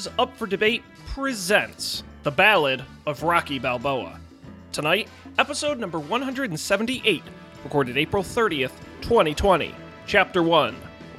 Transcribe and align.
This 0.00 0.08
Up 0.18 0.34
for 0.38 0.46
Debate 0.46 0.82
presents 1.08 2.04
The 2.22 2.30
Ballad 2.30 2.82
of 3.06 3.22
Rocky 3.22 3.58
Balboa. 3.58 4.18
Tonight, 4.72 5.08
episode 5.38 5.78
number 5.78 5.98
178, 5.98 7.22
recorded 7.64 7.98
April 7.98 8.22
30th, 8.22 8.72
2020. 9.02 9.74
Chapter 10.06 10.42
1 10.42 10.74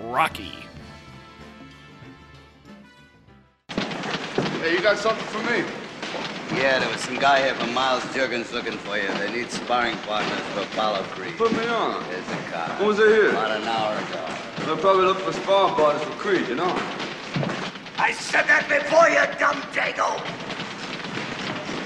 Rocky. 0.05 0.53
Hey, 3.69 4.73
you 4.73 4.81
got 4.81 4.97
something 4.97 5.27
for 5.27 5.43
me? 5.43 5.63
Yeah, 6.59 6.79
there 6.79 6.89
was 6.89 7.01
some 7.01 7.19
guy 7.19 7.43
here 7.43 7.53
from 7.53 7.75
Miles 7.75 8.03
Jergens 8.15 8.51
looking 8.51 8.79
for 8.79 8.97
you. 8.97 9.07
They 9.19 9.31
need 9.31 9.51
sparring 9.51 9.95
partners 9.97 10.39
for 10.55 10.61
Apollo 10.61 11.03
Creed. 11.11 11.37
Put 11.37 11.51
me 11.51 11.67
on. 11.67 12.03
There's 12.09 12.27
a 12.27 12.51
car. 12.51 12.69
When 12.79 12.87
was 12.87 12.97
it 12.97 13.09
here? 13.09 13.29
About 13.29 13.61
an 13.61 13.67
hour 13.67 13.95
ago. 13.95 14.65
They're 14.65 14.75
probably 14.77 15.05
looking 15.05 15.25
for 15.25 15.33
sparring 15.33 15.75
partners 15.75 16.03
for 16.03 16.15
Creed, 16.15 16.47
you 16.47 16.55
know? 16.55 17.10
I 18.11 18.13
said 18.13 18.43
that 18.51 18.67
before, 18.67 19.07
you 19.07 19.23
dumb 19.39 19.55
dago! 19.71 20.11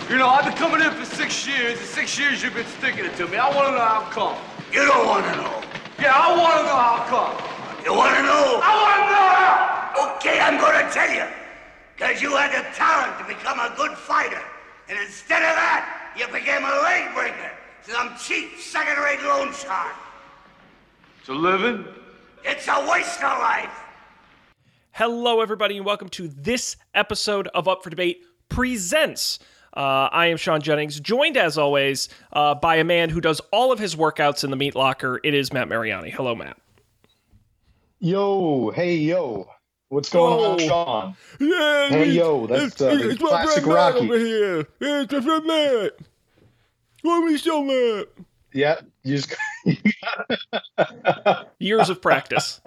You 0.09 0.17
know, 0.17 0.25
I've 0.25 0.41
been 0.41 0.57
coming 0.57 0.81
in 0.81 0.89
for 0.98 1.05
six 1.05 1.45
years, 1.45 1.77
and 1.77 1.85
six 1.85 2.17
years 2.17 2.41
you've 2.41 2.57
been 2.57 2.65
sticking 2.81 3.05
it 3.05 3.13
to 3.21 3.29
me. 3.29 3.38
I 3.38 3.45
want 3.53 3.70
to 3.70 3.77
know 3.77 3.85
how 3.85 4.09
come. 4.09 4.34
You 4.73 4.89
don't 4.89 5.05
want 5.05 5.21
to 5.21 5.38
know. 5.38 5.61
Yeah, 6.01 6.17
I 6.17 6.34
want 6.34 6.57
to 6.57 6.63
know 6.65 6.81
how 6.81 7.05
come. 7.13 7.38
You 7.85 7.93
want 7.93 8.17
to 8.17 8.25
know? 8.25 8.57
I 8.57 8.73
want 8.73 8.98
to 9.05 9.13
know 9.13 9.29
how! 9.38 10.17
Okay, 10.17 10.41
I'm 10.41 10.57
going 10.57 10.73
to 10.73 10.89
tell 10.89 11.13
you. 11.13 11.29
Because 11.93 12.18
you 12.26 12.34
had 12.34 12.57
the 12.57 12.65
talent 12.73 13.21
to 13.21 13.29
become 13.29 13.62
a 13.62 13.70
good 13.77 13.93
fighter. 13.93 14.41
And 14.90 14.98
instead 14.98 15.46
of 15.46 15.53
that, 15.53 16.09
you 16.18 16.26
became 16.34 16.65
a 16.65 16.73
leg 16.81 17.13
breaker. 17.13 17.53
Some 17.85 18.18
cheap, 18.18 18.57
second-rate 18.57 19.21
loan 19.21 19.53
shark. 19.53 19.93
It's 21.21 21.29
a 21.29 21.37
living? 21.37 21.85
It's 22.41 22.65
a 22.65 22.81
waste 22.90 23.21
of 23.21 23.37
life. 23.37 23.84
Hello, 24.96 25.41
everybody, 25.41 25.76
and 25.76 25.85
welcome 25.85 26.07
to 26.07 26.29
this 26.29 26.77
episode 26.93 27.49
of 27.49 27.68
Up 27.68 27.84
for 27.84 27.90
Debate 27.90 28.24
Presents. 28.48 29.40
Uh, 29.76 30.07
I 30.10 30.27
am 30.27 30.37
Sean 30.37 30.62
Jennings, 30.62 31.02
joined 31.02 31.35
as 31.35 31.57
always 31.57 32.07
uh, 32.32 32.55
by 32.55 32.77
a 32.77 32.85
man 32.85 33.10
who 33.10 33.20
does 33.20 33.41
all 33.52 33.74
of 33.74 33.79
his 33.79 33.98
workouts 33.98 34.46
in 34.46 34.52
the 34.52 34.55
meat 34.55 34.74
locker. 34.74 35.20
It 35.21 35.34
is 35.34 35.52
Matt 35.52 35.68
Mariani. 35.68 36.12
Hello, 36.12 36.34
Matt. 36.34 36.55
Yo, 37.99 38.71
hey, 38.71 38.96
yo. 38.96 39.49
What's 39.90 40.10
going 40.10 40.46
on, 40.46 40.60
Sean? 40.60 41.18
Yeah, 41.41 41.90
Hey, 41.90 42.12
yo, 42.12 42.48
that's 42.48 42.80
uh, 42.82 42.96
the 42.96 43.18
classic 43.20 43.65
Rocky. 43.65 43.99
over 43.99 44.18
here. 44.18 44.65
It's 44.80 45.12
my 45.12 45.20
friend 45.20 45.46
Matt. 45.46 45.91
Let 47.04 47.24
me 47.26 47.37
show 47.37 47.63
Matt. 47.65 48.07
Yeah, 48.54 48.80
you 49.04 49.18
just, 49.18 49.35
Years 51.59 51.90
of 51.90 52.02
practice. 52.02 52.62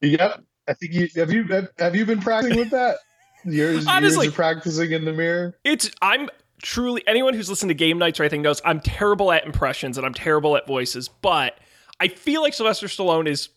yep. 0.00 0.42
I 0.68 0.74
think 0.74 0.92
you 0.92 1.08
have 1.16 1.32
you 1.32 1.44
have, 1.44 1.68
have 1.78 1.94
you 1.96 2.04
been 2.06 2.20
practicing 2.20 2.58
with 2.58 2.70
that? 2.70 2.96
Years, 3.44 3.86
Honestly- 3.86 4.24
years 4.26 4.28
of 4.32 4.34
practicing 4.34 4.90
in 4.92 5.04
the 5.04 5.12
mirror. 5.12 5.56
It's 5.64 5.90
I'm 6.02 6.28
truly 6.62 7.02
anyone 7.06 7.34
who's 7.34 7.48
listened 7.48 7.68
to 7.70 7.74
game 7.74 7.98
nights 7.98 8.18
or 8.18 8.24
anything 8.24 8.42
knows 8.42 8.60
I'm 8.64 8.80
terrible 8.80 9.30
at 9.30 9.44
impressions 9.44 9.96
and 9.98 10.06
I'm 10.06 10.14
terrible 10.14 10.56
at 10.56 10.66
voices, 10.66 11.08
but 11.08 11.58
I 12.00 12.08
feel 12.08 12.42
like 12.42 12.54
Sylvester 12.54 12.86
Stallone 12.88 13.28
is 13.28 13.48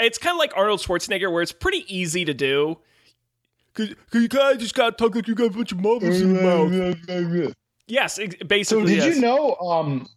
it's 0.00 0.18
kind 0.18 0.34
of 0.34 0.38
like 0.38 0.52
Arnold 0.56 0.80
Schwarzenegger 0.80 1.30
where 1.32 1.42
it's 1.42 1.52
pretty 1.52 1.84
easy 1.94 2.24
to 2.24 2.34
do. 2.34 2.78
Cause, 3.74 3.94
cause 4.10 4.22
you 4.22 4.28
kind 4.28 4.54
of 4.54 4.60
just 4.60 4.74
gotta 4.74 4.96
talk 4.96 5.14
like 5.14 5.28
you 5.28 5.34
got 5.36 5.46
a 5.46 5.50
bunch 5.50 5.70
of 5.70 5.78
marbles 5.80 6.20
in 6.20 6.34
your 6.34 6.42
mouth. 6.42 7.54
Yes, 7.86 8.18
ex- 8.18 8.36
So 8.68 8.84
did 8.84 8.96
yes. 8.96 9.14
you 9.16 9.20
know 9.22 9.54
um 9.56 10.08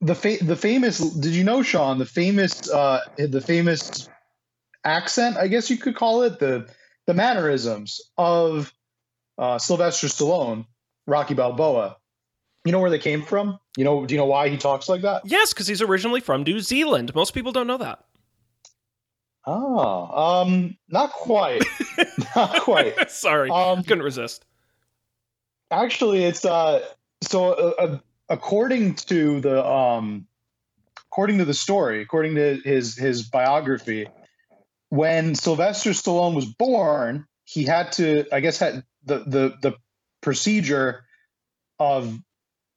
the 0.00 0.14
fa- 0.14 0.42
the 0.42 0.56
famous 0.56 0.98
did 0.98 1.34
you 1.34 1.42
know 1.44 1.62
Sean 1.62 1.98
the 1.98 2.06
famous 2.06 2.70
uh 2.70 3.00
the 3.16 3.40
famous 3.40 4.08
accent 4.84 5.36
I 5.36 5.48
guess 5.48 5.70
you 5.70 5.76
could 5.78 5.96
call 5.96 6.22
it 6.22 6.38
the 6.38 6.68
the 7.06 7.14
mannerisms 7.14 8.00
of 8.18 8.72
uh 9.38 9.58
Sylvester 9.58 10.06
Stallone 10.08 10.66
Rocky 11.06 11.34
Balboa 11.34 11.96
you 12.64 12.72
know 12.72 12.80
where 12.80 12.90
they 12.90 12.98
came 12.98 13.22
from 13.22 13.58
you 13.76 13.84
know 13.84 14.04
do 14.06 14.14
you 14.14 14.18
know 14.18 14.26
why 14.26 14.48
he 14.48 14.56
talks 14.56 14.88
like 14.88 15.02
that 15.02 15.22
Yes, 15.24 15.52
because 15.52 15.66
he's 15.66 15.82
originally 15.82 16.20
from 16.20 16.42
New 16.42 16.60
Zealand. 16.60 17.14
Most 17.14 17.34
people 17.34 17.52
don't 17.52 17.66
know 17.66 17.78
that. 17.78 18.04
oh 19.46 20.42
um 20.42 20.76
not 20.88 21.10
quite 21.12 21.62
not 22.36 22.60
quite 22.62 23.10
Sorry, 23.10 23.50
um 23.50 23.82
couldn't 23.82 24.04
resist. 24.04 24.44
Actually, 25.70 26.24
it's 26.24 26.44
uh 26.44 26.80
so 27.22 27.52
uh, 27.52 27.74
uh, 27.82 27.98
according 28.28 28.94
to 28.94 29.40
the 29.40 29.64
um 29.66 30.26
according 31.08 31.38
to 31.38 31.44
the 31.44 31.54
story, 31.54 32.00
according 32.02 32.34
to 32.36 32.60
his 32.64 32.96
his 32.96 33.22
biography, 33.24 34.06
when 34.94 35.34
Sylvester 35.34 35.90
Stallone 35.90 36.34
was 36.34 36.46
born, 36.46 37.26
he 37.44 37.64
had 37.64 37.92
to 37.92 38.24
I 38.32 38.40
guess 38.40 38.58
had 38.58 38.84
the 39.04 39.18
the 39.18 39.54
the 39.60 39.76
procedure 40.20 41.04
of 41.78 42.16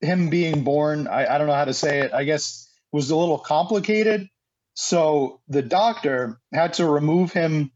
him 0.02 0.30
being 0.30 0.64
born, 0.64 1.08
I, 1.08 1.36
I 1.36 1.38
don't 1.38 1.48
know 1.48 1.54
how 1.54 1.66
to 1.66 1.74
say 1.74 2.00
it, 2.00 2.14
I 2.14 2.24
guess 2.24 2.72
was 2.92 3.10
a 3.10 3.16
little 3.16 3.38
complicated. 3.40 4.28
So 4.74 5.42
the 5.48 5.62
doctor 5.62 6.40
had 6.54 6.74
to 6.74 6.88
remove 6.88 7.32
him 7.32 7.72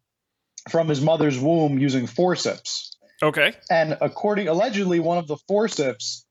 from 0.70 0.88
his 0.88 1.02
mother's 1.02 1.40
womb 1.40 1.80
using 1.80 2.08
forceps 2.08 2.96
Okay. 3.24 3.54
and 3.70 3.98
according 4.02 4.48
allegedly 4.48 5.00
one 5.00 5.18
of 5.18 5.28
the 5.28 5.38
forceps 5.48 6.26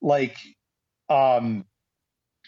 like 0.00 0.36
um 1.10 1.64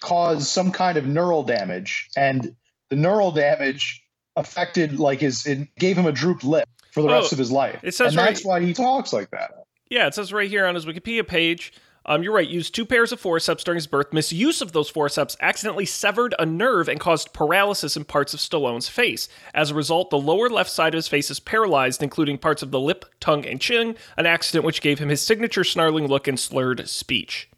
caused 0.00 0.46
some 0.46 0.72
kind 0.72 0.96
of 0.96 1.06
neural 1.06 1.42
damage 1.42 2.08
and 2.16 2.56
the 2.88 2.96
neural 2.96 3.32
damage 3.32 4.02
affected 4.36 4.98
like 4.98 5.20
his 5.20 5.46
it 5.46 5.68
gave 5.78 5.96
him 5.96 6.06
a 6.06 6.12
drooped 6.12 6.44
lip 6.44 6.68
for 6.92 7.02
the 7.02 7.08
rest 7.08 7.32
Oh, 7.32 7.34
of 7.34 7.38
his 7.38 7.50
life 7.50 7.80
it 7.82 7.94
says 7.94 8.16
and 8.16 8.18
that's 8.26 8.44
why 8.44 8.60
he 8.60 8.72
talks 8.74 9.12
like 9.12 9.30
that 9.30 9.64
Yeah, 9.90 10.06
it 10.06 10.14
says 10.14 10.32
right 10.32 10.48
here 10.50 10.66
on 10.66 10.74
his 10.74 10.84
Wikipedia 10.86 11.26
page. 11.26 11.72
Um, 12.08 12.22
you're 12.22 12.32
right. 12.34 12.46
Used 12.48 12.72
two 12.72 12.86
pairs 12.86 13.10
of 13.10 13.18
forceps 13.18 13.64
during 13.64 13.76
his 13.78 13.88
birth. 13.88 14.12
Misuse 14.12 14.62
of 14.62 14.70
those 14.70 14.88
forceps 14.88 15.36
accidentally 15.40 15.84
severed 15.86 16.36
a 16.38 16.46
nerve 16.46 16.88
and 16.88 17.00
caused 17.00 17.32
paralysis 17.32 17.96
in 17.96 18.04
parts 18.04 18.32
of 18.32 18.38
Stallone's 18.38 18.88
face. 18.88 19.28
As 19.54 19.72
a 19.72 19.74
result, 19.74 20.10
the 20.10 20.18
lower 20.18 20.48
left 20.48 20.70
side 20.70 20.94
of 20.94 20.98
his 20.98 21.08
face 21.08 21.32
is 21.32 21.40
paralyzed, 21.40 22.04
including 22.04 22.38
parts 22.38 22.62
of 22.62 22.70
the 22.70 22.78
lip, 22.78 23.06
tongue, 23.18 23.44
and 23.44 23.60
chin. 23.60 23.96
An 24.16 24.24
accident 24.24 24.64
which 24.64 24.82
gave 24.82 25.00
him 25.00 25.08
his 25.08 25.20
signature 25.20 25.64
snarling 25.64 26.06
look 26.06 26.28
and 26.28 26.38
slurred 26.38 26.88
speech. 26.88 27.48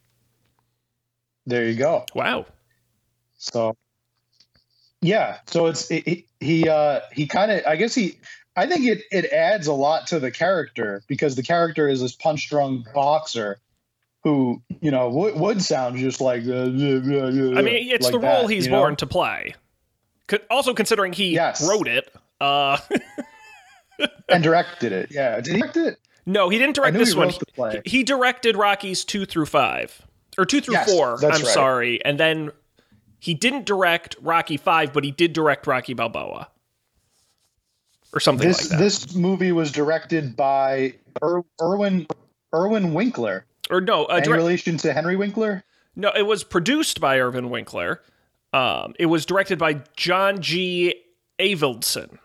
there 1.45 1.67
you 1.69 1.77
go 1.77 2.07
Wow. 2.15 2.47
so 3.37 3.75
yeah 5.01 5.39
so 5.47 5.67
it's 5.67 5.91
it, 5.91 6.07
it- 6.07 6.25
he 6.41 6.69
uh 6.69 7.01
he 7.13 7.27
kind 7.27 7.51
of 7.51 7.61
i 7.67 7.75
guess 7.75 7.95
he 7.95 8.17
i 8.57 8.65
think 8.67 8.87
it 8.87 9.03
it 9.11 9.25
adds 9.33 9.67
a 9.67 9.73
lot 9.73 10.07
to 10.07 10.21
the 10.21 10.31
character 10.31 11.03
because 11.09 11.35
the 11.35 11.43
character 11.43 11.89
is 11.89 12.01
this 12.01 12.13
punch 12.15 12.49
drunk 12.49 12.87
boxer 12.95 13.59
who 14.25 14.63
you 14.81 14.91
know 14.91 15.09
would, 15.09 15.35
would 15.35 15.63
sound 15.63 15.97
just 15.99 16.21
like 16.21 16.43
uh, 16.47 16.63
I 16.63 16.69
mean, 16.69 17.91
it's 17.91 18.05
like 18.05 18.13
the 18.13 18.19
role 18.21 18.47
that, 18.47 18.55
he's 18.55 18.67
you 18.67 18.71
know? 18.73 18.79
born 18.79 18.97
to 18.97 19.07
play. 19.07 19.55
Also, 20.51 20.75
considering 20.75 21.13
he 21.13 21.33
Yes. 21.35 21.67
wrote 21.67 21.89
it. 21.89 22.13
Uh, 22.41 22.79
and 24.29 24.43
directed 24.45 24.93
it 24.93 25.09
yeah 25.11 25.41
did 25.41 25.55
he 25.55 25.61
direct 25.61 25.77
it 25.77 25.99
no, 26.27 26.51
he 26.51 26.59
didn't 26.59 26.77
direct 26.77 26.97
this 26.97 27.13
he 27.15 27.19
one. 27.19 27.29
wrote 27.29 27.39
the 27.41 27.47
play. 27.47 27.81
He, 27.85 27.99
he 27.99 28.05
directed 28.05 28.55
Rockies 28.55 29.05
two 29.05 29.25
through 29.25 29.47
five, 29.47 30.03
or 30.37 30.45
two 30.45 30.61
through 30.61 30.75
Yes, 30.75 30.89
four. 30.95 31.15
I'm 31.15 31.23
right. 31.31 31.41
sorry, 31.47 32.05
and 32.05 32.21
then 32.21 32.51
he 33.19 33.35
didn't 33.35 33.65
direct 33.65 34.17
Rocky 34.21 34.57
five, 34.57 34.93
but 34.93 35.05
he 35.05 35.11
did 35.11 35.33
direct 35.33 35.67
Rocky 35.67 35.95
Balboa, 35.95 36.49
or 38.13 38.21
something 38.21 38.47
this 38.47 38.63
like 38.63 38.71
that. 38.71 38.85
this 38.85 39.15
movie 39.15 39.53
was 39.53 39.73
directed 39.73 40.37
by 40.37 40.95
er, 41.23 41.43
Irwin 41.61 42.07
Irwin 42.55 42.95
Winkler 42.95 43.45
or 43.71 43.81
no, 43.81 44.07
uh, 44.07 44.21
in 44.25 44.31
relation 44.31 44.77
to 44.79 44.93
Henry 44.93 45.17
Winkler 45.17 45.65
no, 45.99 46.13
it 46.17 46.23
was 46.23 46.45
produced 46.45 47.01
by 47.01 47.19
Irvin 47.19 47.51
Winkler. 47.51 48.01
Um, 48.53 48.95
it 49.01 49.07
was 49.07 49.27
directed 49.27 49.59
by 49.59 49.83
John 49.97 50.41
G. 50.41 50.95
Avildsen. 51.41 52.19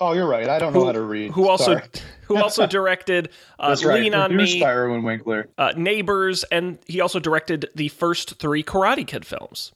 Oh 0.00 0.12
you're 0.12 0.28
right 0.28 0.48
I 0.48 0.58
don't 0.58 0.72
know 0.72 0.80
Who, 0.80 0.86
how 0.86 0.92
to 0.92 1.00
read 1.02 1.32
who 1.32 1.48
also 1.48 1.74
Sorry. 1.76 1.82
who 2.26 2.36
also 2.36 2.66
directed 2.78 3.30
uh, 3.58 3.70
that's 3.70 3.84
right 3.84 4.00
Lean 4.02 4.14
on 4.14 4.36
Me, 4.36 4.60
by 4.60 4.72
Irwin 4.72 5.02
Winkler 5.02 5.48
uh, 5.58 5.72
Neighbors, 5.76 6.44
and 6.44 6.78
he 6.86 7.00
also 7.00 7.18
directed 7.18 7.68
the 7.74 7.88
first 7.88 8.38
three 8.38 8.62
Karate 8.62 9.06
Kid 9.06 9.24
films. 9.24 9.72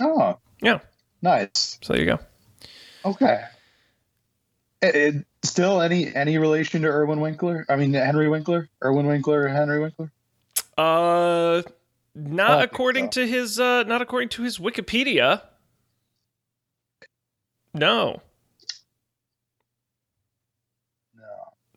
oh 0.00 0.38
Yeah, 0.62 0.80
nice 1.22 1.78
so 1.82 1.92
there 1.92 2.02
you 2.02 2.06
go. 2.10 2.18
Okay. 3.04 3.44
It, 4.82 4.94
it- 4.96 5.26
still 5.42 5.80
any 5.80 6.14
any 6.14 6.36
relation 6.36 6.82
to 6.82 6.88
Irwin 6.88 7.20
Winkler? 7.20 7.64
I 7.68 7.76
mean 7.76 7.94
Henry 7.94 8.28
Winkler, 8.28 8.68
Irwin 8.84 9.06
Winkler, 9.06 9.48
Henry 9.48 9.80
Winkler. 9.80 10.12
Uh, 10.76 11.62
not 12.14 12.62
according 12.62 13.06
so. 13.06 13.22
to 13.22 13.26
his 13.26 13.58
uh, 13.60 13.84
not 13.84 14.02
according 14.02 14.28
to 14.30 14.42
his 14.42 14.58
Wikipedia. 14.58 15.42
No, 17.74 18.20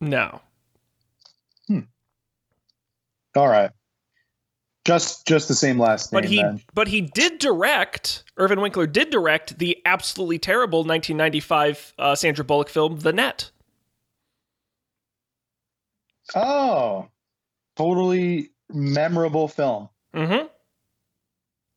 No. 0.00 0.40
no. 1.68 1.82
All 3.36 3.48
right. 3.48 3.70
Just 4.84 5.26
just 5.26 5.48
the 5.48 5.54
same 5.54 5.78
last 5.78 6.12
name. 6.12 6.20
But 6.20 6.28
he 6.28 6.36
then. 6.42 6.60
but 6.74 6.88
he 6.88 7.00
did 7.00 7.38
direct. 7.38 8.22
Irvin 8.36 8.60
Winkler 8.60 8.86
did 8.86 9.10
direct 9.10 9.58
the 9.58 9.80
absolutely 9.86 10.38
terrible 10.38 10.80
1995 10.80 11.94
uh, 11.98 12.14
Sandra 12.14 12.44
Bullock 12.44 12.68
film, 12.68 12.98
The 13.00 13.12
Net. 13.12 13.50
Oh, 16.34 17.08
totally 17.76 18.50
memorable 18.70 19.48
film. 19.48 19.88
Mm-hmm. 20.14 20.46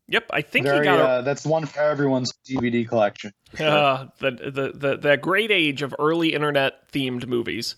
Yep, 0.10 0.30
I 0.32 0.42
think 0.42 0.66
Very, 0.66 0.80
he 0.80 0.84
got 0.86 1.00
a, 1.00 1.04
uh, 1.04 1.22
that's 1.22 1.46
one 1.46 1.66
for 1.66 1.82
everyone's 1.82 2.32
DVD 2.48 2.88
collection. 2.88 3.34
uh, 3.60 4.08
the, 4.20 4.32
the 4.32 4.72
the 4.74 4.98
the 4.98 5.18
great 5.18 5.52
age 5.52 5.82
of 5.82 5.94
early 6.00 6.34
internet 6.34 6.90
themed 6.92 7.28
movies. 7.28 7.76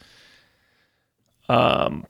Um, 1.47 2.05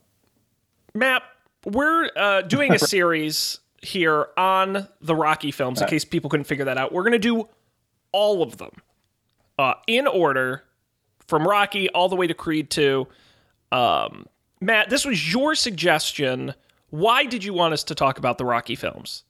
Matt, 0.93 1.23
we're 1.65 2.09
uh, 2.17 2.41
doing 2.41 2.73
a 2.73 2.79
series 2.79 3.59
here 3.81 4.27
on 4.35 4.89
the 4.99 5.15
Rocky 5.15 5.51
films. 5.51 5.81
In 5.81 5.87
case 5.87 6.03
people 6.03 6.29
couldn't 6.29 6.45
figure 6.45 6.65
that 6.65 6.77
out, 6.77 6.91
we're 6.91 7.03
going 7.03 7.13
to 7.13 7.19
do 7.19 7.47
all 8.11 8.43
of 8.43 8.57
them 8.57 8.71
uh, 9.57 9.75
in 9.87 10.05
order 10.05 10.63
from 11.27 11.47
Rocky 11.47 11.89
all 11.91 12.09
the 12.09 12.17
way 12.17 12.27
to 12.27 12.33
Creed 12.33 12.69
two. 12.69 13.07
Um, 13.71 14.25
Matt, 14.59 14.89
this 14.89 15.05
was 15.05 15.31
your 15.31 15.55
suggestion. 15.55 16.53
Why 16.89 17.25
did 17.25 17.45
you 17.45 17.53
want 17.53 17.73
us 17.73 17.85
to 17.85 17.95
talk 17.95 18.17
about 18.17 18.37
the 18.37 18.45
Rocky 18.45 18.75
films? 18.75 19.23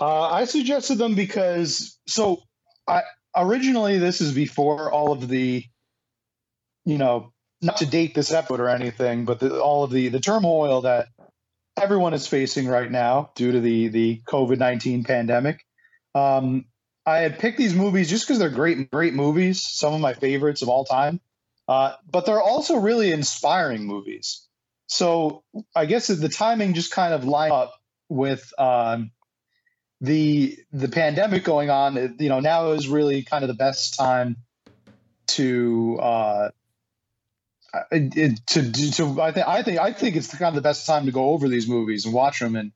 Uh, 0.00 0.28
I 0.30 0.44
suggested 0.44 0.96
them 0.96 1.14
because 1.14 1.98
so 2.06 2.42
I 2.86 3.02
originally 3.34 3.98
this 3.98 4.20
is 4.20 4.32
before 4.32 4.92
all 4.92 5.12
of 5.12 5.28
the, 5.28 5.64
you 6.84 6.98
know, 6.98 7.32
not 7.60 7.78
to 7.78 7.86
date 7.86 8.14
this 8.14 8.32
episode 8.32 8.60
or 8.60 8.68
anything, 8.68 9.24
but 9.24 9.40
the, 9.40 9.60
all 9.60 9.82
of 9.82 9.90
the 9.90 10.08
the 10.08 10.20
turmoil 10.20 10.82
that 10.82 11.08
everyone 11.80 12.14
is 12.14 12.26
facing 12.28 12.68
right 12.68 12.90
now 12.90 13.30
due 13.34 13.52
to 13.52 13.60
the 13.60 13.88
the 13.88 14.22
COVID 14.28 14.58
nineteen 14.58 15.02
pandemic. 15.02 15.64
Um, 16.14 16.66
I 17.04 17.18
had 17.18 17.38
picked 17.38 17.58
these 17.58 17.74
movies 17.74 18.08
just 18.08 18.26
because 18.26 18.38
they're 18.38 18.50
great 18.50 18.90
great 18.92 19.14
movies, 19.14 19.62
some 19.62 19.94
of 19.94 20.00
my 20.00 20.14
favorites 20.14 20.62
of 20.62 20.68
all 20.68 20.84
time, 20.84 21.20
uh, 21.66 21.94
but 22.08 22.24
they're 22.24 22.40
also 22.40 22.76
really 22.76 23.10
inspiring 23.10 23.84
movies. 23.84 24.46
So 24.86 25.42
I 25.74 25.86
guess 25.86 26.06
the 26.06 26.28
timing 26.28 26.74
just 26.74 26.92
kind 26.92 27.12
of 27.12 27.24
lined 27.24 27.52
up 27.52 27.74
with. 28.08 28.52
Um, 28.56 29.10
the 30.00 30.56
the 30.72 30.88
pandemic 30.88 31.44
going 31.44 31.70
on, 31.70 32.16
you 32.18 32.28
know, 32.28 32.40
now 32.40 32.70
is 32.72 32.88
really 32.88 33.22
kind 33.22 33.44
of 33.44 33.48
the 33.48 33.54
best 33.54 33.96
time 33.96 34.36
to 35.28 35.98
uh, 36.00 36.50
it, 37.90 38.40
to 38.46 38.72
to 38.92 39.20
I 39.20 39.32
think 39.32 39.48
I 39.48 39.62
think 39.62 39.78
I 39.78 39.92
think 39.92 40.16
it's 40.16 40.28
kind 40.36 40.48
of 40.48 40.54
the 40.54 40.66
best 40.66 40.86
time 40.86 41.06
to 41.06 41.12
go 41.12 41.30
over 41.30 41.48
these 41.48 41.68
movies 41.68 42.04
and 42.04 42.14
watch 42.14 42.38
them 42.38 42.56
and 42.56 42.72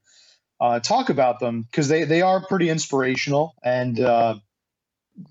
uh, 0.60 0.80
talk 0.80 1.10
about 1.10 1.40
them 1.40 1.62
because 1.62 1.88
they 1.88 2.04
they 2.04 2.22
are 2.22 2.44
pretty 2.44 2.68
inspirational 2.68 3.54
and 3.62 3.98
uh, 4.00 4.36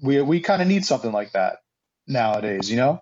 we 0.01 0.21
we 0.21 0.39
kind 0.39 0.61
of 0.61 0.67
need 0.67 0.85
something 0.85 1.11
like 1.11 1.31
that 1.33 1.59
nowadays, 2.07 2.69
you 2.69 2.77
know. 2.77 3.01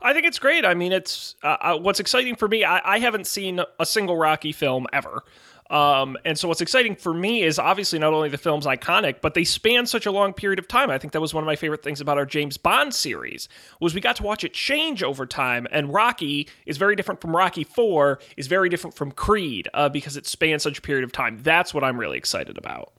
I 0.00 0.12
think 0.12 0.26
it's 0.26 0.38
great. 0.38 0.64
I 0.64 0.74
mean, 0.74 0.92
it's 0.92 1.34
uh, 1.42 1.56
uh, 1.60 1.78
what's 1.78 1.98
exciting 1.98 2.36
for 2.36 2.46
me. 2.46 2.62
I, 2.62 2.80
I 2.94 2.98
haven't 3.00 3.26
seen 3.26 3.60
a 3.80 3.86
single 3.86 4.16
Rocky 4.16 4.52
film 4.52 4.86
ever. 4.92 5.24
Um, 5.70 6.16
and 6.24 6.38
so 6.38 6.48
what's 6.48 6.60
exciting 6.60 6.96
for 6.96 7.12
me 7.12 7.42
is 7.42 7.58
obviously 7.58 7.98
not 7.98 8.14
only 8.14 8.28
the 8.28 8.38
film's 8.38 8.66
iconic, 8.66 9.20
but 9.20 9.34
they 9.34 9.44
span 9.44 9.86
such 9.86 10.06
a 10.06 10.10
long 10.10 10.32
period 10.32 10.58
of 10.58 10.66
time. 10.66 10.90
I 10.90 10.98
think 10.98 11.12
that 11.12 11.20
was 11.20 11.34
one 11.34 11.44
of 11.44 11.46
my 11.46 11.56
favorite 11.56 11.82
things 11.82 12.00
about 12.00 12.16
our 12.16 12.24
James 12.24 12.56
Bond 12.56 12.94
series 12.94 13.48
was 13.80 13.94
we 13.94 14.00
got 14.00 14.16
to 14.16 14.22
watch 14.22 14.44
it 14.44 14.54
change 14.54 15.02
over 15.02 15.26
time. 15.26 15.66
And 15.70 15.92
Rocky 15.92 16.48
is 16.64 16.78
very 16.78 16.96
different 16.96 17.20
from 17.20 17.36
Rocky 17.36 17.64
Four, 17.64 18.18
is 18.36 18.46
very 18.46 18.68
different 18.68 18.96
from 18.96 19.12
Creed 19.12 19.68
uh, 19.74 19.88
because 19.88 20.16
it 20.16 20.26
spans 20.26 20.62
such 20.62 20.78
a 20.78 20.82
period 20.82 21.04
of 21.04 21.12
time. 21.12 21.38
That's 21.42 21.74
what 21.74 21.84
I'm 21.84 21.98
really 21.98 22.16
excited 22.16 22.56
about. 22.56 22.92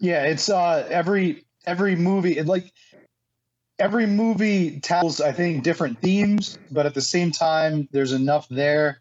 Yeah, 0.00 0.24
it's 0.24 0.48
uh 0.48 0.86
every 0.90 1.44
every 1.66 1.96
movie 1.96 2.40
like 2.42 2.72
every 3.78 4.06
movie 4.06 4.80
tells 4.80 5.20
I 5.20 5.32
think 5.32 5.62
different 5.62 6.00
themes, 6.00 6.58
but 6.70 6.86
at 6.86 6.94
the 6.94 7.00
same 7.00 7.30
time 7.30 7.88
there's 7.92 8.12
enough 8.12 8.48
there 8.48 9.00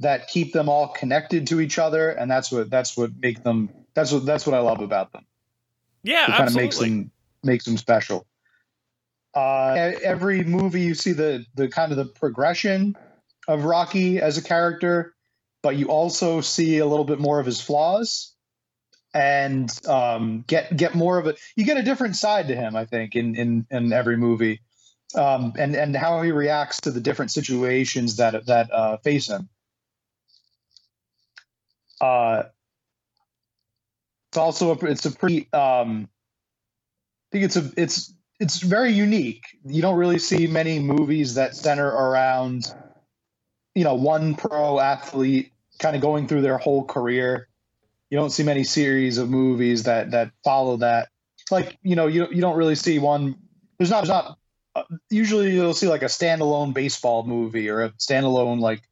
that 0.00 0.28
keep 0.28 0.52
them 0.52 0.68
all 0.68 0.88
connected 0.88 1.46
to 1.48 1.60
each 1.60 1.78
other 1.78 2.10
and 2.10 2.30
that's 2.30 2.50
what 2.50 2.70
that's 2.70 2.96
what 2.96 3.10
make 3.20 3.42
them 3.42 3.70
that's 3.94 4.12
what 4.12 4.26
that's 4.26 4.46
what 4.46 4.54
I 4.54 4.60
love 4.60 4.80
about 4.80 5.12
them. 5.12 5.26
Yeah, 6.02 6.24
It 6.24 6.36
kind 6.36 6.48
of 6.48 6.56
makes 6.56 6.78
them 6.78 7.10
makes 7.42 7.64
them 7.64 7.76
special. 7.76 8.26
Uh 9.34 9.92
every 10.02 10.44
movie 10.44 10.82
you 10.82 10.94
see 10.94 11.12
the 11.12 11.44
the 11.54 11.68
kind 11.68 11.92
of 11.92 11.98
the 11.98 12.06
progression 12.06 12.96
of 13.46 13.64
Rocky 13.64 14.20
as 14.20 14.38
a 14.38 14.42
character, 14.42 15.14
but 15.62 15.76
you 15.76 15.86
also 15.86 16.40
see 16.40 16.78
a 16.78 16.86
little 16.86 17.04
bit 17.04 17.18
more 17.18 17.40
of 17.40 17.46
his 17.46 17.60
flaws 17.60 18.33
and 19.14 19.70
um, 19.86 20.44
get 20.46 20.76
get 20.76 20.94
more 20.94 21.18
of 21.18 21.26
a 21.26 21.36
you 21.56 21.64
get 21.64 21.78
a 21.78 21.82
different 21.82 22.16
side 22.16 22.48
to 22.48 22.56
him 22.56 22.76
i 22.76 22.84
think 22.84 23.16
in 23.16 23.34
in 23.36 23.66
in 23.70 23.92
every 23.92 24.16
movie 24.16 24.60
um, 25.14 25.52
and 25.58 25.74
and 25.76 25.96
how 25.96 26.22
he 26.22 26.32
reacts 26.32 26.82
to 26.82 26.90
the 26.90 27.00
different 27.00 27.30
situations 27.30 28.16
that 28.16 28.46
that 28.46 28.72
uh, 28.72 28.96
face 28.98 29.28
him. 29.28 29.48
Uh, 32.00 32.44
it's 34.30 34.38
also 34.38 34.74
a, 34.74 34.86
it's 34.86 35.06
a 35.06 35.10
pretty 35.12 35.48
um, 35.52 36.08
i 36.08 37.32
think 37.32 37.44
it's 37.44 37.56
a 37.56 37.70
it's 37.76 38.12
it's 38.40 38.60
very 38.60 38.92
unique. 38.92 39.44
You 39.64 39.80
don't 39.82 39.96
really 39.96 40.18
see 40.18 40.46
many 40.46 40.80
movies 40.80 41.34
that 41.34 41.54
center 41.54 41.86
around 41.88 42.72
you 43.74 43.84
know 43.84 43.94
one 43.94 44.34
pro 44.34 44.80
athlete 44.80 45.52
kind 45.78 45.96
of 45.96 46.02
going 46.02 46.28
through 46.28 46.42
their 46.42 46.58
whole 46.58 46.84
career 46.84 47.48
you 48.14 48.20
don't 48.20 48.30
see 48.30 48.44
many 48.44 48.62
series 48.62 49.18
of 49.18 49.28
movies 49.28 49.82
that 49.82 50.12
that 50.12 50.30
follow 50.44 50.76
that. 50.76 51.08
Like 51.50 51.76
you 51.82 51.96
know, 51.96 52.06
you 52.06 52.28
you 52.30 52.40
don't 52.40 52.56
really 52.56 52.76
see 52.76 53.00
one. 53.00 53.34
There's 53.76 53.90
not 53.90 54.02
there's 54.02 54.08
not. 54.08 54.38
Uh, 54.76 54.84
usually, 55.10 55.50
you'll 55.50 55.74
see 55.74 55.88
like 55.88 56.02
a 56.02 56.06
standalone 56.06 56.72
baseball 56.72 57.24
movie 57.24 57.68
or 57.68 57.82
a 57.82 57.90
standalone 57.94 58.60
like 58.60 58.82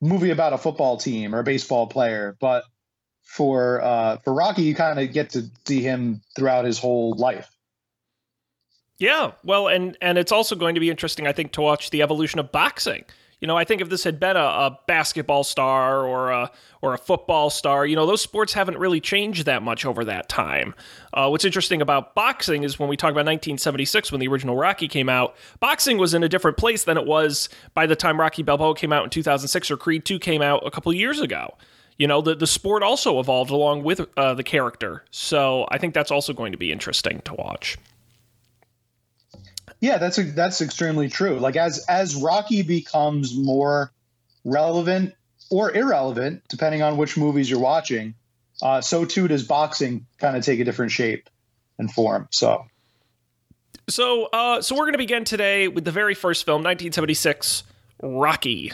movie 0.00 0.30
about 0.30 0.54
a 0.54 0.58
football 0.58 0.96
team 0.96 1.36
or 1.36 1.38
a 1.38 1.44
baseball 1.44 1.86
player. 1.86 2.36
But 2.40 2.64
for 3.22 3.80
uh, 3.80 4.16
for 4.16 4.34
Rocky, 4.34 4.62
you 4.62 4.74
kind 4.74 4.98
of 4.98 5.12
get 5.12 5.30
to 5.30 5.48
see 5.64 5.80
him 5.80 6.20
throughout 6.34 6.64
his 6.64 6.80
whole 6.80 7.14
life. 7.14 7.48
Yeah, 8.98 9.34
well, 9.44 9.68
and 9.68 9.96
and 10.02 10.18
it's 10.18 10.32
also 10.32 10.56
going 10.56 10.74
to 10.74 10.80
be 10.80 10.90
interesting, 10.90 11.28
I 11.28 11.32
think, 11.32 11.52
to 11.52 11.60
watch 11.60 11.90
the 11.90 12.02
evolution 12.02 12.40
of 12.40 12.50
boxing. 12.50 13.04
You 13.42 13.48
know, 13.48 13.56
I 13.56 13.64
think 13.64 13.80
if 13.80 13.88
this 13.88 14.04
had 14.04 14.20
been 14.20 14.36
a, 14.36 14.40
a 14.40 14.78
basketball 14.86 15.42
star 15.42 16.06
or 16.06 16.30
a 16.30 16.52
or 16.80 16.94
a 16.94 16.98
football 16.98 17.50
star, 17.50 17.84
you 17.84 17.96
know, 17.96 18.06
those 18.06 18.22
sports 18.22 18.52
haven't 18.52 18.78
really 18.78 19.00
changed 19.00 19.46
that 19.46 19.64
much 19.64 19.84
over 19.84 20.04
that 20.04 20.28
time. 20.28 20.76
Uh, 21.12 21.26
what's 21.26 21.44
interesting 21.44 21.82
about 21.82 22.14
boxing 22.14 22.62
is 22.62 22.78
when 22.78 22.88
we 22.88 22.96
talk 22.96 23.10
about 23.10 23.26
1976, 23.26 24.12
when 24.12 24.20
the 24.20 24.28
original 24.28 24.54
Rocky 24.54 24.86
came 24.86 25.08
out, 25.08 25.34
boxing 25.58 25.98
was 25.98 26.14
in 26.14 26.22
a 26.22 26.28
different 26.28 26.56
place 26.56 26.84
than 26.84 26.96
it 26.96 27.04
was 27.04 27.48
by 27.74 27.84
the 27.84 27.96
time 27.96 28.20
Rocky 28.20 28.44
Balboa 28.44 28.76
came 28.76 28.92
out 28.92 29.02
in 29.02 29.10
2006 29.10 29.72
or 29.72 29.76
Creed 29.76 30.04
2 30.04 30.20
came 30.20 30.40
out 30.40 30.64
a 30.64 30.70
couple 30.70 30.92
years 30.92 31.18
ago. 31.18 31.56
You 31.98 32.06
know, 32.06 32.20
the 32.20 32.36
the 32.36 32.46
sport 32.46 32.84
also 32.84 33.18
evolved 33.18 33.50
along 33.50 33.82
with 33.82 34.06
uh, 34.16 34.34
the 34.34 34.44
character, 34.44 35.04
so 35.10 35.66
I 35.68 35.78
think 35.78 35.94
that's 35.94 36.12
also 36.12 36.32
going 36.32 36.52
to 36.52 36.58
be 36.58 36.70
interesting 36.70 37.20
to 37.24 37.34
watch. 37.34 37.76
Yeah, 39.82 39.98
that's 39.98 40.16
a, 40.16 40.22
that's 40.22 40.60
extremely 40.60 41.08
true. 41.08 41.40
Like 41.40 41.56
as 41.56 41.84
as 41.88 42.14
Rocky 42.14 42.62
becomes 42.62 43.36
more 43.36 43.92
relevant 44.44 45.14
or 45.50 45.76
irrelevant, 45.76 46.44
depending 46.48 46.82
on 46.82 46.96
which 46.96 47.16
movies 47.16 47.50
you're 47.50 47.58
watching, 47.58 48.14
uh, 48.62 48.80
so 48.80 49.04
too 49.04 49.26
does 49.26 49.42
boxing 49.42 50.06
kind 50.18 50.36
of 50.36 50.44
take 50.44 50.60
a 50.60 50.64
different 50.64 50.92
shape 50.92 51.28
and 51.80 51.92
form. 51.92 52.28
So 52.30 52.64
So, 53.88 54.26
uh, 54.26 54.62
so 54.62 54.76
we're 54.76 54.84
going 54.84 54.92
to 54.92 54.98
begin 54.98 55.24
today 55.24 55.66
with 55.66 55.84
the 55.84 55.90
very 55.90 56.14
first 56.14 56.46
film, 56.46 56.58
1976, 56.58 57.64
Rocky. 58.00 58.72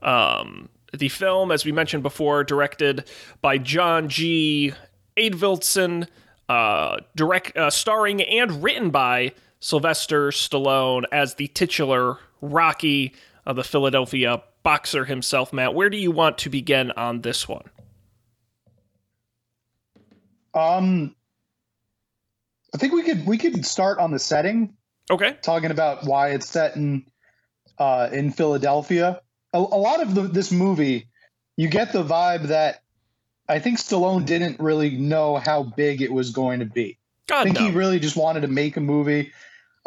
Um, 0.00 0.70
the 0.96 1.10
film, 1.10 1.52
as 1.52 1.66
we 1.66 1.72
mentioned 1.72 2.02
before, 2.02 2.44
directed 2.44 3.04
by 3.42 3.58
John 3.58 4.08
G. 4.08 4.72
Avildsen, 5.18 6.08
uh, 6.48 6.96
direct, 7.14 7.58
uh, 7.58 7.68
starring 7.68 8.22
and 8.22 8.62
written 8.62 8.88
by 8.88 9.32
Sylvester 9.60 10.28
Stallone 10.28 11.04
as 11.10 11.34
the 11.34 11.48
titular 11.48 12.18
Rocky 12.40 13.14
of 13.44 13.56
the 13.56 13.64
Philadelphia 13.64 14.42
boxer 14.62 15.04
himself. 15.04 15.52
Matt, 15.52 15.74
where 15.74 15.88
do 15.90 15.96
you 15.96 16.10
want 16.10 16.38
to 16.38 16.50
begin 16.50 16.90
on 16.92 17.22
this 17.22 17.48
one? 17.48 17.70
Um, 20.54 21.14
I 22.74 22.78
think 22.78 22.92
we 22.92 23.02
could 23.02 23.26
we 23.26 23.38
could 23.38 23.64
start 23.66 23.98
on 23.98 24.10
the 24.10 24.18
setting, 24.18 24.74
Okay. 25.10 25.36
talking 25.42 25.70
about 25.70 26.04
why 26.04 26.30
it's 26.30 26.48
set 26.48 26.76
in 26.76 27.04
uh, 27.78 28.08
in 28.12 28.32
Philadelphia. 28.32 29.20
A, 29.52 29.58
a 29.58 29.60
lot 29.60 30.00
of 30.00 30.14
the, 30.14 30.22
this 30.22 30.50
movie, 30.50 31.08
you 31.56 31.68
get 31.68 31.92
the 31.92 32.02
vibe 32.02 32.48
that 32.48 32.82
I 33.48 33.58
think 33.58 33.78
Stallone 33.78 34.24
didn't 34.24 34.58
really 34.58 34.90
know 34.90 35.36
how 35.36 35.62
big 35.62 36.02
it 36.02 36.12
was 36.12 36.30
going 36.30 36.60
to 36.60 36.66
be. 36.66 36.98
I 37.30 37.44
think 37.44 37.56
no. 37.56 37.66
he 37.66 37.70
really 37.72 37.98
just 37.98 38.16
wanted 38.16 38.40
to 38.40 38.48
make 38.48 38.76
a 38.76 38.80
movie 38.80 39.32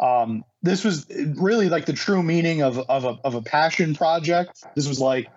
Um, 0.00 0.44
this 0.62 0.82
was 0.82 1.06
really 1.36 1.68
like 1.68 1.84
the 1.84 1.92
true 1.92 2.22
meaning 2.22 2.62
of 2.62 2.78
of 2.78 3.04
a, 3.04 3.18
of 3.22 3.34
a 3.34 3.42
passion 3.42 3.94
project. 3.94 4.64
This 4.74 4.88
was 4.88 4.98
like 4.98 5.28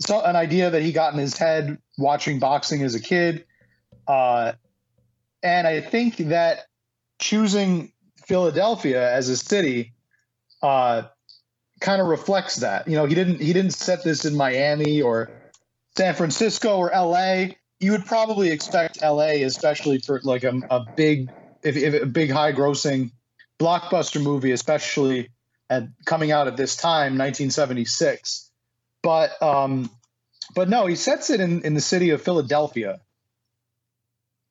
so 0.00 0.20
an 0.22 0.36
idea 0.36 0.70
that 0.70 0.82
he 0.82 0.92
got 0.92 1.12
in 1.12 1.18
his 1.18 1.36
head 1.36 1.78
watching 1.98 2.38
boxing 2.38 2.82
as 2.82 2.94
a 2.94 3.00
kid, 3.00 3.44
uh, 4.06 4.52
and 5.42 5.66
I 5.66 5.80
think 5.80 6.16
that 6.16 6.66
choosing 7.18 7.92
Philadelphia 8.24 9.12
as 9.12 9.28
a 9.28 9.36
city 9.36 9.94
uh, 10.62 11.02
kind 11.80 12.00
of 12.00 12.06
reflects 12.06 12.56
that. 12.56 12.86
You 12.86 12.96
know, 12.96 13.06
he 13.06 13.16
didn't 13.16 13.40
he 13.40 13.52
didn't 13.52 13.72
set 13.72 14.04
this 14.04 14.24
in 14.24 14.36
Miami 14.36 15.02
or 15.02 15.30
San 15.96 16.14
Francisco 16.14 16.76
or 16.76 16.92
L.A. 16.92 17.58
You 17.80 17.92
would 17.92 18.06
probably 18.06 18.50
expect 18.50 18.98
L.A. 19.02 19.42
especially 19.42 19.98
for 19.98 20.20
like 20.22 20.44
a, 20.44 20.60
a 20.70 20.86
big 20.96 21.30
if, 21.62 21.76
if 21.76 22.00
a 22.00 22.06
big 22.06 22.30
high 22.30 22.52
grossing 22.52 23.10
blockbuster 23.58 24.22
movie, 24.22 24.52
especially 24.52 25.30
at 25.70 25.88
coming 26.04 26.32
out 26.32 26.46
at 26.46 26.56
this 26.56 26.76
time, 26.76 27.18
1976. 27.18 28.50
But 29.02 29.40
um, 29.42 29.90
but 30.54 30.68
no, 30.68 30.86
he 30.86 30.96
sets 30.96 31.30
it 31.30 31.40
in 31.40 31.62
in 31.62 31.74
the 31.74 31.80
city 31.80 32.10
of 32.10 32.22
Philadelphia, 32.22 33.00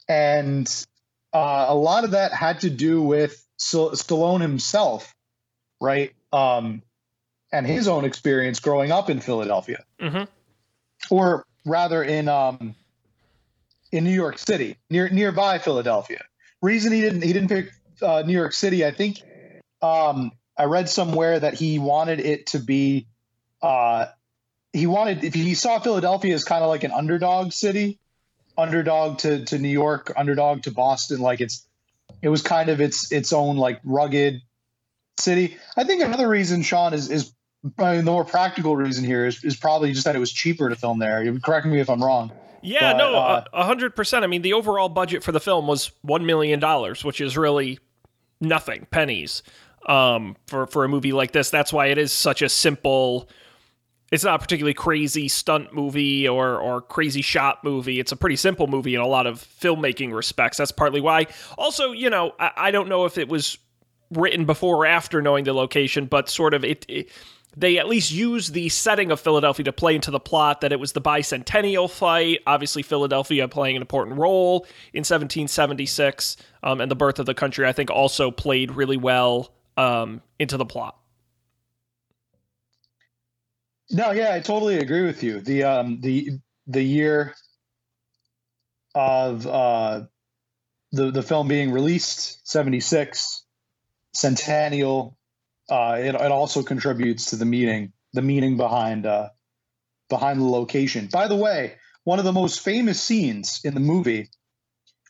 and 0.08 0.68
uh, 1.34 1.66
a 1.70 1.76
lot 1.76 2.04
of 2.04 2.12
that 2.12 2.34
had 2.34 2.62
to 2.62 2.70
do 2.70 3.02
with 3.02 3.44
Stallone 3.60 4.42
himself, 4.42 5.14
right? 5.82 6.14
Um, 6.32 6.82
and 7.52 7.66
his 7.66 7.88
own 7.88 8.06
experience 8.06 8.60
growing 8.60 8.92
up 8.92 9.10
in 9.10 9.20
Philadelphia, 9.20 9.84
mm-hmm. 10.00 10.24
or 11.10 11.46
rather 11.66 12.04
in 12.04 12.30
um, 12.30 12.76
in 13.92 14.04
New 14.04 14.12
York 14.12 14.38
City, 14.38 14.78
near 14.90 15.10
nearby 15.10 15.60
Philadelphia. 15.60 16.24
Reason 16.62 16.92
he 16.92 17.02
didn't 17.02 17.22
he 17.22 17.34
didn't 17.34 17.50
pick 17.50 17.72
uh, 18.02 18.24
New 18.26 18.34
York 18.34 18.54
City, 18.54 18.86
I 18.86 18.92
think 18.92 19.22
um, 19.82 20.32
I 20.58 20.66
read 20.66 20.90
somewhere 20.90 21.40
that 21.40 21.54
he 21.54 21.80
wanted 21.80 22.20
it 22.20 22.48
to 22.48 22.60
be. 22.60 23.08
Uh, 23.62 24.08
he 24.74 24.88
wanted 24.88 25.24
if 25.24 25.34
he 25.34 25.54
saw 25.54 25.80
Philadelphia 25.80 26.34
as 26.34 26.44
kind 26.44 26.64
of 26.64 26.70
like 26.70 26.84
an 26.84 26.92
underdog 26.92 27.52
city, 27.52 28.00
underdog 28.58 29.20
to 29.20 29.46
to 29.46 29.58
New 29.58 29.70
York, 29.70 30.12
underdog 30.16 30.64
to 30.64 30.72
Boston. 30.72 31.20
Like 31.22 31.42
it's 31.42 31.66
it 32.22 32.30
was 32.30 32.42
kind 32.42 32.70
of 32.70 32.82
its 32.82 33.12
its 33.12 33.34
own 33.34 33.58
like 33.58 33.80
rugged 33.84 34.42
city. 35.20 35.58
I 35.76 35.84
think 35.84 36.04
another 36.04 36.28
reason, 36.28 36.62
Sean, 36.64 36.94
is 36.94 37.10
is 37.10 37.34
I 37.78 37.96
mean, 37.96 38.06
the 38.06 38.12
more 38.12 38.26
practical 38.26 38.76
reason 38.76 39.04
here 39.04 39.26
is, 39.26 39.44
is 39.44 39.56
probably 39.56 39.92
just 39.92 40.06
that 40.06 40.16
it 40.16 40.20
was 40.20 40.32
cheaper 40.32 40.70
to 40.70 40.76
film 40.76 41.00
there. 41.00 41.24
You 41.24 41.40
correct 41.40 41.66
me 41.66 41.80
if 41.80 41.90
I'm 41.90 42.04
wrong. 42.04 42.32
Yeah, 42.62 42.94
but, 42.94 42.98
no, 42.98 43.44
a 43.54 43.64
hundred 43.64 43.96
percent. 43.96 44.24
I 44.24 44.28
mean, 44.28 44.42
the 44.42 44.54
overall 44.54 44.90
budget 44.90 45.24
for 45.24 45.32
the 45.32 45.40
film 45.40 45.68
was 45.68 45.92
one 46.02 46.26
million 46.26 46.60
dollars, 46.60 47.04
which 47.04 47.22
is 47.22 47.38
really 47.38 47.80
nothing, 48.42 48.88
pennies, 48.92 49.44
um, 49.88 50.36
for 50.48 50.68
for 50.68 50.84
a 50.84 50.90
movie 50.90 51.14
like 51.14 51.32
this. 51.32 51.50
That's 51.50 51.72
why 51.74 51.88
it 51.88 51.98
is 51.98 52.12
such 52.12 52.42
a 52.42 52.50
simple. 52.50 53.30
It's 54.10 54.24
not 54.24 54.36
a 54.36 54.40
particularly 54.40 54.74
crazy 54.74 55.28
stunt 55.28 55.74
movie 55.74 56.28
or 56.28 56.60
or 56.60 56.82
crazy 56.82 57.22
shot 57.22 57.64
movie. 57.64 58.00
It's 58.00 58.12
a 58.12 58.16
pretty 58.16 58.38
simple 58.38 58.68
movie 58.68 58.96
in 58.96 59.02
a 59.02 59.08
lot 59.08 59.28
of 59.28 59.40
filmmaking 59.40 60.14
respects. 60.14 60.58
That's 60.58 60.72
partly 60.72 61.02
why. 61.02 61.28
Also, 61.58 61.92
you 61.92 62.10
know, 62.10 62.34
I, 62.40 62.52
I 62.56 62.72
don't 62.72 62.88
know 62.88 63.06
if 63.06 63.18
it 63.18 63.28
was 63.28 63.58
written 64.12 64.46
before 64.46 64.78
or 64.78 64.86
after 64.86 65.22
knowing 65.22 65.44
the 65.44 65.54
location, 65.54 66.06
but 66.06 66.30
sort 66.30 66.54
of 66.54 66.64
it, 66.64 66.86
it 66.88 67.10
they 67.58 67.80
at 67.80 67.88
least 67.88 68.12
use 68.12 68.50
the 68.50 68.70
setting 68.70 69.10
of 69.10 69.20
Philadelphia 69.20 69.64
to 69.64 69.74
play 69.74 69.96
into 69.96 70.12
the 70.12 70.20
plot 70.20 70.62
that 70.62 70.72
it 70.72 70.80
was 70.80 70.92
the 70.92 71.02
bicentennial 71.02 71.90
fight. 71.90 72.40
Obviously, 72.46 72.84
Philadelphia 72.84 73.48
playing 73.48 73.76
an 73.76 73.82
important 73.82 74.20
role 74.20 74.68
in 74.94 75.00
1776, 75.00 76.38
um, 76.62 76.80
and 76.80 76.92
the 76.92 76.96
birth 76.96 77.18
of 77.18 77.26
the 77.26 77.34
country, 77.34 77.66
I 77.66 77.74
think, 77.74 77.90
also 77.90 78.30
played 78.30 78.72
really 78.72 78.98
well 78.98 79.52
um, 79.76 80.22
into 80.38 80.56
the 80.56 80.66
plot. 80.66 80.98
No, 83.90 84.12
yeah, 84.12 84.36
I 84.36 84.40
totally 84.40 84.78
agree 84.78 85.06
with 85.06 85.24
you. 85.24 85.42
The 85.42 85.64
um, 85.64 86.00
the 86.02 86.40
the 86.68 86.84
year 86.84 87.34
of 88.94 89.48
uh, 89.48 90.02
the 90.92 91.10
the 91.10 91.24
film 91.24 91.48
being 91.48 91.72
released, 91.72 92.48
76, 92.48 93.44
centennial 94.14 95.17
uh, 95.70 95.98
it, 96.00 96.16
it 96.16 96.32
also 96.32 96.64
contributes 96.64 97.32
to 97.32 97.36
the 97.36 97.46
meaning, 97.46 97.94
the 98.14 98.22
meaning 98.22 98.58
behind 98.58 99.06
uh, 99.06 99.30
behind 100.10 100.40
the 100.40 100.46
location. 100.46 101.08
By 101.12 101.28
the 101.28 101.36
way, 101.36 101.76
one 102.04 102.20
of 102.20 102.26
the 102.26 102.34
most 102.34 102.62
famous 102.62 103.02
scenes 103.02 103.62
in 103.64 103.74
the 103.74 103.80
movie 103.80 104.30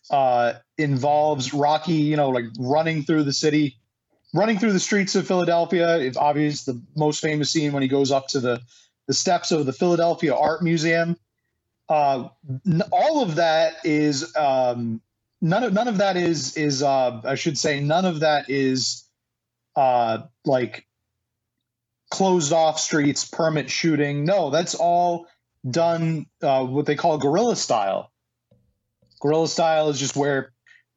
uh, 0.09 0.53
involves 0.77 1.53
Rocky, 1.53 1.93
you 1.93 2.17
know, 2.17 2.29
like 2.29 2.45
running 2.59 3.03
through 3.03 3.23
the 3.23 3.33
city, 3.33 3.77
running 4.33 4.57
through 4.57 4.73
the 4.73 4.79
streets 4.79 5.15
of 5.15 5.27
Philadelphia. 5.27 5.97
It's 5.99 6.17
obvious 6.17 6.63
the 6.63 6.81
most 6.95 7.21
famous 7.21 7.51
scene 7.51 7.73
when 7.73 7.83
he 7.83 7.89
goes 7.89 8.11
up 8.11 8.27
to 8.29 8.39
the 8.39 8.61
the 9.07 9.13
steps 9.13 9.51
of 9.51 9.65
the 9.65 9.73
Philadelphia 9.73 10.35
Art 10.35 10.61
Museum. 10.63 11.15
Uh, 11.87 12.27
all 12.91 13.23
of 13.23 13.35
that 13.35 13.75
is 13.85 14.35
um, 14.35 15.01
none 15.41 15.63
of 15.63 15.73
none 15.73 15.87
of 15.87 15.99
that 15.99 16.17
is 16.17 16.57
is 16.57 16.83
uh, 16.83 17.21
I 17.23 17.35
should 17.35 17.57
say 17.57 17.79
none 17.79 18.05
of 18.05 18.21
that 18.21 18.49
is 18.49 19.06
uh, 19.77 20.23
like 20.43 20.85
closed 22.09 22.51
off 22.51 22.79
streets, 22.79 23.23
permit 23.23 23.69
shooting. 23.69 24.25
No, 24.25 24.49
that's 24.49 24.75
all 24.75 25.27
done 25.69 26.25
uh, 26.41 26.65
what 26.65 26.87
they 26.87 26.95
call 26.95 27.19
guerrilla 27.19 27.55
style. 27.55 28.11
Guerrilla 29.21 29.47
style 29.47 29.89
is 29.89 29.99
just 29.99 30.15
where 30.15 30.51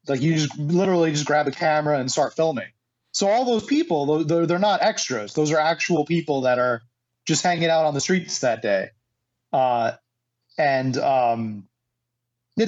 like 0.07 0.21
you 0.21 0.33
just 0.33 0.57
literally 0.57 1.11
just 1.11 1.25
grab 1.25 1.47
a 1.47 1.51
camera 1.51 1.99
and 1.99 2.11
start 2.11 2.35
filming. 2.35 2.67
So 3.11 3.27
all 3.27 3.45
those 3.45 3.65
people, 3.65 4.23
they're, 4.23 4.47
they're 4.47 4.59
not 4.59 4.81
extras. 4.81 5.33
Those 5.33 5.51
are 5.51 5.59
actual 5.59 6.05
people 6.05 6.41
that 6.41 6.59
are 6.59 6.81
just 7.25 7.43
hanging 7.43 7.69
out 7.69 7.85
on 7.85 7.93
the 7.93 8.01
streets 8.01 8.39
that 8.39 8.61
day. 8.61 8.89
Uh, 9.53 9.93
and 10.57 10.97
um, 10.97 11.67
it 12.57 12.67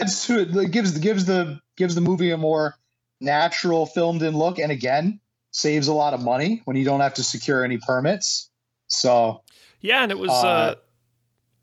gives 0.72 0.98
gives 1.00 1.26
the 1.26 1.60
gives 1.76 1.96
the 1.96 2.02
movie 2.02 2.30
a 2.32 2.38
more 2.38 2.76
natural 3.20 3.86
filmed 3.86 4.22
in 4.22 4.38
look. 4.38 4.60
And 4.60 4.72
again, 4.72 5.20
saves 5.54 5.88
a 5.88 5.94
lot 5.94 6.14
of 6.14 6.22
money 6.22 6.62
when 6.66 6.76
you 6.76 6.84
don't 6.84 7.00
have 7.00 7.14
to 7.14 7.24
secure 7.24 7.64
any 7.64 7.78
permits. 7.78 8.50
So 8.88 9.42
yeah, 9.80 10.04
and 10.04 10.12
it 10.12 10.20
was 10.20 10.30
uh, 10.30 10.34
uh 10.34 10.76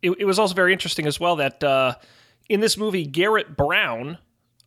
it, 0.03 0.13
it 0.21 0.25
was 0.25 0.39
also 0.39 0.55
very 0.55 0.73
interesting 0.73 1.07
as 1.07 1.21
well 1.21 1.37
that 1.37 1.63
uh, 1.63 1.95
in 2.49 2.61
this 2.61 2.77
movie 2.77 3.05
Garrett 3.05 3.57
Brown, 3.57 4.19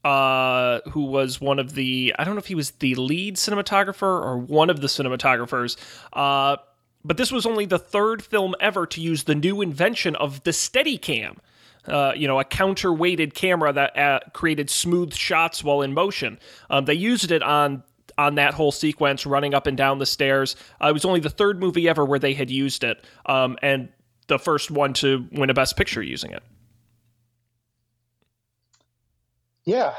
uh, 0.03 0.82
who 0.92 1.06
was 1.06 1.42
one 1.42 1.60
of 1.60 1.74
the 1.74 2.13
I 2.20 2.24
don't 2.24 2.36
know 2.36 2.39
if 2.39 2.48
he 2.48 2.56
was 2.56 2.72
the 2.72 2.96
lead 2.96 3.38
cinematographer 3.38 4.03
or 4.03 4.38
one 4.38 4.70
of 4.70 4.82
the 4.82 4.88
cinematographers. 4.88 5.77
Uh, 6.12 6.58
but 7.06 7.18
this 7.18 7.32
was 7.32 7.46
only 7.46 7.65
the 7.65 7.80
third 7.80 8.24
film 8.24 8.56
ever 8.60 8.86
to 8.88 9.01
use 9.01 9.24
the 9.24 9.36
new 9.36 9.62
invention 9.62 10.15
of 10.15 10.44
the 10.44 10.51
Steadicam. 10.51 11.38
Uh, 11.86 12.13
you 12.15 12.30
know, 12.30 12.39
a 12.39 12.46
counterweighted 12.46 13.34
camera 13.34 13.74
that 13.74 13.98
uh, 13.98 14.20
created 14.32 14.70
smooth 14.70 15.13
shots 15.13 15.65
while 15.65 15.82
in 15.82 15.94
motion. 15.94 16.39
Um, 16.70 16.86
they 16.86 16.94
used 16.94 17.30
it 17.30 17.44
on 17.44 17.84
on 18.17 18.36
that 18.36 18.53
whole 18.53 18.72
sequence 18.72 19.25
running 19.25 19.53
up 19.53 19.67
and 19.67 19.77
down 19.77 20.00
the 20.00 20.05
stairs. 20.05 20.55
Uh, 20.82 20.88
it 20.88 20.93
was 20.93 21.05
only 21.05 21.20
the 21.20 21.29
third 21.29 21.60
movie 21.60 21.88
ever 21.88 22.05
where 22.05 22.20
they 22.20 22.34
had 22.34 22.50
used 22.50 22.84
it, 22.84 23.03
um, 23.25 23.58
and 23.62 23.89
the 24.27 24.39
first 24.39 24.72
one 24.72 24.93
to 24.93 25.27
win 25.32 25.50
a 25.50 25.53
Best 25.53 25.77
Picture 25.77 26.01
using 26.01 26.32
it. 26.32 26.43
Yeah, 29.65 29.93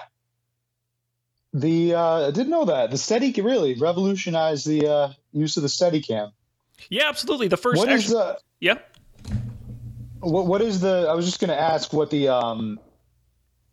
the 1.54 1.94
uh, 1.94 2.28
I 2.28 2.30
didn't 2.32 2.50
know 2.50 2.64
that 2.64 2.90
the 2.90 2.98
steady 2.98 3.32
really 3.40 3.74
revolutionized 3.74 4.66
the 4.66 4.88
uh, 4.88 5.12
use 5.32 5.56
of 5.56 5.62
the 5.62 5.68
Steadicam. 5.68 6.32
Yeah, 6.90 7.08
absolutely. 7.08 7.48
The 7.48 7.56
first. 7.56 7.78
What 7.78 7.90
is 7.90 8.08
the? 8.08 8.38
Yeah. 8.60 8.78
What 10.20 10.46
What 10.46 10.60
is 10.60 10.80
the? 10.80 11.06
I 11.08 11.14
was 11.14 11.24
just 11.24 11.40
going 11.40 11.50
to 11.50 11.58
ask 11.58 11.92
what 11.92 12.10
the 12.10 12.28
um 12.28 12.80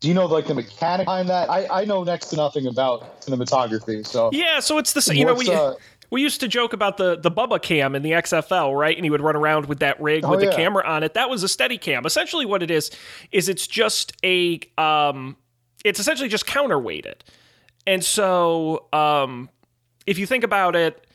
do 0.02 0.08
you 0.08 0.14
know 0.14 0.26
like 0.26 0.48
the 0.48 0.54
mechanic 0.54 1.06
behind 1.06 1.28
that? 1.28 1.48
I, 1.48 1.82
I 1.82 1.84
know 1.84 2.02
next 2.02 2.26
to 2.30 2.36
nothing 2.36 2.66
about 2.66 3.20
cinematography. 3.20 4.04
So 4.04 4.30
yeah, 4.32 4.58
so 4.58 4.78
it's 4.78 4.92
the 4.94 5.00
same. 5.00 5.16
You 5.16 5.24
know, 5.24 5.34
we 5.34 5.48
uh, 5.48 5.74
we 6.10 6.20
used 6.20 6.40
to 6.40 6.48
joke 6.48 6.72
about 6.72 6.96
the 6.96 7.16
the 7.16 7.30
Bubba 7.30 7.62
cam 7.62 7.94
in 7.94 8.02
the 8.02 8.10
XFL, 8.10 8.76
right? 8.76 8.96
And 8.96 9.04
he 9.04 9.10
would 9.10 9.20
run 9.20 9.36
around 9.36 9.66
with 9.66 9.78
that 9.78 10.00
rig 10.00 10.24
oh, 10.24 10.30
with 10.30 10.42
yeah. 10.42 10.50
the 10.50 10.56
camera 10.56 10.84
on 10.84 11.04
it. 11.04 11.14
That 11.14 11.30
was 11.30 11.44
a 11.44 11.48
steady 11.48 11.78
cam. 11.78 12.04
Essentially, 12.04 12.44
what 12.44 12.64
it 12.64 12.70
is 12.70 12.90
is 13.30 13.48
it's 13.48 13.68
just 13.68 14.12
a 14.24 14.58
um, 14.76 15.36
it's 15.84 16.00
essentially 16.00 16.28
just 16.28 16.46
counterweighted. 16.46 17.20
And 17.86 18.04
so, 18.04 18.86
um, 18.92 19.50
if 20.04 20.18
you 20.18 20.26
think 20.26 20.42
about 20.42 20.74
it, 20.74 21.06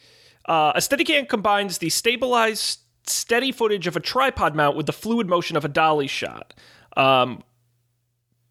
uh, 0.46 0.72
a 0.76 0.80
Steadicam 0.80 1.28
combines 1.28 1.80
the 1.80 1.90
stabilized, 1.90 2.80
steady 3.06 3.52
footage 3.52 3.86
of 3.86 3.98
a 3.98 4.00
tripod 4.00 4.56
mount 4.56 4.78
with 4.78 4.86
the 4.86 4.94
fluid 4.94 5.28
motion 5.28 5.58
of 5.58 5.66
a 5.66 5.70
dolly 5.70 6.08
shot. 6.08 6.54
Um, 6.96 7.44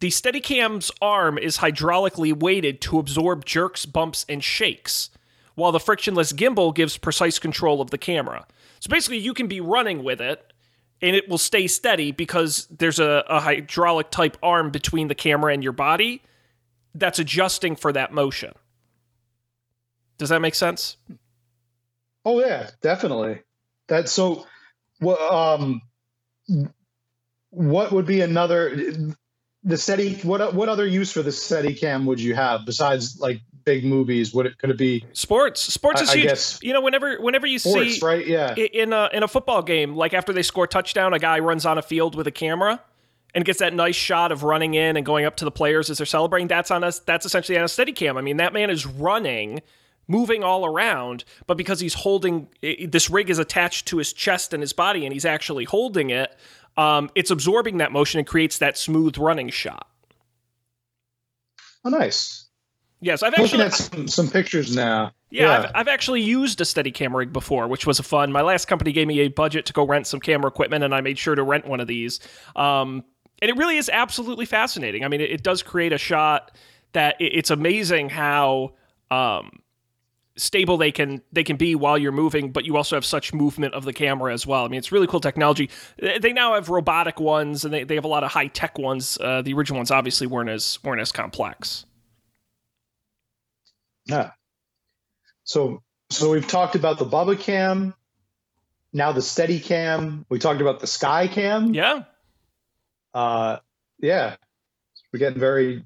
the 0.00 0.08
Steadicam's 0.08 0.90
arm 1.00 1.38
is 1.38 1.58
hydraulically 1.58 2.38
weighted 2.38 2.80
to 2.82 2.98
absorb 2.98 3.44
jerks, 3.44 3.86
bumps, 3.86 4.26
and 4.28 4.44
shakes, 4.44 5.10
while 5.54 5.72
the 5.72 5.80
frictionless 5.80 6.32
gimbal 6.32 6.74
gives 6.74 6.98
precise 6.98 7.38
control 7.38 7.80
of 7.80 7.90
the 7.90 7.98
camera. 7.98 8.46
So 8.80 8.90
basically, 8.90 9.18
you 9.18 9.32
can 9.32 9.46
be 9.46 9.60
running 9.60 10.04
with 10.04 10.20
it, 10.20 10.52
and 11.00 11.16
it 11.16 11.28
will 11.28 11.38
stay 11.38 11.66
steady 11.66 12.12
because 12.12 12.66
there's 12.66 12.98
a, 12.98 13.24
a 13.28 13.40
hydraulic 13.40 14.10
type 14.10 14.36
arm 14.42 14.70
between 14.70 15.08
the 15.08 15.14
camera 15.14 15.52
and 15.52 15.62
your 15.62 15.72
body 15.72 16.22
that's 16.94 17.18
adjusting 17.18 17.76
for 17.76 17.92
that 17.92 18.12
motion. 18.12 18.52
Does 20.18 20.28
that 20.30 20.40
make 20.40 20.54
sense? 20.54 20.96
Oh 22.24 22.40
yeah, 22.40 22.70
definitely. 22.82 23.42
That's 23.86 24.12
so. 24.12 24.46
Um, 25.06 25.82
what 27.50 27.92
would 27.92 28.06
be 28.06 28.22
another 28.22 28.74
the 29.66 29.76
steady? 29.76 30.14
What 30.22 30.54
what 30.54 30.68
other 30.70 30.86
use 30.86 31.12
for 31.12 31.22
the 31.22 31.32
steady 31.32 31.74
cam 31.74 32.06
would 32.06 32.20
you 32.20 32.34
have 32.34 32.64
besides 32.64 33.18
like 33.20 33.40
big 33.64 33.84
movies? 33.84 34.32
Would 34.32 34.46
it 34.46 34.58
could 34.58 34.70
it 34.70 34.78
be 34.78 35.04
Sports. 35.12 35.60
Sports 35.60 36.00
I- 36.00 36.04
is 36.04 36.12
huge. 36.12 36.66
you 36.66 36.72
know, 36.72 36.80
whenever 36.80 37.16
whenever 37.20 37.46
you 37.46 37.58
sports? 37.58 37.98
see 38.00 38.06
right? 38.06 38.26
Yeah. 38.26 38.54
in 38.54 38.92
a 38.92 39.10
in 39.12 39.22
a 39.22 39.28
football 39.28 39.62
game, 39.62 39.94
like 39.94 40.14
after 40.14 40.32
they 40.32 40.42
score 40.42 40.64
a 40.64 40.68
touchdown, 40.68 41.12
a 41.12 41.18
guy 41.18 41.40
runs 41.40 41.66
on 41.66 41.76
a 41.76 41.82
field 41.82 42.14
with 42.14 42.26
a 42.26 42.30
camera 42.32 42.80
and 43.34 43.44
gets 43.44 43.58
that 43.58 43.74
nice 43.74 43.96
shot 43.96 44.32
of 44.32 44.44
running 44.44 44.74
in 44.74 44.96
and 44.96 45.04
going 45.04 45.26
up 45.26 45.36
to 45.36 45.44
the 45.44 45.50
players 45.50 45.90
as 45.90 45.98
they're 45.98 46.06
celebrating. 46.06 46.48
That's 46.48 46.70
on 46.70 46.82
us. 46.84 47.00
That's 47.00 47.26
essentially 47.26 47.58
on 47.58 47.64
a 47.64 47.68
steady 47.68 47.92
cam. 47.92 48.16
I 48.16 48.22
mean, 48.22 48.38
that 48.38 48.52
man 48.54 48.70
is 48.70 48.86
running, 48.86 49.60
moving 50.08 50.42
all 50.42 50.64
around, 50.64 51.24
but 51.46 51.56
because 51.58 51.80
he's 51.80 51.92
holding 51.92 52.48
this 52.62 53.10
rig 53.10 53.28
is 53.28 53.38
attached 53.38 53.86
to 53.88 53.98
his 53.98 54.12
chest 54.12 54.54
and 54.54 54.62
his 54.62 54.72
body, 54.72 55.04
and 55.04 55.12
he's 55.12 55.24
actually 55.26 55.64
holding 55.64 56.08
it. 56.10 56.34
Um, 56.76 57.10
it's 57.14 57.30
absorbing 57.30 57.78
that 57.78 57.92
motion 57.92 58.18
and 58.18 58.26
creates 58.26 58.58
that 58.58 58.76
smooth 58.76 59.16
running 59.18 59.50
shot. 59.50 59.88
oh, 61.84 61.90
nice. 61.90 62.44
Yes, 63.00 63.22
I've 63.22 63.32
Looking 63.32 63.60
actually 63.60 63.64
at 63.64 63.74
some, 63.74 64.08
some 64.08 64.30
pictures 64.30 64.74
now. 64.74 65.12
Yeah, 65.30 65.58
I've, 65.58 65.70
I've 65.74 65.88
actually 65.88 66.22
used 66.22 66.60
a 66.60 66.64
steady 66.64 66.90
camera 66.90 67.18
rig 67.18 67.32
before, 67.32 67.68
which 67.68 67.86
was 67.86 68.00
fun. 68.00 68.32
My 68.32 68.42
last 68.42 68.66
company 68.66 68.92
gave 68.92 69.06
me 69.06 69.20
a 69.20 69.28
budget 69.28 69.66
to 69.66 69.72
go 69.72 69.86
rent 69.86 70.06
some 70.06 70.20
camera 70.20 70.48
equipment, 70.48 70.82
and 70.82 70.94
I 70.94 71.00
made 71.02 71.18
sure 71.18 71.34
to 71.34 71.42
rent 71.42 71.66
one 71.66 71.80
of 71.80 71.86
these. 71.86 72.20
Um, 72.54 73.04
and 73.42 73.50
it 73.50 73.56
really 73.56 73.76
is 73.76 73.90
absolutely 73.92 74.46
fascinating. 74.46 75.04
I 75.04 75.08
mean, 75.08 75.20
it, 75.20 75.30
it 75.30 75.42
does 75.42 75.62
create 75.62 75.92
a 75.92 75.98
shot 75.98 76.56
that 76.92 77.20
it, 77.20 77.32
it's 77.34 77.50
amazing 77.50 78.08
how 78.08 78.74
um, 79.10 79.60
stable 80.36 80.76
they 80.76 80.92
can 80.92 81.22
they 81.32 81.44
can 81.44 81.56
be 81.56 81.74
while 81.74 81.98
you're 81.98 82.12
moving, 82.12 82.52
but 82.52 82.64
you 82.64 82.76
also 82.76 82.96
have 82.96 83.04
such 83.04 83.32
movement 83.32 83.74
of 83.74 83.84
the 83.84 83.92
camera 83.92 84.32
as 84.32 84.46
well. 84.46 84.64
I 84.64 84.68
mean, 84.68 84.78
it's 84.78 84.92
really 84.92 85.06
cool 85.06 85.20
technology. 85.20 85.70
They 85.98 86.32
now 86.32 86.54
have 86.54 86.68
robotic 86.68 87.20
ones, 87.20 87.64
and 87.64 87.72
they, 87.72 87.84
they 87.84 87.94
have 87.94 88.04
a 88.04 88.08
lot 88.08 88.24
of 88.24 88.30
high 88.32 88.48
tech 88.48 88.78
ones. 88.78 89.18
Uh, 89.20 89.42
the 89.42 89.54
original 89.54 89.78
ones 89.78 89.90
obviously 89.90 90.26
weren't 90.26 90.50
as 90.50 90.78
weren't 90.84 91.00
as 91.00 91.12
complex. 91.12 91.86
Yeah. 94.06 94.30
So 95.44 95.82
so 96.10 96.30
we've 96.30 96.46
talked 96.46 96.74
about 96.74 96.98
the 96.98 97.06
Bubba 97.06 97.38
cam, 97.38 97.94
now 98.92 99.12
the 99.12 99.22
steady 99.22 99.58
cam. 99.58 100.24
We 100.28 100.38
talked 100.38 100.60
about 100.60 100.80
the 100.80 100.86
sky 100.86 101.28
cam. 101.28 101.74
Yeah, 101.74 102.04
Uh 103.14 103.58
yeah. 103.98 104.36
We're 105.12 105.18
getting 105.20 105.40
very 105.40 105.84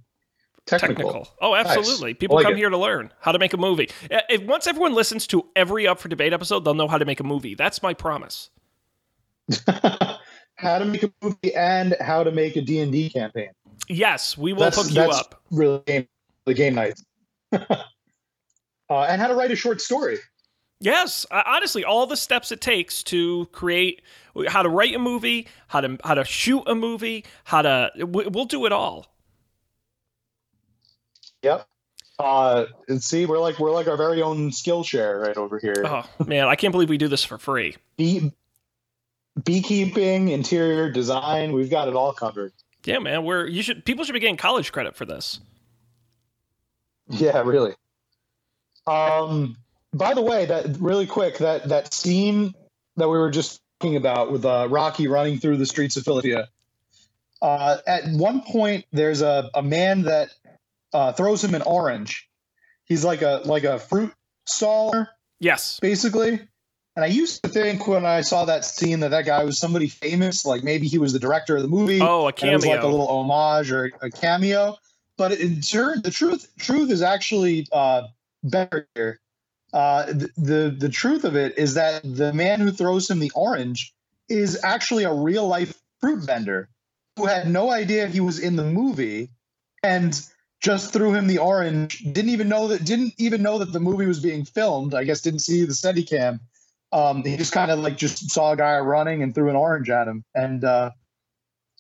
technical. 0.70 1.12
technical. 1.12 1.28
Oh, 1.40 1.54
absolutely. 1.54 2.14
People 2.14 2.36
like 2.36 2.44
come 2.44 2.54
it. 2.54 2.58
here 2.58 2.70
to 2.70 2.76
learn 2.78 3.12
how 3.20 3.32
to 3.32 3.38
make 3.38 3.52
a 3.52 3.56
movie. 3.56 3.88
Uh, 4.10 4.20
If 4.28 4.42
once 4.42 4.66
everyone 4.66 4.94
listens 4.94 5.26
to 5.28 5.46
every 5.56 5.86
Up 5.86 5.98
for 6.00 6.08
Debate 6.08 6.32
episode, 6.32 6.64
they'll 6.64 6.74
know 6.74 6.88
how 6.88 6.98
to 6.98 7.04
make 7.04 7.20
a 7.20 7.24
movie. 7.24 7.54
That's 7.54 7.82
my 7.82 7.92
promise. 7.94 8.50
how 10.56 10.78
to 10.78 10.84
make 10.84 11.02
a 11.02 11.12
movie 11.22 11.54
and 11.54 11.96
how 12.00 12.22
to 12.24 12.30
make 12.30 12.56
a 12.56 12.60
D&D 12.62 13.10
campaign. 13.10 13.50
Yes, 13.88 14.38
we 14.38 14.52
will 14.52 14.60
That's, 14.60 14.76
hook 14.76 14.88
you 14.88 14.94
that's 14.94 15.18
up. 15.18 15.42
really 15.50 15.82
game, 15.86 16.06
the 16.44 16.54
game 16.54 16.74
nights. 16.76 17.02
uh, 17.52 17.66
and 18.90 19.20
how 19.20 19.28
to 19.28 19.34
write 19.34 19.50
a 19.50 19.56
short 19.56 19.80
story. 19.80 20.18
Yes, 20.82 21.26
uh, 21.30 21.42
honestly, 21.44 21.84
all 21.84 22.06
the 22.06 22.16
steps 22.16 22.52
it 22.52 22.60
takes 22.60 23.02
to 23.04 23.46
create 23.52 24.00
how 24.48 24.62
to 24.62 24.68
write 24.68 24.94
a 24.94 24.98
movie, 24.98 25.46
how 25.68 25.80
to 25.82 25.98
how 26.04 26.14
to 26.14 26.24
shoot 26.24 26.62
a 26.66 26.74
movie, 26.74 27.24
how 27.44 27.60
to 27.62 27.90
we- 27.98 28.26
we'll 28.28 28.46
do 28.46 28.64
it 28.64 28.72
all. 28.72 29.06
Yep. 31.42 31.66
Uh, 32.18 32.66
and 32.88 33.02
see, 33.02 33.24
we're 33.24 33.38
like 33.38 33.58
we're 33.58 33.70
like 33.70 33.88
our 33.88 33.96
very 33.96 34.20
own 34.20 34.50
Skillshare 34.50 35.26
right 35.26 35.36
over 35.36 35.58
here. 35.58 35.82
Oh 35.86 36.04
man, 36.26 36.48
I 36.48 36.54
can't 36.54 36.72
believe 36.72 36.90
we 36.90 36.98
do 36.98 37.08
this 37.08 37.24
for 37.24 37.38
free. 37.38 37.76
Bee, 37.96 38.32
beekeeping, 39.42 40.28
interior 40.28 40.90
design, 40.90 41.52
we've 41.52 41.70
got 41.70 41.88
it 41.88 41.94
all 41.94 42.12
covered. 42.12 42.52
Yeah, 42.84 42.98
man, 42.98 43.24
we're 43.24 43.46
you 43.46 43.62
should 43.62 43.84
people 43.86 44.04
should 44.04 44.12
be 44.12 44.20
getting 44.20 44.36
college 44.36 44.70
credit 44.70 44.96
for 44.96 45.06
this. 45.06 45.40
Yeah, 47.08 47.40
really. 47.40 47.74
Um, 48.86 49.56
by 49.94 50.14
the 50.14 50.22
way, 50.22 50.46
that 50.46 50.76
really 50.78 51.06
quick 51.06 51.38
that 51.38 51.68
that 51.68 51.94
scene 51.94 52.54
that 52.96 53.08
we 53.08 53.18
were 53.18 53.30
just 53.30 53.62
talking 53.80 53.96
about 53.96 54.30
with 54.30 54.44
uh, 54.44 54.68
Rocky 54.70 55.08
running 55.08 55.38
through 55.38 55.56
the 55.56 55.66
streets 55.66 55.96
of 55.96 56.04
Philadelphia. 56.04 56.48
Uh, 57.42 57.78
at 57.86 58.04
one 58.10 58.42
point, 58.42 58.84
there's 58.92 59.22
a, 59.22 59.48
a 59.54 59.62
man 59.62 60.02
that 60.02 60.28
uh, 60.92 61.12
throws 61.12 61.42
him 61.44 61.54
an 61.54 61.62
orange. 61.62 62.28
He's 62.84 63.04
like 63.04 63.22
a 63.22 63.42
like 63.44 63.64
a 63.64 63.78
fruit 63.78 64.12
staller, 64.48 65.08
Yes. 65.38 65.78
basically. 65.80 66.40
And 66.96 67.04
I 67.04 67.06
used 67.06 67.42
to 67.44 67.48
think 67.48 67.86
when 67.86 68.04
I 68.04 68.20
saw 68.20 68.44
that 68.46 68.64
scene 68.64 69.00
that 69.00 69.10
that 69.12 69.24
guy 69.24 69.44
was 69.44 69.58
somebody 69.58 69.86
famous, 69.88 70.44
like 70.44 70.64
maybe 70.64 70.88
he 70.88 70.98
was 70.98 71.12
the 71.12 71.20
director 71.20 71.56
of 71.56 71.62
the 71.62 71.68
movie. 71.68 72.00
Oh, 72.02 72.26
a 72.26 72.32
and 72.42 72.50
it 72.50 72.54
was 72.54 72.66
like 72.66 72.82
a 72.82 72.86
little 72.86 73.08
homage 73.08 73.70
or 73.70 73.92
a 74.02 74.10
cameo. 74.10 74.76
But 75.16 75.32
in 75.32 75.60
turn, 75.60 76.02
the 76.02 76.10
truth 76.10 76.50
truth 76.58 76.90
is 76.90 77.02
actually 77.02 77.68
uh, 77.72 78.08
better 78.42 78.88
here. 78.94 79.20
Uh, 79.72 80.06
the, 80.06 80.30
the 80.36 80.76
the 80.76 80.88
truth 80.88 81.24
of 81.24 81.36
it 81.36 81.56
is 81.56 81.74
that 81.74 82.02
the 82.02 82.32
man 82.32 82.58
who 82.58 82.72
throws 82.72 83.08
him 83.08 83.20
the 83.20 83.30
orange 83.36 83.94
is 84.28 84.58
actually 84.64 85.04
a 85.04 85.12
real 85.12 85.46
life 85.46 85.80
fruit 86.00 86.24
vendor 86.24 86.68
who 87.16 87.26
had 87.26 87.48
no 87.48 87.70
idea 87.70 88.08
he 88.08 88.20
was 88.20 88.38
in 88.38 88.56
the 88.56 88.64
movie 88.64 89.30
and 89.82 90.26
just 90.60 90.92
threw 90.92 91.14
him 91.14 91.26
the 91.26 91.38
orange. 91.38 91.99
Didn't 91.99 92.30
even 92.30 92.49
know 92.49 92.68
that 92.68 92.84
didn't 92.84 93.14
even 93.18 93.42
know 93.42 93.58
that 93.58 93.73
the 93.73 93.80
movie 93.80 94.06
was 94.06 94.20
being 94.20 94.44
filmed. 94.44 94.94
I 94.94 95.04
guess 95.04 95.20
didn't 95.20 95.40
see 95.40 95.64
the 95.64 95.75
steady 95.75 96.04
cam. 96.04 96.40
Um, 96.92 97.23
he 97.25 97.36
just 97.36 97.52
kind 97.52 97.70
of 97.70 97.78
like 97.78 97.96
just 97.96 98.30
saw 98.30 98.52
a 98.52 98.56
guy 98.56 98.78
running 98.78 99.23
and 99.23 99.34
threw 99.34 99.49
an 99.49 99.56
orange 99.56 99.88
at 99.90 100.08
him, 100.08 100.25
and 100.34 100.62
uh, 100.64 100.90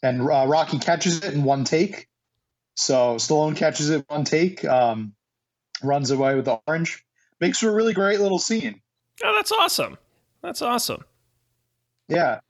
and 0.02 0.22
uh, 0.22 0.46
Rocky 0.46 0.78
catches 0.78 1.18
it 1.18 1.34
in 1.34 1.44
one 1.44 1.64
take. 1.64 2.08
So 2.76 3.16
Stallone 3.16 3.56
catches 3.56 3.90
it 3.90 4.04
one 4.08 4.24
take, 4.24 4.64
um, 4.64 5.12
runs 5.82 6.10
away 6.10 6.34
with 6.34 6.46
the 6.46 6.60
orange, 6.66 7.04
makes 7.40 7.58
for 7.58 7.68
a 7.68 7.72
really 7.72 7.92
great 7.92 8.20
little 8.20 8.38
scene. 8.38 8.80
Oh, 9.22 9.34
that's 9.34 9.52
awesome. 9.52 9.98
That's 10.42 10.62
awesome. 10.62 11.04
Yeah. 12.08 12.40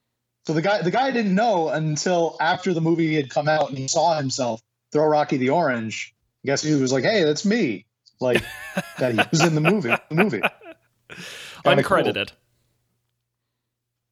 So 0.46 0.52
the 0.52 0.62
guy 0.62 0.82
the 0.82 0.90
guy 0.90 1.10
didn't 1.10 1.34
know 1.34 1.70
until 1.70 2.36
after 2.40 2.72
the 2.72 2.80
movie 2.80 3.14
had 3.14 3.30
come 3.30 3.48
out 3.48 3.70
and 3.70 3.78
he 3.78 3.88
saw 3.88 4.16
himself 4.16 4.62
throw 4.92 5.06
Rocky 5.06 5.36
the 5.36 5.50
orange. 5.50 6.14
I 6.44 6.46
guess 6.46 6.62
he 6.62 6.74
was 6.74 6.92
like, 6.92 7.04
"Hey, 7.04 7.24
that's 7.24 7.44
me!" 7.44 7.86
Like 8.20 8.42
that 8.98 9.12
he 9.12 9.20
was 9.30 9.42
in 9.42 9.54
the 9.54 9.60
movie. 9.60 9.88
The 9.88 10.14
movie. 10.14 10.40
Kinda 11.64 11.82
cool. 11.82 11.98
Uncredited. 11.98 12.32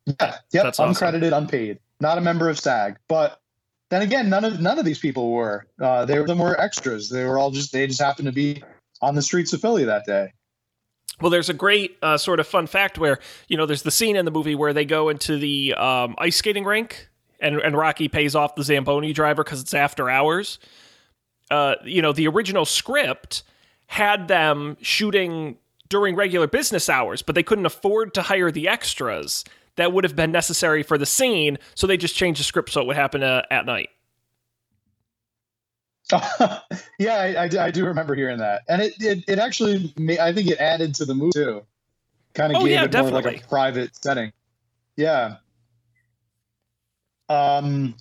Yeah. 0.07 0.15
Yep. 0.21 0.65
That's 0.65 0.81
awesome. 0.81 0.95
uncredited, 0.95 1.37
unpaid. 1.37 1.79
Not 2.01 2.19
a 2.19 2.21
member 2.21 2.49
of 2.49 2.59
SAG. 2.59 2.99
But 3.09 3.41
then 3.91 4.03
again, 4.03 4.29
none 4.29 4.45
of 4.45 4.61
none 4.61 4.79
of 4.79 4.85
these 4.85 4.99
people 4.99 5.31
were. 5.31 5.67
Uh, 5.81 6.05
they 6.05 6.19
were 6.19 6.27
them 6.27 6.39
were 6.39 6.59
extras. 6.61 7.09
They 7.11 7.25
were 7.25 7.39
all 7.39 7.51
just 7.51 7.73
they 7.73 7.87
just 7.87 8.01
happened 8.01 8.27
to 8.27 8.33
be 8.33 8.63
on 9.01 9.15
the 9.15 9.23
streets 9.23 9.53
of 9.53 9.61
Philly 9.61 9.85
that 9.85 10.05
day. 10.05 10.33
Well, 11.21 11.31
there's 11.31 11.49
a 11.49 11.55
great 11.55 11.97
uh, 12.01 12.17
sort 12.17 12.39
of 12.39 12.47
fun 12.47 12.67
fact 12.67 12.99
where 12.99 13.19
you 13.49 13.57
know 13.57 13.67
there's 13.67 13.83
the 13.83 13.91
scene 13.91 14.17
in 14.17 14.25
the 14.25 14.31
movie 14.31 14.55
where 14.55 14.73
they 14.73 14.85
go 14.85 15.09
into 15.09 15.39
the 15.39 15.75
um, 15.75 16.15
ice 16.19 16.37
skating 16.37 16.65
rink 16.65 17.09
and 17.41 17.57
and 17.57 17.77
Rocky 17.77 18.09
pays 18.09 18.35
off 18.35 18.55
the 18.55 18.63
Zamboni 18.63 19.13
driver 19.13 19.45
because 19.45 19.61
it's 19.61 19.75
after 19.75 20.09
hours. 20.11 20.59
Uh, 21.51 21.77
you 21.85 22.03
know, 22.03 22.13
the 22.13 22.29
original 22.29 22.65
script 22.65 23.43
had 23.87 24.29
them 24.29 24.77
shooting 24.83 25.57
during 25.89 26.15
regular 26.15 26.47
business 26.47 26.89
hours, 26.89 27.23
but 27.23 27.35
they 27.35 27.43
couldn't 27.43 27.67
afford 27.67 28.13
to 28.15 28.23
hire 28.23 28.51
the 28.51 28.69
extras 28.69 29.45
that 29.77 29.93
would 29.93 30.05
have 30.05 30.15
been 30.17 30.33
necessary 30.33 30.83
for 30.83 30.99
the 30.99 31.07
scene, 31.07 31.57
so 31.75 31.87
they 31.87 31.97
just 31.97 32.15
changed 32.15 32.41
the 32.41 32.45
script 32.45 32.71
so 32.71 32.83
it 32.83 32.87
would 32.87 32.97
happen 32.97 33.23
uh, 33.23 33.43
at 33.51 33.65
night. 33.65 33.89
yeah, 36.99 37.15
I, 37.15 37.43
I, 37.45 37.49
do- 37.49 37.59
I 37.59 37.71
do 37.71 37.85
remember 37.85 38.15
hearing 38.15 38.39
that, 38.39 38.63
and 38.69 38.81
it 38.81 38.95
it, 39.01 39.25
it 39.29 39.39
actually 39.39 39.93
ma- 39.99 40.15
I 40.21 40.33
think 40.33 40.49
it 40.49 40.59
added 40.59 40.95
to 40.97 41.05
the 41.05 41.15
movie 41.15 41.33
too. 41.35 41.63
Kind 42.35 42.53
of 42.53 42.59
Oh, 42.63 42.65
gave 42.65 42.73
yeah, 42.73 42.85
it 42.85 42.93
more 42.95 43.11
like 43.11 43.45
a 43.45 43.47
private 43.47 43.95
setting. 43.97 44.33
Yeah. 44.97 45.37
Um. 47.29 47.95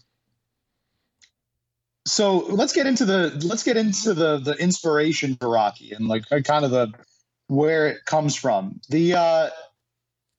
So 2.08 2.38
let's 2.38 2.74
get 2.74 2.88
into 2.88 3.06
the 3.06 3.40
let's 3.46 3.64
get 3.64 3.78
into 3.78 4.14
the 4.14 4.38
the 4.38 4.54
inspiration 4.54 5.36
for 5.36 5.50
Rocky 5.50 5.92
and 5.92 6.08
like 6.08 6.24
kind 6.46 6.64
of 6.64 6.72
the 6.72 6.94
where 7.48 7.88
it 7.88 8.06
comes 8.06 8.36
from. 8.36 8.80
The 8.90 9.14
uh, 9.14 9.50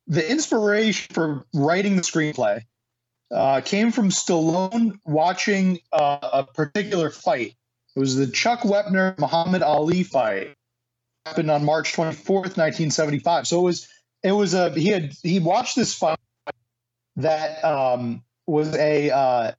the 0.06 0.28
inspiration 0.28 1.14
for 1.14 1.44
writing 1.54 1.96
the 1.96 2.02
screenplay 2.02 2.62
uh, 3.30 3.60
came 3.60 3.92
from 3.92 4.08
Stallone 4.08 4.98
watching 5.04 5.78
uh, 5.92 6.18
a 6.32 6.44
particular 6.44 7.10
fight. 7.10 7.54
It 7.94 8.00
was 8.00 8.16
the 8.16 8.26
Chuck 8.26 8.60
Wepner 8.60 9.18
Muhammad 9.18 9.62
Ali 9.62 10.02
fight. 10.02 10.54
Happened 11.26 11.50
on 11.50 11.64
March 11.64 11.92
24th, 11.92 12.56
1975. 12.56 13.46
So 13.46 13.60
it 13.60 13.62
was 13.62 13.88
it 14.22 14.32
was 14.32 14.54
a 14.54 14.70
he 14.70 14.88
had 14.88 15.12
he 15.22 15.40
watched 15.40 15.76
this 15.76 15.94
fight 15.94 16.18
that 17.16 17.62
um, 17.62 18.22
was 18.46 18.74
a 18.74 19.10
uh, 19.10 19.52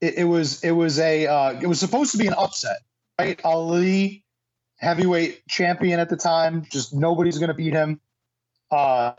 it, 0.00 0.14
it 0.18 0.24
was 0.24 0.62
it 0.64 0.72
was 0.72 0.98
a 0.98 1.26
uh, 1.26 1.60
it 1.60 1.66
was 1.66 1.80
supposed 1.80 2.12
to 2.12 2.18
be 2.18 2.26
an 2.26 2.34
upset, 2.36 2.78
right? 3.18 3.40
Ali 3.44 4.24
heavyweight 4.76 5.46
champion 5.48 6.00
at 6.00 6.08
the 6.08 6.16
time. 6.16 6.64
Just 6.70 6.94
nobody's 6.94 7.38
going 7.38 7.48
to 7.48 7.54
beat 7.54 7.74
him. 7.74 8.00
Uh, 8.70 9.12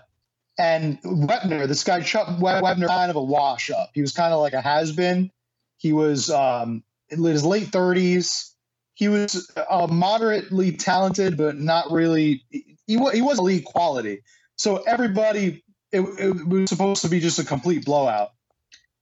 and 0.58 1.02
Wepner, 1.04 1.68
this 1.68 1.84
guy 1.84 2.02
Chuck 2.02 2.28
Wepner, 2.40 2.88
kind 2.88 3.10
of 3.10 3.16
a 3.16 3.24
wash 3.24 3.70
up. 3.72 3.92
He 3.94 4.02
was 4.02 4.12
kind 4.14 4.34
of 4.34 4.42
like 4.42 4.54
a 4.54 4.62
has 4.62 4.92
been. 4.92 5.32
He 5.78 5.94
was 5.94 6.30
um, 6.30 6.84
in 7.10 7.24
his 7.24 7.46
late 7.46 7.70
thirties. 7.70 8.56
He 8.96 9.08
was 9.08 9.52
uh, 9.70 9.88
moderately 9.90 10.74
talented, 10.74 11.38
but 11.38 11.58
not 11.58 11.92
really. 11.92 12.44
He 12.88 12.98
was 12.98 13.14
he 13.14 13.22
was 13.22 13.40
elite 13.40 13.66
quality. 13.66 14.22
So 14.58 14.78
everybody, 14.86 15.64
it, 15.92 16.02
it 16.02 16.48
was 16.48 16.70
supposed 16.70 17.02
to 17.04 17.10
be 17.10 17.20
just 17.20 17.40
a 17.40 17.46
complete 17.46 17.86
blowout. 17.86 18.30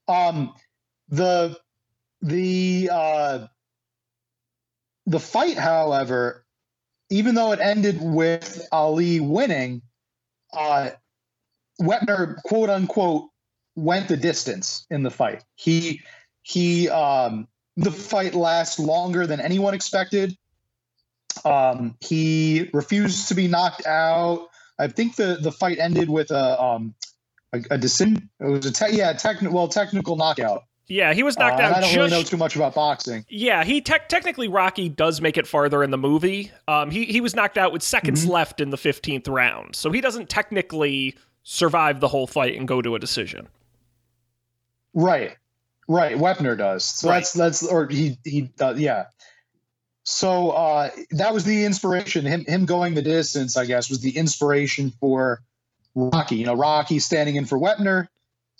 Um, 0.07 0.53
the 1.09 1.57
the 2.21 2.89
uh, 2.91 3.47
the 5.05 5.19
fight, 5.19 5.57
however, 5.57 6.45
even 7.09 7.35
though 7.35 7.51
it 7.51 7.59
ended 7.59 7.99
with 8.01 8.67
Ali 8.71 9.19
winning, 9.19 9.81
uh, 10.53 10.91
Wepner, 11.81 12.41
quote 12.43 12.69
unquote, 12.69 13.29
went 13.75 14.07
the 14.07 14.17
distance 14.17 14.85
in 14.89 15.03
the 15.03 15.11
fight. 15.11 15.43
He 15.55 16.01
he 16.41 16.89
um, 16.89 17.47
the 17.77 17.91
fight 17.91 18.33
lasts 18.33 18.79
longer 18.79 19.25
than 19.25 19.39
anyone 19.39 19.73
expected. 19.73 20.35
Um, 21.45 21.95
he 22.01 22.69
refused 22.73 23.29
to 23.29 23.35
be 23.35 23.47
knocked 23.47 23.85
out. 23.85 24.49
I 24.77 24.87
think 24.87 25.15
the 25.15 25.37
the 25.41 25.51
fight 25.51 25.79
ended 25.79 26.09
with 26.09 26.31
a 26.31 26.61
um, 26.61 26.95
a, 27.53 27.61
a 27.71 27.77
decision. 27.77 28.29
It 28.39 28.45
was 28.45 28.65
a 28.65 28.71
te- 28.71 28.97
yeah, 28.97 29.13
technical 29.13 29.55
well 29.55 29.67
technical 29.67 30.15
knockout. 30.15 30.63
Yeah, 30.89 31.13
he 31.13 31.21
was 31.23 31.37
knocked 31.37 31.59
Uh, 31.59 31.63
out. 31.63 31.71
I 31.71 31.73
don't 31.75 31.83
just, 31.83 31.95
really 31.95 32.09
know 32.09 32.23
too 32.23 32.35
much 32.37 32.55
about 32.55 32.73
boxing. 32.73 33.23
Yeah, 33.29 33.63
he 33.63 33.79
tech 33.79 34.09
technically 34.09 34.47
Rocky 34.47 34.89
does 34.89 35.21
make 35.21 35.37
it 35.37 35.45
farther 35.47 35.83
in 35.83 35.91
the 35.91 35.97
movie. 35.99 36.51
Um, 36.67 36.89
he 36.89 37.05
he 37.05 37.21
was 37.21 37.35
knocked 37.35 37.57
out 37.59 37.71
with 37.71 37.83
seconds 37.83 38.23
Mm-hmm. 38.23 38.31
left 38.31 38.59
in 38.59 38.71
the 38.71 38.77
fifteenth 38.77 39.27
round, 39.27 39.75
so 39.75 39.91
he 39.91 40.01
doesn't 40.01 40.29
technically 40.29 41.15
survive 41.43 41.99
the 41.99 42.07
whole 42.07 42.25
fight 42.27 42.57
and 42.57 42.67
go 42.67 42.81
to 42.81 42.95
a 42.95 42.99
decision. 42.99 43.47
Right, 44.93 45.37
right. 45.87 46.17
Wepner 46.17 46.57
does. 46.57 46.83
So 46.85 47.09
Right. 47.09 47.17
that's 47.19 47.33
that's 47.33 47.63
or 47.65 47.87
he 47.87 48.17
he 48.25 48.41
does. 48.57 48.79
Yeah. 48.79 49.05
So 50.03 50.49
uh, 50.51 50.89
that 51.11 51.33
was 51.33 51.43
the 51.43 51.65
inspiration. 51.65 52.25
Him 52.25 52.45
him 52.45 52.65
going 52.65 52.95
the 52.95 53.01
distance, 53.03 53.55
I 53.57 53.65
guess, 53.65 53.89
was 53.89 53.99
the 54.01 54.17
inspiration 54.17 54.91
for 54.99 55.41
Rocky. 55.93 56.37
You 56.37 56.47
know, 56.47 56.55
Rocky 56.55 56.97
standing 56.97 57.35
in 57.35 57.45
for 57.45 57.59
Wepner, 57.59 58.07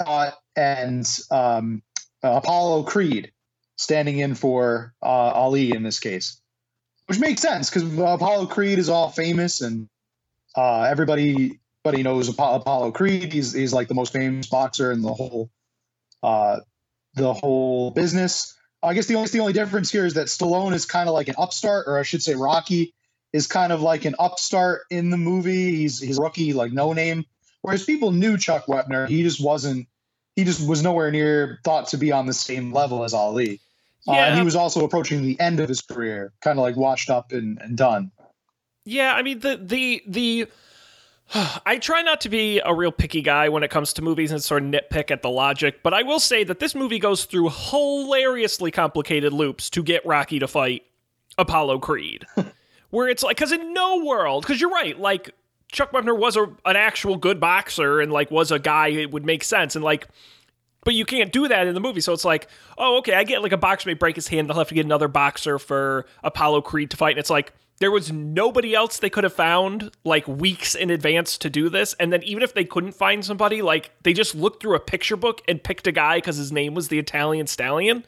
uh, 0.06 0.32
and 0.56 1.08
um, 1.32 1.82
Apollo 2.24 2.84
Creed 2.84 3.32
standing 3.78 4.20
in 4.20 4.36
for 4.36 4.94
uh, 5.02 5.06
Ali 5.06 5.72
in 5.74 5.84
this 5.84 6.00
case, 6.00 6.42
which 7.08 7.20
makes 7.20 7.42
sense 7.42 7.70
because 7.70 7.92
Apollo 7.94 8.48
Creed 8.48 8.80
is 8.80 8.90
all 8.90 9.10
famous 9.10 9.62
and 9.62 9.88
uh, 10.56 10.84
everybody 10.84 11.60
everybody 11.84 12.04
knows 12.04 12.30
Apollo, 12.30 12.92
Creed. 12.92 13.32
He's 13.32 13.54
he's 13.54 13.74
like 13.74 13.88
the 13.88 13.94
most 13.94 14.14
famous 14.14 14.48
boxer 14.48 14.92
in 14.92 15.02
the 15.02 15.14
whole 15.14 15.50
uh, 16.24 16.60
the 17.16 17.34
whole 17.34 17.92
business. 17.92 18.56
I 18.82 18.94
guess 18.94 19.08
the 19.08 19.16
only 19.16 19.30
the 19.30 19.40
only 19.40 19.54
difference 19.54 19.92
here 19.92 20.06
is 20.06 20.14
that 20.16 20.28
Stallone 20.28 20.74
is 20.74 20.86
kind 20.86 21.10
of 21.10 21.16
like 21.16 21.28
an 21.28 21.36
upstart, 21.38 21.86
or 21.88 22.00
I 22.00 22.04
should 22.04 22.24
say, 22.24 22.36
Rocky 22.36 22.94
is 23.34 23.48
kind 23.48 23.72
of 23.72 23.82
like 23.82 24.06
an 24.06 24.16
upstart 24.20 24.82
in 24.90 25.10
the 25.10 25.18
movie. 25.18 25.76
He's 25.76 26.00
he's 26.00 26.20
rookie, 26.20 26.54
like 26.54 26.72
no 26.72 26.94
name. 26.94 27.26
Whereas 27.62 27.84
people 27.84 28.12
knew 28.12 28.38
Chuck 28.38 28.66
Wepner, 28.68 29.08
he 29.08 29.24
just 29.24 29.44
wasn't. 29.44 29.88
He 30.40 30.46
just 30.46 30.66
was 30.66 30.82
nowhere 30.82 31.12
near 31.12 31.60
thought 31.66 31.90
to 31.90 31.98
be 31.98 32.14
on 32.14 32.26
the 32.26 32.34
same 32.34 32.72
level 32.72 33.04
as 33.04 33.14
Ali. 33.14 33.60
Uh, 34.08 34.14
and 34.14 34.38
he 34.38 34.46
was 34.46 34.56
also 34.56 34.86
approaching 34.86 35.22
the 35.22 35.38
end 35.38 35.60
of 35.60 35.68
his 35.68 35.82
career, 35.82 36.32
kind 36.40 36.58
of 36.58 36.64
like 36.64 36.78
washed 36.78 37.10
up 37.10 37.34
and, 37.34 37.60
and 37.62 37.76
done. 37.76 38.10
Yeah, 38.86 39.14
I 39.14 39.22
mean 39.22 39.40
the 39.40 39.60
the 39.62 40.02
the 40.08 40.48
I 41.66 41.78
try 41.78 42.04
not 42.04 42.22
to 42.22 42.30
be 42.30 42.62
a 42.64 42.74
real 42.74 42.94
picky 42.94 43.22
guy 43.22 43.50
when 43.50 43.64
it 43.64 43.70
comes 43.70 43.92
to 43.94 44.02
movies 44.02 44.32
and 44.32 44.42
sort 44.42 44.64
of 44.64 44.70
nitpick 44.70 45.12
at 45.12 45.24
the 45.24 45.30
logic, 45.30 45.84
but 45.84 45.94
I 45.94 46.04
will 46.04 46.22
say 46.22 46.46
that 46.46 46.60
this 46.60 46.74
movie 46.74 47.00
goes 47.00 47.26
through 47.26 47.50
hilariously 47.50 48.72
complicated 48.72 49.34
loops 49.34 49.70
to 49.72 49.84
get 49.84 50.06
Rocky 50.06 50.40
to 50.40 50.48
fight 50.48 50.84
Apollo 51.38 51.80
Creed. 51.80 52.26
Where 52.92 53.10
it's 53.10 53.24
like 53.24 53.36
cuz 53.36 53.52
in 53.52 53.74
no 53.74 54.06
world, 54.06 54.46
cuz 54.46 54.62
you're 54.62 54.72
right, 54.72 54.98
like 54.98 55.32
Chuck 55.72 55.92
Wepner 55.92 56.18
was 56.18 56.36
a, 56.36 56.44
an 56.66 56.76
actual 56.76 57.16
good 57.16 57.40
boxer 57.40 58.00
and 58.02 58.12
like 58.12 58.32
was 58.32 58.52
a 58.52 58.60
guy 58.60 58.88
it 58.88 59.12
would 59.12 59.26
make 59.26 59.44
sense 59.44 59.76
and 59.76 59.84
like 59.84 60.08
but 60.84 60.94
you 60.94 61.06
can't 61.06 61.32
do 61.32 61.48
that 61.48 61.68
in 61.68 61.74
the 61.74 61.80
movie. 61.80 62.02
So 62.02 62.14
it's 62.14 62.26
like, 62.26 62.48
oh, 62.78 63.00
okay, 63.00 63.14
I 63.14 63.24
get 63.24 63.42
like 63.42 63.52
a 63.52 63.58
boxer 63.58 63.90
may 63.90 63.94
break 63.94 64.16
his 64.16 64.28
hand, 64.28 64.50
they'll 64.50 64.58
have 64.58 64.70
to 64.70 64.76
get 64.76 64.86
another 64.86 65.08
boxer 65.08 65.60
for 65.60 66.06
Apollo 66.24 66.62
Creed 66.62 66.92
to 66.92 66.98
fight. 66.98 67.12
And 67.12 67.20
it's 67.20 67.30
like 67.30 67.54
there 67.80 67.92
was 67.92 68.12
nobody 68.12 68.74
else 68.74 68.98
they 68.98 69.10
could 69.10 69.24
have 69.24 69.34
found 69.34 69.92
like 70.04 70.28
weeks 70.28 70.76
in 70.76 70.90
advance 70.90 71.38
to 71.40 71.50
do 71.50 71.70
this. 71.70 71.94
And 72.00 72.12
then 72.12 72.24
even 72.24 72.44
if 72.44 72.54
they 72.54 72.66
couldn't 72.66 72.94
find 72.94 73.24
somebody, 73.24 73.62
like 73.62 73.92
they 74.04 74.14
just 74.14 74.36
looked 74.36 74.62
through 74.62 74.76
a 74.76 74.80
picture 74.80 75.18
book 75.18 75.42
and 75.48 75.64
picked 75.64 75.88
a 75.88 75.92
guy 75.92 76.18
because 76.18 76.38
his 76.38 76.52
name 76.52 76.74
was 76.74 76.88
the 76.88 77.00
Italian 77.00 77.48
Stallion. 77.48 78.06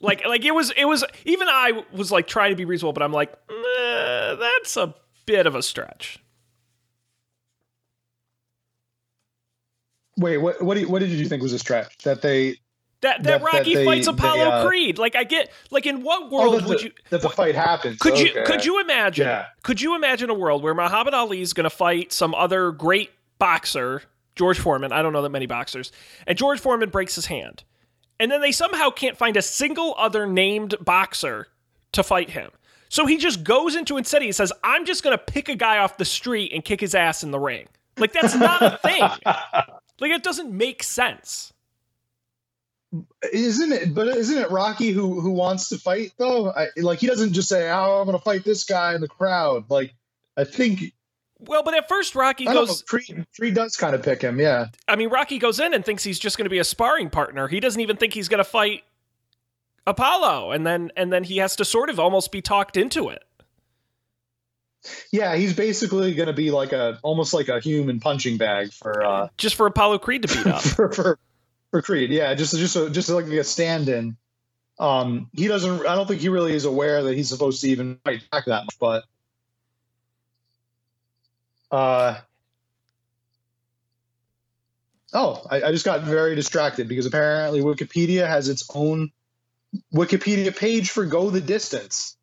like 0.00 0.24
like 0.26 0.44
it 0.44 0.54
was 0.54 0.70
it 0.76 0.86
was 0.86 1.04
even 1.24 1.48
I 1.48 1.82
was 1.92 2.10
like 2.10 2.26
trying 2.26 2.50
to 2.50 2.56
be 2.56 2.64
reasonable, 2.64 2.92
but 2.92 3.02
I'm 3.02 3.12
like, 3.12 3.32
"Nah, 3.50 4.34
that's 4.36 4.76
a 4.76 4.94
bit 5.26 5.46
of 5.46 5.54
a 5.54 5.62
stretch. 5.62 6.18
Wait, 10.18 10.38
what 10.38 10.62
what, 10.62 10.74
do 10.74 10.80
you, 10.80 10.88
what 10.88 11.00
did 11.00 11.10
you 11.10 11.26
think 11.26 11.42
was 11.42 11.52
a 11.52 11.58
stretch 11.58 11.98
that 11.98 12.22
they 12.22 12.52
That 12.52 12.58
that, 13.00 13.22
That- 13.22 13.24
that 13.24 13.42
Rocky 13.42 13.74
they- 13.74 13.84
fights 13.84 14.06
they, 14.06 14.12
Apollo 14.12 14.44
uh, 14.44 14.66
Creed. 14.66 14.98
Like 14.98 15.14
I 15.14 15.24
get 15.24 15.52
like 15.70 15.84
in 15.86 16.02
what 16.02 16.24
oh, 16.24 16.28
world 16.30 16.54
that, 16.62 16.68
would 16.68 16.78
the, 16.78 16.84
you 16.84 16.90
that 17.10 17.20
the 17.20 17.28
fight 17.28 17.54
happens? 17.54 17.98
could 17.98 18.18
you 18.18 18.30
could 18.46 18.64
you 18.64 18.80
imagine 18.80 19.26
Yeah. 19.26 19.46
could 19.62 19.80
you 19.82 19.94
imagine 19.94 20.30
a 20.30 20.34
world 20.34 20.62
where 20.62 20.74
Muhammad 20.74 21.12
Ali 21.14 21.42
is 21.42 21.52
going 21.52 21.64
to 21.64 21.70
fight 21.70 22.12
some 22.12 22.34
other 22.34 22.70
great 22.72 23.10
boxer, 23.38 24.02
George 24.34 24.58
Foreman, 24.58 24.92
I 24.92 25.02
don't 25.02 25.12
know 25.12 25.22
that 25.22 25.30
many 25.30 25.46
boxers, 25.46 25.92
and 26.26 26.38
George 26.38 26.60
Foreman 26.60 26.88
breaks 26.88 27.14
his 27.14 27.26
hand. 27.26 27.64
And 28.18 28.30
then 28.30 28.40
they 28.40 28.52
somehow 28.52 28.88
can't 28.88 29.18
find 29.18 29.36
a 29.36 29.42
single 29.42 29.94
other 29.98 30.26
named 30.26 30.74
boxer 30.80 31.48
to 31.92 32.02
fight 32.02 32.30
him. 32.30 32.50
So 32.88 33.06
he 33.06 33.16
just 33.18 33.44
goes 33.44 33.74
into 33.74 33.96
instead 33.96 34.22
he 34.22 34.32
says, 34.32 34.52
"I'm 34.62 34.84
just 34.84 35.02
going 35.02 35.16
to 35.16 35.22
pick 35.22 35.48
a 35.48 35.56
guy 35.56 35.78
off 35.78 35.96
the 35.96 36.04
street 36.04 36.52
and 36.52 36.64
kick 36.64 36.80
his 36.80 36.94
ass 36.94 37.22
in 37.22 37.30
the 37.30 37.38
ring." 37.38 37.68
Like 37.98 38.12
that's 38.12 38.34
not 38.34 38.62
a 38.62 38.78
thing. 38.82 39.02
Like 40.00 40.10
it 40.10 40.22
doesn't 40.22 40.52
make 40.52 40.82
sense. 40.82 41.52
Isn't 43.32 43.72
it? 43.72 43.94
But 43.94 44.08
isn't 44.08 44.36
it 44.36 44.50
Rocky 44.50 44.90
who 44.90 45.20
who 45.20 45.30
wants 45.30 45.68
to 45.70 45.78
fight 45.78 46.12
though? 46.18 46.50
I, 46.50 46.68
like 46.76 46.98
he 46.98 47.06
doesn't 47.06 47.32
just 47.32 47.48
say, 47.48 47.70
"Oh, 47.70 48.00
I'm 48.00 48.06
going 48.06 48.16
to 48.16 48.22
fight 48.22 48.44
this 48.44 48.64
guy 48.64 48.94
in 48.94 49.00
the 49.00 49.08
crowd." 49.08 49.70
Like 49.70 49.94
I 50.36 50.44
think 50.44 50.92
Well, 51.38 51.62
but 51.62 51.74
at 51.74 51.88
first 51.88 52.14
Rocky 52.14 52.46
I 52.46 52.52
goes 52.52 52.82
Creed, 52.82 53.26
Creed 53.36 53.54
does 53.54 53.76
kind 53.76 53.94
of 53.94 54.02
pick 54.02 54.22
him. 54.22 54.38
Yeah, 54.38 54.66
I 54.86 54.96
mean, 54.96 55.08
Rocky 55.08 55.38
goes 55.38 55.60
in 55.60 55.74
and 55.74 55.84
thinks 55.84 56.04
he's 56.04 56.18
just 56.18 56.38
going 56.38 56.44
to 56.44 56.50
be 56.50 56.58
a 56.58 56.64
sparring 56.64 57.10
partner. 57.10 57.48
He 57.48 57.60
doesn't 57.60 57.80
even 57.80 57.96
think 57.96 58.14
he's 58.14 58.28
going 58.28 58.38
to 58.38 58.44
fight 58.44 58.84
Apollo, 59.86 60.50
and 60.50 60.66
then 60.66 60.90
and 60.96 61.12
then 61.12 61.24
he 61.24 61.38
has 61.38 61.56
to 61.56 61.64
sort 61.64 61.90
of 61.90 62.00
almost 62.00 62.32
be 62.32 62.42
talked 62.42 62.76
into 62.76 63.08
it. 63.08 63.22
yeah. 65.12 65.36
He's 65.36 65.54
basically 65.54 66.14
going 66.14 66.26
to 66.26 66.32
be 66.32 66.50
like 66.50 66.72
a 66.72 66.98
almost 67.02 67.32
like 67.32 67.48
a 67.48 67.60
human 67.60 68.00
punching 68.00 68.36
bag 68.36 68.72
for 68.72 69.04
uh 69.04 69.28
just 69.36 69.54
for 69.54 69.66
Apollo 69.66 69.98
Creed 69.98 70.22
to 70.22 70.28
beat 70.28 70.46
up. 70.46 70.62
for 70.62 70.92
for, 70.92 71.18
for 71.70 71.82
Creed. 71.82 72.10
Yeah, 72.10 72.34
just 72.34 72.56
just 72.56 72.76
a, 72.76 72.90
just 72.90 73.08
like 73.08 73.26
a 73.26 73.44
stand-in. 73.44 74.16
Um, 74.78 75.30
he 75.32 75.48
doesn't. 75.48 75.86
I 75.86 75.94
don't 75.94 76.06
think 76.06 76.20
he 76.20 76.28
really 76.28 76.52
is 76.52 76.64
aware 76.64 77.02
that 77.04 77.14
he's 77.14 77.28
supposed 77.28 77.60
to 77.62 77.68
even 77.68 77.98
fight 78.04 78.22
back 78.30 78.44
that 78.46 78.64
much. 78.64 78.78
But 78.78 79.04
uh, 81.70 82.18
oh, 85.14 85.42
I, 85.50 85.62
I 85.62 85.72
just 85.72 85.84
got 85.84 86.02
very 86.02 86.34
distracted 86.34 86.88
because 86.88 87.06
apparently 87.06 87.62
Wikipedia 87.62 88.28
has 88.28 88.48
its 88.48 88.68
own 88.74 89.12
Wikipedia 89.94 90.56
page 90.56 90.90
for 90.90 91.04
"Go 91.04 91.30
the 91.30 91.40
Distance." 91.40 92.16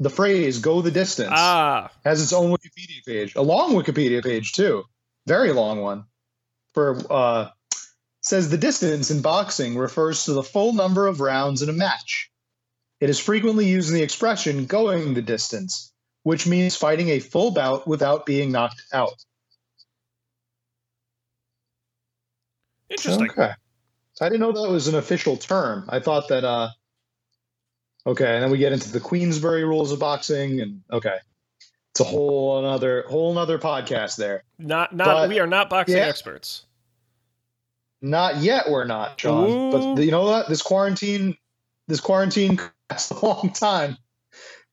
The 0.00 0.10
phrase 0.10 0.58
"Go 0.60 0.82
the 0.82 0.90
Distance" 0.90 1.32
ah, 1.32 1.90
has 2.04 2.22
its 2.22 2.32
own 2.32 2.50
Wikipedia 2.50 3.04
page, 3.04 3.34
a 3.34 3.42
long 3.42 3.72
Wikipedia 3.72 4.22
page 4.22 4.52
too, 4.52 4.84
very 5.26 5.52
long 5.52 5.80
one. 5.80 6.04
For 6.74 7.00
uh, 7.10 7.50
says 8.20 8.50
the 8.50 8.58
distance 8.58 9.10
in 9.10 9.22
boxing 9.22 9.76
refers 9.76 10.24
to 10.24 10.32
the 10.32 10.42
full 10.42 10.72
number 10.72 11.06
of 11.06 11.20
rounds 11.20 11.62
in 11.62 11.68
a 11.68 11.72
match. 11.72 12.30
It 13.00 13.10
is 13.10 13.18
frequently 13.18 13.66
used 13.66 13.88
in 13.88 13.94
the 13.94 14.02
expression 14.02 14.66
"going 14.66 15.14
the 15.14 15.22
distance," 15.22 15.92
which 16.22 16.46
means 16.46 16.76
fighting 16.76 17.08
a 17.08 17.20
full 17.20 17.50
bout 17.50 17.86
without 17.86 18.26
being 18.26 18.52
knocked 18.52 18.82
out. 18.92 19.24
interesting. 22.90 23.30
Okay, 23.30 23.52
I 24.20 24.28
didn't 24.28 24.40
know 24.40 24.52
that 24.52 24.70
was 24.70 24.88
an 24.88 24.94
official 24.94 25.36
term. 25.36 25.84
I 25.88 26.00
thought 26.00 26.28
that. 26.28 26.44
uh 26.44 26.70
Okay, 28.06 28.32
and 28.34 28.42
then 28.42 28.50
we 28.50 28.56
get 28.58 28.72
into 28.72 28.90
the 28.90 29.00
Queensberry 29.00 29.64
rules 29.64 29.92
of 29.92 29.98
boxing, 29.98 30.60
and 30.60 30.82
okay, 30.90 31.16
it's 31.90 32.00
a 32.00 32.04
whole 32.04 32.58
another 32.58 33.04
whole 33.08 33.32
another 33.32 33.58
podcast 33.58 34.16
there. 34.16 34.44
Not 34.58 34.94
not 34.94 35.06
But- 35.06 35.28
we 35.28 35.40
are 35.40 35.46
not 35.46 35.68
boxing 35.68 35.98
yeah. 35.98 36.04
experts. 36.06 36.64
Not 38.00 38.36
yet, 38.36 38.70
we're 38.70 38.84
not, 38.84 39.18
John. 39.18 39.50
Ooh. 39.50 39.72
But 39.96 40.02
you 40.04 40.12
know 40.12 40.24
what? 40.24 40.48
This 40.48 40.62
quarantine, 40.62 41.36
this 41.88 41.98
quarantine 42.00 42.60
last 42.90 43.10
a 43.10 43.26
long 43.26 43.52
time. 43.52 43.98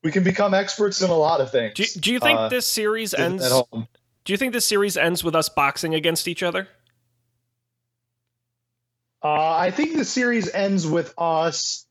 We 0.04 0.12
can 0.12 0.22
become 0.22 0.54
experts 0.54 1.02
in 1.02 1.10
a 1.10 1.16
lot 1.16 1.40
of 1.40 1.50
things. 1.50 1.74
Do, 1.74 1.84
do 2.00 2.12
you 2.12 2.20
think 2.20 2.38
uh, 2.38 2.48
this 2.48 2.66
series 2.68 3.12
at 3.14 3.20
ends? 3.20 3.50
home. 3.50 3.88
Do 4.24 4.32
you 4.32 4.36
think 4.36 4.52
this 4.52 4.64
series 4.64 4.96
ends 4.96 5.24
with 5.24 5.34
us 5.34 5.48
boxing 5.48 5.94
against 5.94 6.28
each 6.28 6.44
other? 6.44 6.68
Uh, 9.22 9.56
I 9.56 9.70
think 9.70 9.96
the 9.96 10.04
series 10.04 10.52
ends 10.52 10.86
with 10.86 11.14
us 11.18 11.86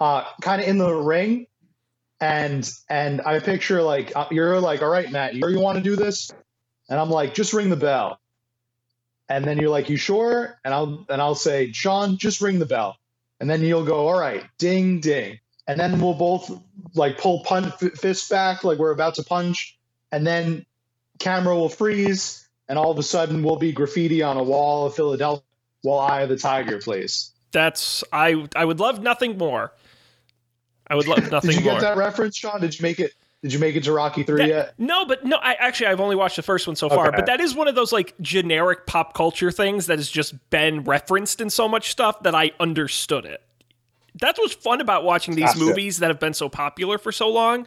uh, 0.00 0.24
kind 0.40 0.62
of 0.62 0.68
in 0.68 0.78
the 0.78 0.92
ring, 0.92 1.46
and 2.20 2.68
and 2.88 3.20
I 3.20 3.38
picture 3.40 3.82
like 3.82 4.12
uh, 4.16 4.26
you're 4.30 4.60
like, 4.60 4.82
all 4.82 4.88
right, 4.88 5.10
Matt, 5.10 5.34
you, 5.34 5.46
you 5.48 5.60
want 5.60 5.78
to 5.78 5.84
do 5.84 5.96
this, 5.96 6.30
and 6.88 6.98
I'm 6.98 7.10
like, 7.10 7.34
just 7.34 7.52
ring 7.52 7.70
the 7.70 7.76
bell, 7.76 8.18
and 9.28 9.44
then 9.44 9.58
you're 9.58 9.70
like, 9.70 9.88
you 9.88 9.96
sure? 9.96 10.58
And 10.64 10.74
I'll 10.74 11.06
and 11.08 11.20
I'll 11.20 11.34
say, 11.34 11.72
Sean, 11.72 12.16
just 12.16 12.40
ring 12.40 12.58
the 12.58 12.66
bell, 12.66 12.96
and 13.40 13.48
then 13.48 13.62
you'll 13.62 13.84
go, 13.84 14.08
all 14.08 14.18
right, 14.18 14.44
ding 14.58 15.00
ding, 15.00 15.38
and 15.68 15.78
then 15.78 16.00
we'll 16.00 16.14
both 16.14 16.50
like 16.94 17.18
pull 17.18 17.44
punch 17.44 17.72
fist 17.74 18.30
back 18.30 18.64
like 18.64 18.78
we're 18.78 18.90
about 18.90 19.16
to 19.16 19.22
punch, 19.22 19.78
and 20.10 20.26
then 20.26 20.66
camera 21.18 21.54
will 21.54 21.68
freeze, 21.68 22.48
and 22.68 22.78
all 22.78 22.90
of 22.90 22.98
a 22.98 23.02
sudden 23.02 23.42
we'll 23.42 23.56
be 23.56 23.72
graffiti 23.72 24.22
on 24.22 24.38
a 24.38 24.42
wall 24.42 24.86
of 24.86 24.94
Philadelphia 24.94 25.44
while 25.84 26.00
Eye 26.00 26.22
of 26.22 26.28
the 26.28 26.36
Tiger 26.36 26.78
plays. 26.78 27.30
That's 27.52 28.02
I. 28.12 28.48
I 28.56 28.64
would 28.64 28.80
love 28.80 29.00
nothing 29.02 29.38
more. 29.38 29.72
I 30.88 30.96
would 30.96 31.06
love 31.06 31.18
nothing 31.30 31.32
more. 31.32 31.40
Did 31.40 31.54
you 31.56 31.64
more. 31.70 31.74
get 31.74 31.80
that 31.82 31.96
reference, 31.96 32.36
Sean? 32.36 32.60
Did 32.60 32.76
you 32.78 32.82
make 32.82 32.98
it? 32.98 33.12
Did 33.42 33.52
you 33.52 33.58
make 33.58 33.76
it 33.76 33.84
to 33.84 33.92
Rocky 33.92 34.22
three 34.22 34.38
That- 34.38 34.48
yet? 34.48 34.74
No, 34.78 35.04
but 35.04 35.24
no. 35.24 35.36
I 35.36 35.52
actually 35.52 35.88
I've 35.88 36.00
only 36.00 36.16
watched 36.16 36.36
the 36.36 36.42
first 36.42 36.66
one 36.66 36.74
so 36.76 36.88
far. 36.88 37.08
Okay. 37.08 37.16
But 37.16 37.26
that 37.26 37.40
is 37.40 37.54
one 37.54 37.68
of 37.68 37.74
those 37.74 37.92
like 37.92 38.14
generic 38.20 38.86
pop 38.86 39.12
culture 39.14 39.50
things 39.52 39.86
that 39.86 39.98
has 39.98 40.10
just 40.10 40.34
been 40.50 40.82
referenced 40.84 41.40
in 41.42 41.50
so 41.50 41.68
much 41.68 41.90
stuff 41.90 42.22
that 42.22 42.34
I 42.34 42.52
understood 42.58 43.26
it. 43.26 43.42
That's 44.18 44.38
what's 44.38 44.54
fun 44.54 44.80
about 44.80 45.04
watching 45.04 45.34
these 45.34 45.46
Gotcha. 45.46 45.58
movies 45.58 45.98
that 45.98 46.06
have 46.08 46.18
been 46.20 46.34
so 46.34 46.48
popular 46.48 46.96
for 46.98 47.12
so 47.12 47.28
long. 47.28 47.66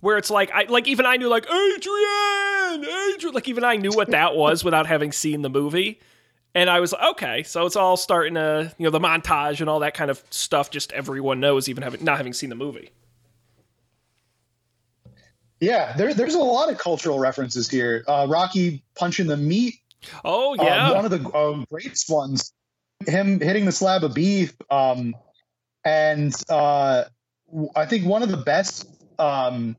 Where 0.00 0.16
it's 0.18 0.30
like 0.30 0.50
I 0.52 0.64
like 0.64 0.86
even 0.86 1.06
I 1.06 1.16
knew 1.16 1.28
like 1.28 1.46
Adrian, 1.46 2.84
Adrian, 3.14 3.34
like 3.34 3.48
even 3.48 3.64
I 3.64 3.76
knew 3.76 3.90
what 3.90 4.10
that 4.10 4.36
was 4.36 4.62
without 4.62 4.86
having 4.86 5.10
seen 5.10 5.42
the 5.42 5.50
movie. 5.50 6.00
And 6.56 6.70
I 6.70 6.80
was 6.80 6.92
like, 6.94 7.10
okay, 7.10 7.42
so 7.42 7.66
it's 7.66 7.76
all 7.76 7.98
starting 7.98 8.32
to, 8.32 8.72
you 8.78 8.84
know, 8.84 8.90
the 8.90 8.98
montage 8.98 9.60
and 9.60 9.68
all 9.68 9.80
that 9.80 9.92
kind 9.92 10.10
of 10.10 10.22
stuff. 10.30 10.70
Just 10.70 10.90
everyone 10.92 11.38
knows, 11.38 11.68
even 11.68 11.82
having 11.82 12.02
not 12.02 12.16
having 12.16 12.32
seen 12.32 12.48
the 12.48 12.56
movie. 12.56 12.92
Yeah, 15.60 15.92
there, 15.98 16.14
there's 16.14 16.34
a 16.34 16.38
lot 16.38 16.72
of 16.72 16.78
cultural 16.78 17.18
references 17.18 17.68
here. 17.68 18.04
Uh, 18.08 18.26
Rocky 18.26 18.82
punching 18.94 19.26
the 19.26 19.36
meat. 19.36 19.74
Oh 20.24 20.58
uh, 20.58 20.64
yeah, 20.64 20.92
one 20.92 21.04
of 21.04 21.10
the 21.10 21.28
uh, 21.28 21.62
greatest 21.70 22.08
ones. 22.08 22.54
Him 23.06 23.38
hitting 23.38 23.66
the 23.66 23.72
slab 23.72 24.02
of 24.02 24.14
beef. 24.14 24.56
Um, 24.70 25.14
and 25.84 26.34
uh, 26.48 27.04
I 27.76 27.84
think 27.84 28.06
one 28.06 28.22
of 28.22 28.30
the 28.30 28.38
best 28.38 28.88
um, 29.18 29.76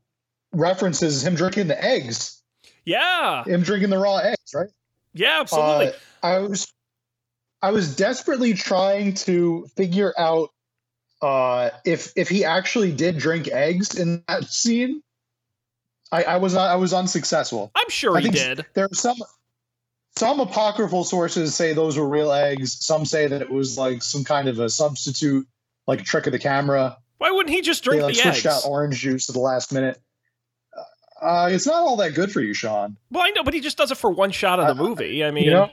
references 0.52 1.16
is 1.16 1.26
him 1.26 1.34
drinking 1.34 1.66
the 1.66 1.84
eggs. 1.84 2.40
yeah, 2.84 3.42
Him 3.42 3.62
drinking 3.62 3.90
the 3.90 3.98
raw 3.98 4.18
eggs, 4.18 4.54
right? 4.54 4.68
Yeah, 5.12 5.38
absolutely. 5.40 5.88
Uh, 5.88 5.92
I 6.22 6.38
was 6.38 6.72
I 7.62 7.70
was 7.70 7.96
desperately 7.96 8.54
trying 8.54 9.14
to 9.14 9.66
figure 9.76 10.14
out 10.18 10.50
uh, 11.20 11.70
if 11.84 12.12
if 12.16 12.28
he 12.28 12.44
actually 12.44 12.92
did 12.92 13.18
drink 13.18 13.48
eggs 13.48 13.98
in 13.98 14.22
that 14.28 14.44
scene. 14.50 15.02
I, 16.10 16.22
I 16.22 16.36
was 16.38 16.54
I 16.54 16.76
was 16.76 16.94
unsuccessful. 16.94 17.70
I'm 17.74 17.90
sure 17.90 18.16
I 18.16 18.22
he 18.22 18.30
did. 18.30 18.64
There 18.72 18.86
are 18.86 18.94
some 18.94 19.18
some 20.16 20.40
apocryphal 20.40 21.04
sources 21.04 21.54
say 21.54 21.74
those 21.74 21.98
were 21.98 22.08
real 22.08 22.32
eggs. 22.32 22.84
Some 22.84 23.04
say 23.04 23.26
that 23.26 23.42
it 23.42 23.50
was 23.50 23.76
like 23.76 24.02
some 24.02 24.24
kind 24.24 24.48
of 24.48 24.58
a 24.58 24.70
substitute, 24.70 25.46
like 25.86 26.00
a 26.00 26.04
trick 26.04 26.26
of 26.26 26.32
the 26.32 26.38
camera. 26.38 26.96
Why 27.18 27.30
wouldn't 27.30 27.54
he 27.54 27.60
just 27.60 27.84
They 27.84 27.90
drink 27.90 28.02
like 28.04 28.14
the 28.14 28.20
switched 28.22 28.46
eggs? 28.46 28.46
out 28.46 28.62
orange 28.66 28.98
juice 29.00 29.28
at 29.28 29.34
the 29.34 29.40
last 29.40 29.70
minute. 29.72 30.00
Uh, 31.20 31.48
it's 31.50 31.66
not 31.66 31.76
all 31.76 31.96
that 31.96 32.14
good 32.14 32.30
for 32.30 32.40
you, 32.40 32.54
Sean. 32.54 32.96
Well, 33.10 33.24
I 33.24 33.30
know, 33.30 33.42
but 33.42 33.52
he 33.54 33.60
just 33.60 33.76
does 33.76 33.90
it 33.90 33.96
for 33.98 34.10
one 34.10 34.30
shot 34.30 34.60
of 34.60 34.68
the 34.76 34.80
movie. 34.82 35.24
I 35.24 35.30
mean, 35.32 35.44
You 35.44 35.50
know, 35.50 35.70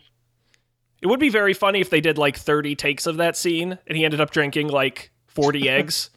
it 1.01 1.07
would 1.07 1.19
be 1.19 1.29
very 1.29 1.53
funny 1.53 1.81
if 1.81 1.89
they 1.89 2.01
did 2.01 2.17
like 2.17 2.35
30 2.37 2.75
takes 2.75 3.05
of 3.05 3.17
that 3.17 3.37
scene 3.37 3.77
and 3.85 3.97
he 3.97 4.03
ended 4.05 4.21
up 4.21 4.31
drinking 4.31 4.69
like 4.69 5.11
40 5.27 5.69
eggs. 5.69 6.09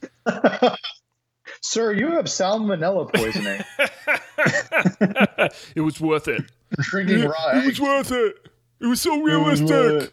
sir, 1.61 1.93
you 1.93 2.13
have 2.13 2.25
salmonella 2.27 3.13
poisoning. 3.13 3.63
it 5.75 5.81
was 5.81 6.01
worth 6.01 6.29
it. 6.29 6.43
drinking 6.79 7.25
raw 7.29 7.49
eggs. 7.53 7.81
worth 7.81 8.13
it. 8.13 8.37
It 8.81 8.87
was 8.87 9.01
so 9.01 9.21
realistic. 9.21 10.13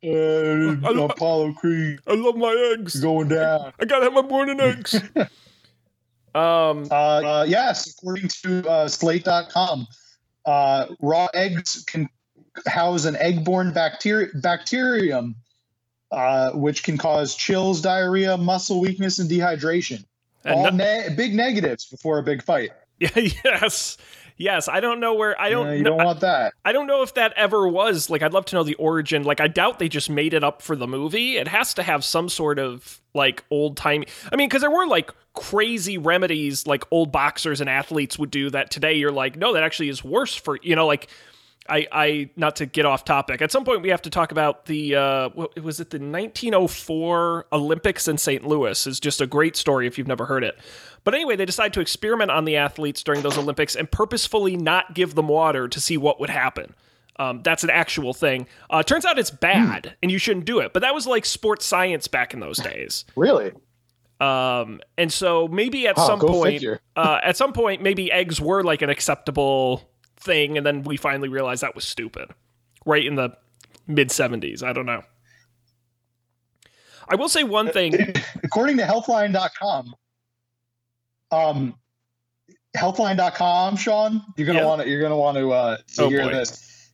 Uh, 0.00 0.76
Apollo 1.10 1.54
Creed 1.54 1.98
I 2.06 2.14
love 2.14 2.36
my 2.36 2.54
eggs. 2.72 3.00
going 3.00 3.26
down. 3.28 3.72
I 3.80 3.84
gotta 3.84 4.04
have 4.04 4.12
my 4.12 4.22
morning 4.22 4.60
eggs. 4.60 4.94
um, 6.34 6.86
Uh, 6.90 6.94
uh, 6.94 7.46
yes, 7.48 7.88
according 7.90 8.28
to 8.42 8.68
uh, 8.68 8.88
Slate.com, 8.88 9.86
uh, 10.46 10.86
raw 11.00 11.28
eggs 11.34 11.84
can 11.86 12.08
house 12.66 13.04
an 13.04 13.16
egg-borne 13.16 13.72
bacteri- 13.72 14.30
bacterium, 14.42 15.36
uh, 16.10 16.50
which 16.52 16.82
can 16.82 16.98
cause 16.98 17.34
chills, 17.34 17.80
diarrhea, 17.80 18.36
muscle 18.36 18.80
weakness, 18.80 19.18
and 19.18 19.30
dehydration. 19.30 20.04
and 20.44 20.54
All 20.54 20.72
ne- 20.72 21.08
big 21.16 21.34
negatives 21.34 21.86
before 21.86 22.18
a 22.18 22.22
big 22.22 22.42
fight. 22.42 22.70
yeah, 22.98 23.10
yes, 23.44 23.96
yes. 24.38 24.68
I 24.68 24.80
don't 24.80 25.00
know 25.00 25.14
where. 25.14 25.38
I 25.40 25.50
don't. 25.50 25.66
Uh, 25.68 25.72
you 25.72 25.82
know, 25.82 25.96
don't 25.96 26.06
want 26.06 26.20
that. 26.20 26.54
I 26.64 26.72
don't 26.72 26.86
know 26.86 27.02
if 27.02 27.14
that 27.14 27.34
ever 27.36 27.68
was. 27.68 28.08
Like, 28.08 28.22
I'd 28.22 28.32
love 28.32 28.46
to 28.46 28.56
know 28.56 28.62
the 28.62 28.74
origin. 28.76 29.24
Like, 29.24 29.40
I 29.40 29.48
doubt 29.48 29.78
they 29.78 29.88
just 29.88 30.08
made 30.08 30.32
it 30.32 30.42
up 30.42 30.62
for 30.62 30.76
the 30.76 30.86
movie. 30.86 31.36
It 31.36 31.48
has 31.48 31.74
to 31.74 31.82
have 31.82 32.04
some 32.04 32.28
sort 32.28 32.58
of 32.58 33.00
like 33.14 33.44
old 33.50 33.76
time. 33.76 34.04
I 34.32 34.36
mean, 34.36 34.48
because 34.48 34.62
there 34.62 34.70
were 34.70 34.86
like 34.86 35.12
crazy 35.34 35.98
remedies 35.98 36.66
like 36.66 36.84
old 36.90 37.12
boxers 37.12 37.60
and 37.60 37.68
athletes 37.68 38.18
would 38.18 38.30
do 38.30 38.50
that 38.50 38.70
today. 38.70 38.94
You're 38.94 39.12
like, 39.12 39.36
no, 39.36 39.52
that 39.54 39.62
actually 39.62 39.88
is 39.90 40.02
worse 40.02 40.34
for 40.34 40.58
you 40.62 40.76
know, 40.76 40.86
like. 40.86 41.08
I, 41.68 41.86
I 41.92 42.30
not 42.36 42.56
to 42.56 42.66
get 42.66 42.86
off 42.86 43.04
topic. 43.04 43.42
At 43.42 43.52
some 43.52 43.64
point, 43.64 43.82
we 43.82 43.90
have 43.90 44.02
to 44.02 44.10
talk 44.10 44.32
about 44.32 44.66
the 44.66 44.94
uh, 44.96 45.28
what, 45.30 45.60
was 45.62 45.80
it 45.80 45.90
the 45.90 45.98
1904 45.98 47.46
Olympics 47.52 48.08
in 48.08 48.18
St. 48.18 48.46
Louis? 48.46 48.86
is 48.86 48.98
just 49.00 49.20
a 49.20 49.26
great 49.26 49.56
story 49.56 49.86
if 49.86 49.98
you've 49.98 50.08
never 50.08 50.26
heard 50.26 50.44
it. 50.44 50.58
But 51.04 51.14
anyway, 51.14 51.36
they 51.36 51.44
decide 51.44 51.72
to 51.74 51.80
experiment 51.80 52.30
on 52.30 52.44
the 52.44 52.56
athletes 52.56 53.02
during 53.02 53.22
those 53.22 53.38
Olympics 53.38 53.74
and 53.76 53.90
purposefully 53.90 54.56
not 54.56 54.94
give 54.94 55.14
them 55.14 55.28
water 55.28 55.68
to 55.68 55.80
see 55.80 55.96
what 55.96 56.20
would 56.20 56.30
happen. 56.30 56.74
Um, 57.20 57.42
that's 57.42 57.64
an 57.64 57.70
actual 57.70 58.14
thing. 58.14 58.46
Uh, 58.70 58.82
turns 58.82 59.04
out 59.04 59.18
it's 59.18 59.30
bad, 59.30 59.96
and 60.02 60.10
you 60.12 60.18
shouldn't 60.18 60.44
do 60.44 60.60
it. 60.60 60.72
But 60.72 60.82
that 60.82 60.94
was 60.94 61.06
like 61.06 61.24
sports 61.24 61.66
science 61.66 62.06
back 62.08 62.32
in 62.34 62.40
those 62.40 62.58
days. 62.58 63.04
Really? 63.16 63.52
Um, 64.20 64.80
and 64.96 65.12
so 65.12 65.46
maybe 65.46 65.86
at 65.86 65.96
Huh, 65.96 66.06
some 66.06 66.18
point, 66.20 66.64
uh, 66.96 67.20
at 67.22 67.36
some 67.36 67.52
point, 67.52 67.82
maybe 67.82 68.10
eggs 68.10 68.40
were 68.40 68.64
like 68.64 68.82
an 68.82 68.90
acceptable 68.90 69.88
thing, 70.20 70.56
and 70.56 70.66
then 70.66 70.82
we 70.82 70.96
finally 70.96 71.28
realized 71.28 71.62
that 71.62 71.74
was 71.74 71.84
stupid. 71.84 72.30
Right 72.86 73.04
in 73.04 73.14
the 73.16 73.36
mid 73.86 74.08
'70s, 74.08 74.62
I 74.62 74.72
don't 74.72 74.86
know. 74.86 75.02
I 77.08 77.16
will 77.16 77.28
say 77.28 77.42
one 77.44 77.70
thing. 77.70 77.94
according 78.44 78.76
to 78.78 78.82
healthline.com 78.84 79.94
um 81.30 81.74
healthline.com 82.76 83.76
sean 83.76 84.22
you're 84.36 84.46
gonna 84.46 84.60
Yeah. 84.60 84.64
want 84.66 84.82
to 84.82 84.88
you're 84.88 85.02
gonna 85.02 85.16
want 85.16 85.36
to 85.36 85.52
uh 85.52 85.76
to 85.96 86.02
Oh, 86.04 86.08
hear 86.08 86.22
boy. 86.24 86.32
this 86.32 86.90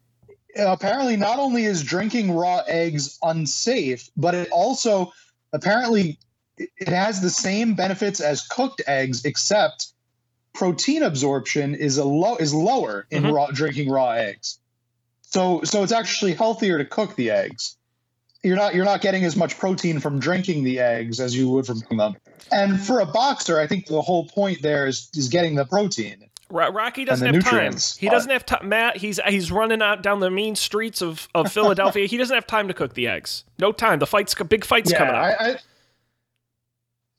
apparently 0.56 1.16
not 1.16 1.38
only 1.38 1.64
is 1.64 1.82
drinking 1.84 2.32
raw 2.32 2.62
eggs 2.66 3.16
unsafe 3.22 4.08
but 4.16 4.34
it 4.34 4.48
also 4.50 5.12
apparently 5.52 6.18
it 6.58 6.88
has 6.88 7.20
the 7.20 7.30
same 7.30 7.74
benefits 7.74 8.20
as 8.20 8.44
cooked 8.46 8.82
eggs 8.88 9.24
except 9.24 9.88
protein 10.54 11.02
absorption 11.02 11.74
is 11.74 11.98
a 11.98 12.04
low 12.04 12.36
is 12.36 12.54
lower 12.54 13.06
in 13.10 13.24
Mhm. 13.24 13.32
raw 13.34 13.46
drinking 13.48 13.90
raw 13.90 14.10
eggs 14.10 14.58
so 15.22 15.62
so 15.64 15.82
it's 15.82 15.92
actually 15.92 16.32
healthier 16.34 16.78
to 16.78 16.84
cook 16.84 17.16
the 17.16 17.30
eggs 17.30 17.76
you're 18.44 18.56
not 18.56 18.74
you're 18.74 18.84
not 18.84 19.00
getting 19.00 19.24
as 19.24 19.36
much 19.36 19.58
protein 19.58 19.98
from 20.00 20.18
drinking 20.20 20.64
the 20.64 20.78
eggs 20.78 21.18
as 21.18 21.34
you 21.34 21.48
would 21.48 21.66
from 21.66 21.80
them. 21.96 22.14
And 22.52 22.78
for 22.78 23.00
a 23.00 23.06
boxer, 23.06 23.58
I 23.58 23.66
think 23.66 23.86
the 23.86 24.02
whole 24.02 24.26
point 24.26 24.60
there 24.60 24.86
is 24.86 25.08
is 25.14 25.28
getting 25.30 25.54
the 25.54 25.64
protein. 25.64 26.28
Rocky 26.50 27.06
doesn't 27.06 27.34
have 27.34 27.42
time. 27.42 27.74
He 27.98 28.08
doesn't 28.10 28.30
have 28.30 28.44
time. 28.44 28.68
Matt, 28.68 28.98
he's 28.98 29.18
he's 29.26 29.50
running 29.50 29.80
out 29.80 30.02
down 30.02 30.20
the 30.20 30.30
mean 30.30 30.56
streets 30.56 31.00
of, 31.00 31.26
of 31.34 31.50
Philadelphia. 31.58 32.06
he 32.06 32.18
doesn't 32.18 32.34
have 32.34 32.46
time 32.46 32.68
to 32.68 32.74
cook 32.74 32.92
the 32.92 33.08
eggs. 33.08 33.44
No 33.58 33.72
time. 33.72 33.98
The 33.98 34.06
fight's 34.06 34.34
big 34.34 34.66
fight's 34.66 34.92
yeah, 34.92 34.98
coming 34.98 35.14
up. 35.14 35.22
I, 35.22 35.30
I 35.52 35.56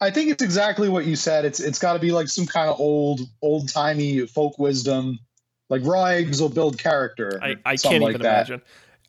I 0.02 0.12
think 0.12 0.30
it's 0.30 0.44
exactly 0.44 0.90
what 0.90 1.06
you 1.06 1.16
said. 1.16 1.46
It's 1.46 1.60
it's 1.60 1.80
got 1.80 1.94
to 1.94 2.00
be 2.00 2.12
like 2.12 2.28
some 2.28 2.46
kind 2.46 2.70
of 2.70 2.80
old 2.80 3.22
old 3.42 3.70
timey 3.70 4.26
folk 4.28 4.60
wisdom. 4.60 5.20
Like 5.70 5.82
raw 5.84 6.06
eggs 6.06 6.42
will 6.42 6.50
build 6.50 6.78
character. 6.78 7.40
I, 7.42 7.56
I 7.66 7.76
can't 7.78 8.04
like 8.04 8.12
even 8.12 8.22
that. 8.22 8.36
imagine. 8.50 8.62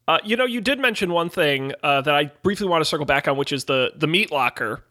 Uh, 0.09 0.19
you 0.25 0.37
know, 0.37 0.45
you 0.45 0.61
did 0.61 0.79
mention 0.79 1.13
one 1.13 1.29
thing 1.29 1.73
uh, 1.83 2.01
that 2.01 2.15
I 2.15 2.27
briefly 2.43 2.69
want 2.69 2.81
to 2.81 2.85
circle 2.87 3.05
back 3.07 3.27
on, 3.29 3.37
which 3.37 3.53
is 3.53 3.65
the 3.65 3.93
the 3.97 4.07
meat 4.07 4.31
locker, 4.31 4.85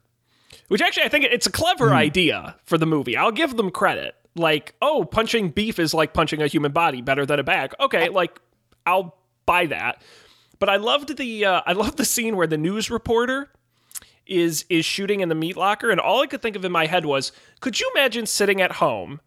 which 0.68 0.82
actually 0.82 1.04
I 1.04 1.10
think 1.10 1.26
it's 1.26 1.48
a 1.48 1.52
clever 1.52 1.88
Hmm. 1.90 1.96
idea 1.96 2.56
for 2.66 2.78
the 2.78 2.86
movie. 2.86 3.16
I'll 3.18 3.32
give 3.32 3.56
them 3.58 3.72
credit. 3.72 4.14
Like, 4.36 4.76
oh, 4.82 5.06
punching 5.06 5.52
beef 5.52 5.80
is 5.80 5.94
like 5.94 6.14
punching 6.14 6.42
a 6.42 6.48
human 6.48 6.74
body, 6.74 7.02
better 7.02 7.26
than 7.26 7.40
a 7.40 7.44
bag. 7.44 7.74
Okay, 7.80 8.10
like 8.10 8.38
I'll 8.86 9.16
buy 9.46 9.68
that. 9.68 10.02
But 10.60 10.70
I 10.70 10.76
loved 10.76 11.16
the 11.18 11.46
uh, 11.46 11.62
I 11.66 11.72
loved 11.84 11.98
the 11.98 12.06
scene 12.06 12.36
where 12.36 12.48
the 12.48 12.58
news 12.58 12.92
reporter 12.92 13.50
is 14.28 14.66
is 14.70 14.86
shooting 14.86 15.22
in 15.22 15.30
the 15.30 15.36
meat 15.36 15.58
locker, 15.58 15.90
and 15.90 16.00
all 16.00 16.22
I 16.22 16.28
could 16.28 16.42
think 16.42 16.56
of 16.56 16.66
in 16.66 16.72
my 16.72 16.86
head 16.86 17.06
was, 17.06 17.32
could 17.60 17.80
you 17.80 17.92
imagine 17.96 18.26
sitting 18.26 18.62
at 18.62 18.74
home 18.74 19.22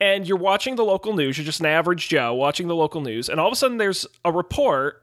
and 0.00 0.26
you're 0.26 0.36
watching 0.36 0.76
the 0.76 0.84
local 0.84 1.14
news, 1.14 1.38
you're 1.38 1.44
just 1.44 1.60
an 1.60 1.66
average 1.66 2.08
Joe 2.08 2.34
watching 2.34 2.68
the 2.68 2.74
local 2.74 3.00
news, 3.00 3.28
and 3.28 3.40
all 3.40 3.48
of 3.48 3.52
a 3.52 3.56
sudden 3.56 3.78
there's 3.78 4.06
a 4.24 4.32
report 4.32 5.02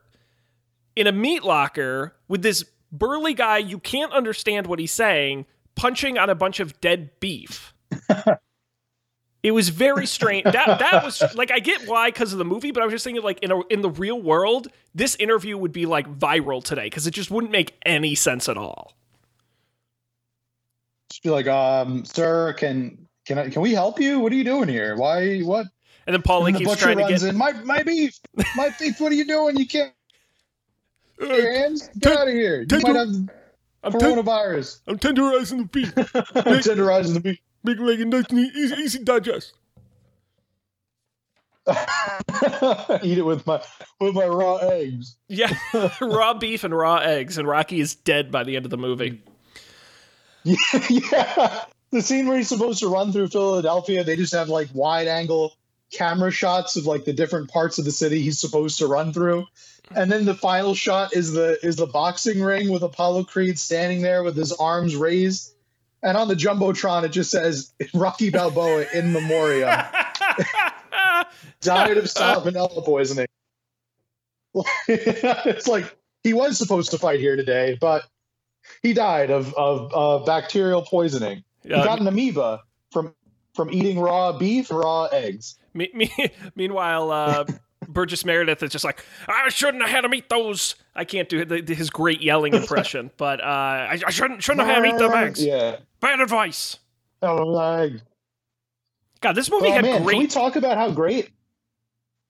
in 0.94 1.06
a 1.06 1.12
meat 1.12 1.42
locker 1.42 2.14
with 2.28 2.42
this 2.42 2.64
burly 2.90 3.34
guy 3.34 3.58
you 3.58 3.78
can't 3.78 4.12
understand 4.12 4.66
what 4.66 4.78
he's 4.78 4.92
saying 4.92 5.46
punching 5.74 6.18
on 6.18 6.28
a 6.28 6.34
bunch 6.34 6.60
of 6.60 6.80
dead 6.80 7.10
beef. 7.20 7.72
it 9.42 9.50
was 9.50 9.70
very 9.70 10.06
strange. 10.06 10.44
That 10.44 10.78
that 10.78 11.02
was 11.04 11.22
like 11.34 11.50
I 11.50 11.58
get 11.58 11.86
why 11.88 12.10
because 12.10 12.32
of 12.32 12.38
the 12.38 12.44
movie, 12.44 12.70
but 12.70 12.82
I 12.82 12.86
was 12.86 12.92
just 12.92 13.04
thinking 13.04 13.22
like 13.22 13.40
in 13.40 13.50
a, 13.50 13.60
in 13.66 13.80
the 13.80 13.90
real 13.90 14.20
world, 14.20 14.68
this 14.94 15.16
interview 15.16 15.58
would 15.58 15.72
be 15.72 15.86
like 15.86 16.06
viral 16.18 16.62
today 16.62 16.84
because 16.84 17.06
it 17.06 17.12
just 17.12 17.30
wouldn't 17.30 17.52
make 17.52 17.76
any 17.84 18.14
sense 18.14 18.48
at 18.48 18.56
all. 18.56 18.92
Just 21.10 21.22
be 21.22 21.30
like, 21.30 21.46
um, 21.48 22.04
sir, 22.04 22.52
can 22.54 23.06
can 23.26 23.38
I 23.38 23.48
can 23.50 23.62
we 23.62 23.72
help 23.72 24.00
you? 24.00 24.20
What 24.20 24.32
are 24.32 24.36
you 24.36 24.44
doing 24.44 24.68
here? 24.68 24.96
Why 24.96 25.40
what? 25.40 25.66
And 26.06 26.14
then 26.14 26.22
Paul 26.22 26.46
And 26.46 26.56
keeps 26.56 26.70
the 26.70 26.76
trying 26.76 26.96
to 26.98 27.04
runs 27.04 27.22
get 27.22 27.30
in. 27.30 27.36
My 27.36 27.52
my 27.52 27.82
beef, 27.82 28.18
my 28.56 28.70
beef. 28.78 29.00
What 29.00 29.12
are 29.12 29.14
you 29.14 29.24
doing? 29.26 29.56
You 29.56 29.66
can't. 29.66 29.92
Your 31.20 31.52
hands, 31.52 31.88
get 31.98 32.10
ten- 32.10 32.18
out 32.18 32.28
of 32.28 32.34
here. 32.34 32.60
You 32.60 32.66
ten- 32.66 32.82
might 32.82 32.96
have 32.96 33.08
I'm, 33.84 33.92
ten- 33.92 34.00
coronavirus. 34.00 34.80
I'm 34.88 34.98
tenderizing 34.98 35.58
the 35.58 35.64
beef, 35.64 35.94
Tenderizing 35.94 37.14
the 37.14 37.20
beef. 37.20 37.38
Make 37.64 37.78
leg 37.78 37.98
like 38.00 38.08
nice, 38.08 38.24
and 38.30 38.38
easy, 38.38 38.74
easy 38.76 39.04
digest. 39.04 39.54
Eat 43.02 43.18
it 43.18 43.24
with 43.24 43.46
my 43.46 43.62
with 44.00 44.14
my 44.14 44.26
raw 44.26 44.56
eggs. 44.56 45.16
Yeah, 45.28 45.52
raw 46.00 46.34
beef 46.34 46.64
and 46.64 46.76
raw 46.76 46.96
eggs, 46.96 47.38
and 47.38 47.46
Rocky 47.46 47.80
is 47.80 47.94
dead 47.94 48.30
by 48.32 48.44
the 48.44 48.56
end 48.56 48.64
of 48.64 48.70
the 48.70 48.78
movie. 48.78 49.22
Yeah, 50.42 50.56
yeah. 50.88 51.64
The 51.90 52.02
scene 52.02 52.26
where 52.26 52.36
he's 52.36 52.48
supposed 52.48 52.80
to 52.80 52.88
run 52.88 53.12
through 53.12 53.28
Philadelphia, 53.28 54.02
they 54.02 54.16
just 54.16 54.34
have 54.34 54.48
like 54.48 54.68
wide 54.72 55.06
angle 55.06 55.52
camera 55.92 56.30
shots 56.30 56.74
of 56.76 56.86
like 56.86 57.04
the 57.04 57.12
different 57.12 57.50
parts 57.50 57.78
of 57.78 57.84
the 57.84 57.92
city 57.92 58.20
he's 58.22 58.40
supposed 58.40 58.78
to 58.78 58.86
run 58.86 59.12
through. 59.12 59.46
And 59.94 60.10
then 60.10 60.24
the 60.24 60.34
final 60.34 60.74
shot 60.74 61.14
is 61.14 61.32
the 61.32 61.58
is 61.64 61.76
the 61.76 61.86
boxing 61.86 62.42
ring 62.42 62.72
with 62.72 62.82
Apollo 62.82 63.24
Creed 63.24 63.58
standing 63.58 64.02
there 64.02 64.22
with 64.22 64.36
his 64.36 64.52
arms 64.52 64.96
raised. 64.96 65.54
And 66.02 66.16
on 66.16 66.28
the 66.28 66.34
Jumbotron 66.34 67.04
it 67.04 67.10
just 67.10 67.30
says 67.30 67.72
Rocky 67.94 68.30
Balboa 68.30 68.86
in 68.94 69.12
memoriam. 69.12 69.68
Died 71.60 71.96
of 71.96 72.04
salmonella 72.04 72.84
poisoning. 72.84 73.26
it's 74.88 75.68
like 75.68 75.96
he 76.24 76.34
was 76.34 76.58
supposed 76.58 76.90
to 76.90 76.98
fight 76.98 77.20
here 77.20 77.36
today, 77.36 77.78
but 77.80 78.04
he 78.82 78.92
died 78.92 79.30
of 79.30 79.54
of 79.54 79.92
uh, 79.94 80.24
bacterial 80.24 80.82
poisoning. 80.82 81.44
He 81.62 81.70
got 81.70 82.00
an 82.00 82.06
amoeba 82.06 82.62
from 82.90 83.14
from 83.54 83.72
eating 83.72 83.98
raw 83.98 84.32
beef, 84.32 84.70
raw 84.70 85.04
eggs. 85.04 85.58
Me, 85.74 85.90
me, 85.94 86.12
meanwhile, 86.54 87.10
uh, 87.10 87.44
Burgess 87.88 88.24
Meredith 88.24 88.62
is 88.62 88.70
just 88.70 88.84
like, 88.84 89.04
I 89.28 89.48
shouldn't 89.48 89.82
have 89.82 89.90
had 89.90 90.04
him 90.04 90.14
eat 90.14 90.28
those. 90.28 90.74
I 90.94 91.04
can't 91.04 91.28
do 91.28 91.44
his 91.66 91.90
great 91.90 92.22
yelling 92.22 92.54
impression, 92.54 93.10
but 93.16 93.40
uh, 93.40 93.44
I, 93.44 94.00
I 94.06 94.10
shouldn't 94.10 94.42
shouldn't 94.42 94.66
have 94.66 94.74
had 94.76 94.84
him 94.84 94.94
eat 94.94 94.98
them 94.98 95.12
eggs. 95.12 95.44
Yeah. 95.44 95.76
Bad 96.00 96.20
advice. 96.20 96.78
Oh, 97.22 97.44
like, 97.44 97.92
God, 99.20 99.34
this 99.34 99.50
movie 99.50 99.68
oh 99.68 99.72
had 99.72 99.84
man, 99.84 100.04
can 100.04 100.18
we 100.18 100.26
talk 100.26 100.56
about 100.56 100.76
how 100.76 100.90
great? 100.90 101.30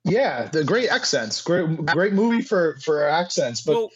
Yeah, 0.05 0.49
the 0.49 0.65
great 0.65 0.91
accents. 0.91 1.41
Great, 1.41 1.87
great 1.87 2.13
movie 2.13 2.43
for 2.43 2.77
for 2.85 3.09
accents. 3.09 3.61
But 3.63 3.75
well, 3.75 3.91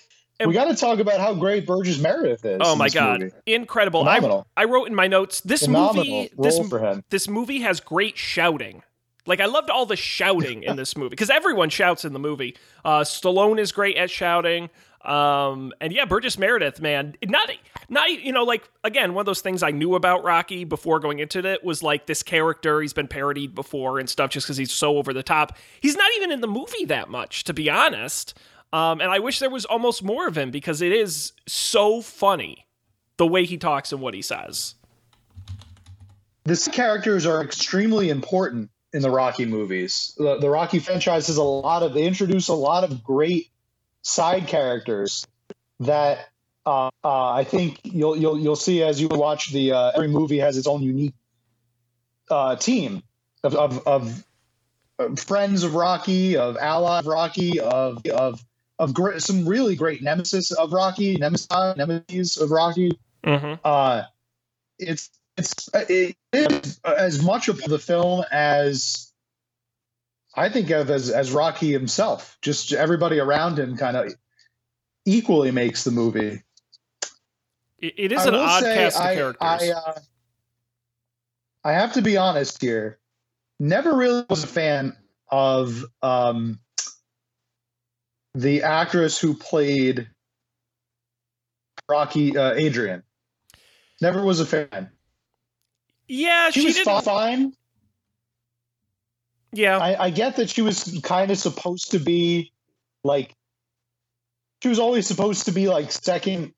we 0.45 0.55
got 0.55 0.66
to 0.66 0.77
talk 0.77 1.01
about 1.01 1.21
how 1.21 1.35
great 1.35 1.66
Burgess 1.66 1.99
Meredith 1.99 2.45
is. 2.45 2.59
oh 2.61 2.77
my 2.77 2.88
God, 2.88 3.21
movie. 3.21 3.35
incredible! 3.47 4.05
Phenomenal. 4.05 4.47
I 4.57 4.62
I 4.62 4.64
wrote 4.66 4.88
in 4.88 4.95
my 4.95 5.09
notes 5.09 5.40
this 5.40 5.64
phenomenal 5.64 6.05
movie. 6.05 6.31
This 6.38 6.61
this 7.11 7.29
movie 7.29 7.61
has 7.61 7.81
great 7.81 8.16
shouting. 8.16 8.83
Like 9.27 9.41
I 9.41 9.47
loved 9.47 9.71
all 9.71 9.87
the 9.87 9.97
shouting 9.97 10.62
in 10.62 10.77
this 10.77 10.97
movie 10.97 11.11
because 11.11 11.31
everyone 11.31 11.69
shouts 11.69 12.05
in 12.05 12.12
the 12.12 12.19
movie. 12.19 12.57
Uh, 12.85 13.01
Stallone 13.01 13.59
is 13.59 13.73
great 13.73 13.97
at 13.97 14.11
shouting. 14.11 14.71
Um, 15.07 15.73
and 15.81 15.93
yeah, 15.93 16.05
Burgess 16.05 16.37
Meredith, 16.37 16.81
man, 16.81 17.15
not 17.25 17.51
not 17.89 18.11
you 18.11 18.33
know 18.33 18.43
like 18.43 18.69
again 18.83 19.15
one 19.15 19.23
of 19.23 19.27
those 19.27 19.41
things 19.41 19.62
I 19.62 19.71
knew 19.71 19.95
about 19.95 20.25
Rocky 20.25 20.65
before 20.65 20.99
going 20.99 21.21
into 21.21 21.45
it 21.47 21.62
was 21.62 21.83
like 21.83 22.07
this 22.07 22.25
character 22.25 22.81
he's 22.81 22.93
been 22.93 23.07
parodied 23.07 23.55
before 23.55 24.01
and 24.01 24.09
stuff 24.11 24.31
just 24.31 24.47
because 24.47 24.57
he's 24.57 24.73
so 24.73 24.99
over 24.99 25.12
the 25.12 25.23
top. 25.23 25.57
He's 25.81 25.97
not 25.97 26.11
even 26.17 26.33
in 26.33 26.41
the 26.41 26.49
movie 26.49 26.87
that 26.87 27.09
much, 27.09 27.45
to 27.45 27.55
be 27.55 27.71
honest. 27.71 28.37
Um, 28.73 29.01
and 29.01 29.11
I 29.11 29.21
wish 29.21 29.39
there 29.39 29.49
was 29.49 29.65
almost 29.65 30.03
more 30.03 30.27
of 30.27 30.37
him 30.37 30.51
because 30.51 30.83
it 30.83 30.93
is 30.93 31.33
so 31.47 32.03
funny 32.03 32.67
the 33.17 33.27
way 33.27 33.45
he 33.45 33.57
talks 33.57 33.93
and 33.93 34.01
what 34.01 34.12
he 34.12 34.23
says. 34.23 34.75
These 36.45 36.69
characters 36.69 37.27
are 37.27 37.43
extremely 37.43 38.11
important 38.11 38.71
in 38.97 39.03
the 39.03 39.11
Rocky 39.11 39.45
movies. 39.45 40.15
The, 40.17 40.39
the 40.39 40.49
Rocky 40.49 40.79
franchise 40.79 41.27
has 41.27 41.37
a 41.37 41.43
lot 41.43 41.83
of 41.83 41.93
they 41.93 42.05
introduce 42.05 42.49
a 42.49 42.55
lot 42.55 42.83
of 42.83 43.03
great 43.03 43.51
side 44.03 44.47
characters 44.47 45.27
that 45.81 46.29
uh, 46.65 46.91
uh, 47.05 47.33
I 47.33 47.45
think 47.45 47.81
you'll 47.85 48.17
you'll 48.17 48.39
you'll 48.39 48.57
see 48.57 48.83
as 48.83 49.01
you 49.01 49.09
watch 49.09 49.53
the 49.53 49.73
uh, 49.73 49.93
every 49.95 50.09
movie 50.09 50.39
has 50.39 50.57
its 50.57 50.67
own 50.67 50.83
unique 50.83 51.15
uh, 52.31 52.57
team 52.57 53.03
of 53.45 53.55
of, 53.55 53.87
of 54.99 55.19
friends 55.19 55.63
of 55.63 55.75
Rocky, 55.75 56.39
of 56.39 56.57
allies 56.57 57.05
of 57.05 57.07
Rocky, 57.07 57.61
of 57.61 58.05
of 58.07 58.43
of 58.79 58.95
great, 58.95 59.21
some 59.21 59.47
really 59.47 59.77
great 59.77 60.03
nemesis 60.03 60.53
of 60.53 60.73
Rocky, 60.73 61.17
nemesis 61.17 61.49
nemesis 61.77 62.39
of 62.39 62.51
Rocky 62.51 62.99
Mm-hmm. 63.27 63.55
uh, 63.65 64.03
it's 64.79 65.11
it's 65.37 65.68
it 65.75 66.16
is 66.33 66.81
as 66.85 67.22
much 67.22 67.49
of 67.49 67.62
the 67.62 67.79
film 67.79 68.25
as 68.31 69.12
I 70.35 70.49
think 70.49 70.70
of 70.70 70.90
as 70.90 71.11
as 71.11 71.33
Rocky 71.33 71.72
himself. 71.72 72.38
Just 72.42 72.72
everybody 72.72 73.18
around 73.18 73.59
him 73.59 73.77
kind 73.77 73.96
of 73.96 74.14
equally 75.05 75.51
makes 75.51 75.85
the 75.85 75.90
movie. 75.90 76.42
It, 77.79 77.94
it 77.96 78.12
is 78.12 78.27
I 78.27 78.29
an 78.29 78.35
odd 78.35 78.62
cast 78.62 78.96
of 78.96 79.03
I, 79.03 79.14
characters. 79.14 79.42
I, 79.42 79.70
uh, 79.70 79.99
I 81.64 81.72
have 81.72 81.94
to 81.94 82.03
be 82.03 82.16
honest 82.16 82.61
here. 82.61 82.99
Never 83.59 83.94
really 83.94 84.25
was 84.29 84.44
a 84.44 84.49
fan 84.49 84.96
of 85.31 85.85
um, 86.03 86.61
the 88.35 88.62
actress 88.62 89.18
who 89.18 89.35
played 89.35 90.09
Rocky 91.88 92.37
uh, 92.37 92.53
Adrian. 92.53 93.03
Never 94.01 94.22
was 94.22 94.40
a 94.40 94.46
fan. 94.46 94.90
Yeah, 96.09 96.51
She, 96.51 96.61
she, 96.61 96.66
was 96.66 96.75
didn't. 96.77 97.03
fine. 97.03 97.53
Yeah, 99.53 99.79
I, 99.79 100.07
I 100.07 100.11
get 100.11 100.37
that 100.37 100.51
she 100.51 100.62
was 100.62 101.01
kind 101.03 101.31
of 101.31 101.38
supposed 101.38 101.92
to 101.92 101.99
be 101.99 102.53
like 103.05 103.35
she 104.62 104.69
was 104.69 104.79
always 104.79 105.07
supposed 105.07 105.47
to 105.47 105.53
be 105.53 105.69
like 105.69 105.90
second. 105.92 106.53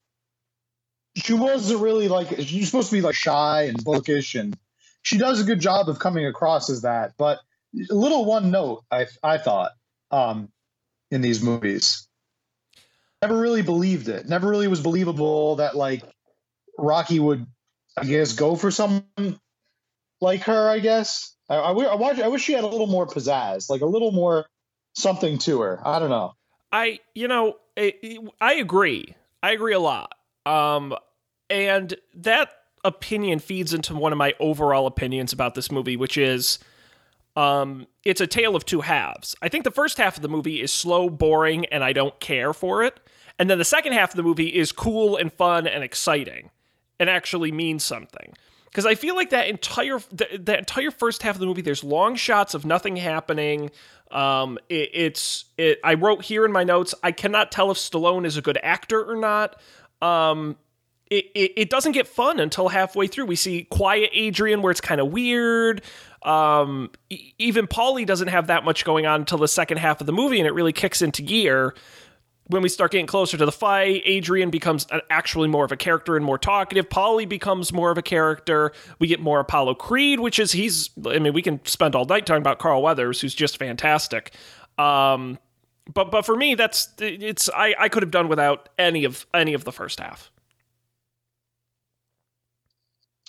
She 1.17 1.33
wasn't 1.35 1.81
really 1.81 2.09
like 2.09 2.29
she's 2.41 2.67
supposed 2.67 2.91
to 2.91 2.97
be 2.97 3.03
like 3.03 3.15
shy 3.15 3.63
and 3.65 3.83
bookish, 3.85 4.35
and 4.35 4.57
she 5.03 5.19
does 5.19 5.41
a 5.41 5.45
good 5.45 5.61
job 5.61 5.89
of 5.89 5.99
coming 5.99 6.27
across 6.27 6.71
as 6.71 6.83
that. 6.83 7.13
But 7.19 7.39
a 7.91 7.95
little 7.95 8.25
one 8.25 8.51
note, 8.51 8.85
I 8.91 9.07
I 9.23 9.39
thought 9.39 9.73
um, 10.11 10.49
in 11.11 11.21
these 11.21 11.43
movies, 11.43 12.09
never 13.23 13.37
really 13.37 13.63
believed 13.63 14.09
it. 14.09 14.29
Never 14.29 14.49
really 14.49 14.69
was 14.69 14.81
believable 14.81 15.57
that 15.57 15.77
like 15.77 16.03
Rocky 16.79 17.21
would, 17.21 17.47
I 18.03 18.05
guess, 18.05 18.33
go 18.33 18.57
for 18.57 18.71
someone 18.71 19.41
like 20.21 20.43
her. 20.43 20.69
I 20.69 20.79
guess 20.79 21.35
I, 21.49 21.57
I, 21.57 21.73
I, 21.73 21.95
watch, 21.95 22.21
I 22.21 22.29
wish 22.29 22.43
she 22.43 22.53
had 22.53 22.65
a 22.65 22.69
little 22.69 22.87
more 22.87 23.07
pizzazz, 23.07 23.71
like 23.71 23.81
a 23.81 23.87
little 23.87 24.13
more 24.13 24.47
something 24.95 25.39
to 25.39 25.61
her. 25.61 25.81
I 25.85 25.99
don't 25.99 26.11
know. 26.11 26.35
I 26.71 27.01
you 27.15 27.29
know 27.29 27.57
I, 27.79 28.19
I 28.41 28.55
agree. 28.55 29.15
I 29.43 29.53
agree 29.53 29.75
a 29.75 29.81
lot. 29.81 30.15
Um, 30.45 30.95
and 31.49 31.95
that 32.15 32.51
opinion 32.85 33.39
feeds 33.39 33.73
into 33.73 33.95
one 33.95 34.13
of 34.13 34.19
my 34.19 34.35
overall 34.41 34.87
opinions 34.87 35.33
about 35.33 35.55
this 35.55 35.71
movie, 35.71 35.97
which 35.97 36.19
is 36.19 36.59
um, 37.37 37.87
it's 38.05 38.21
a 38.21 38.27
tale 38.27 38.57
of 38.57 38.65
two 38.65 38.81
halves. 38.81 39.37
I 39.41 39.49
think 39.49 39.65
the 39.65 39.71
first 39.71 39.99
half 39.99 40.17
of 40.17 40.23
the 40.23 40.29
movie 40.29 40.61
is 40.61 40.73
slow, 40.73 41.09
boring, 41.09 41.67
and 41.67 41.85
I 41.85 41.93
don't 41.93 42.19
care 42.21 42.53
for 42.53 42.83
it. 42.83 42.99
And 43.39 43.49
then 43.49 43.59
the 43.59 43.65
second 43.65 43.93
half 43.93 44.11
of 44.11 44.17
the 44.17 44.23
movie 44.23 44.49
is 44.49 44.73
cool 44.73 45.17
and 45.17 45.33
fun 45.33 45.67
and 45.67 45.85
exciting 45.85 46.51
and 46.99 47.09
actually 47.11 47.53
means 47.53 47.85
something. 47.85 48.35
Because 48.67 48.85
I 48.87 48.95
feel 48.95 49.17
like 49.17 49.31
that 49.31 49.49
entire 49.49 49.99
that 50.13 50.59
entire 50.59 50.91
first 50.91 51.23
half 51.23 51.35
of 51.35 51.41
the 51.41 51.47
movie, 51.47 51.63
there's 51.63 51.83
long 51.83 52.17
shots 52.17 52.55
of 52.55 52.65
nothing 52.65 52.97
happening. 52.97 53.71
Um, 54.11 54.59
it, 54.69 54.91
it's 54.93 55.47
it. 55.57 55.81
I 55.83 55.95
wrote 55.95 56.25
here 56.25 56.45
in 56.45 56.53
my 56.53 56.65
notes. 56.65 56.95
I 57.03 57.13
cannot 57.13 57.51
tell 57.51 57.71
if 57.71 57.79
Stallone 57.79 58.27
is 58.27 58.37
a 58.37 58.43
good 58.43 58.59
actor 58.63 59.03
or 59.03 59.17
not. 59.17 59.61
Um, 60.03 60.57
it, 61.11 61.27
it, 61.35 61.53
it 61.57 61.71
doesn't 61.71 61.93
get 61.93 62.07
fun 62.07 62.39
until 62.39 62.69
halfway 62.69 63.07
through. 63.07 63.27
We 63.27 63.37
see 63.37 63.65
quiet 63.65 64.11
Adrian 64.13 64.61
where 64.61 64.71
it's 64.71 64.81
kind 64.81 65.01
of 65.01 65.11
weird. 65.11 65.83
Um, 66.23 66.91
e- 67.09 67.33
even 67.39 67.67
Paulie 67.67 68.07
doesn't 68.07 68.29
have 68.29 68.49
that 68.49 68.65
much 68.65 68.85
going 68.85 69.07
on 69.07 69.21
until 69.21 69.39
the 69.39 69.49
second 69.49 69.79
half 69.79 70.01
of 70.01 70.07
the 70.07 70.13
movie, 70.13 70.39
and 70.39 70.47
it 70.47 70.53
really 70.53 70.73
kicks 70.73 71.01
into 71.01 71.23
gear. 71.23 71.75
When 72.49 72.63
we 72.63 72.71
start 72.71 72.93
getting 72.93 73.07
closer 73.07 73.37
to 73.37 73.45
the 73.45 73.53
fight, 73.53 74.03
Adrian 74.07 74.49
becomes 74.49 74.87
actually 75.11 75.49
more 75.49 75.65
of 75.65 75.73
a 75.73 75.77
character 75.77 76.17
and 76.17 76.25
more 76.25 76.39
talkative. 76.39 76.89
Paulie 76.89 77.29
becomes 77.29 77.73
more 77.73 77.91
of 77.91 77.99
a 77.99 78.03
character. 78.03 78.73
We 78.99 79.07
get 79.07 79.21
more 79.21 79.41
Apollo 79.41 79.75
Creed, 79.75 80.21
which 80.21 80.39
is 80.39 80.53
he's. 80.53 80.89
I 81.07 81.19
mean, 81.19 81.35
we 81.35 81.43
can 81.43 81.61
spend 81.67 81.95
all 81.95 82.07
night 82.07 82.25
talking 82.25 82.41
about 82.41 82.59
Carl 82.59 82.83
Weathers, 82.83 83.21
who's 83.21 83.35
just 83.35 83.59
fantastic. 83.59 84.33
Um, 84.79 85.39
but 85.93 86.11
but 86.11 86.25
for 86.25 86.37
me, 86.37 86.55
that's 86.55 86.89
it's. 86.99 87.51
I 87.55 87.75
I 87.79 87.89
could 87.89 88.03
have 88.03 88.11
done 88.11 88.29
without 88.29 88.71
any 88.79 89.05
of 89.05 89.27
any 89.35 89.53
of 89.53 89.65
the 89.65 89.73
first 89.73 90.01
half. 90.01 90.31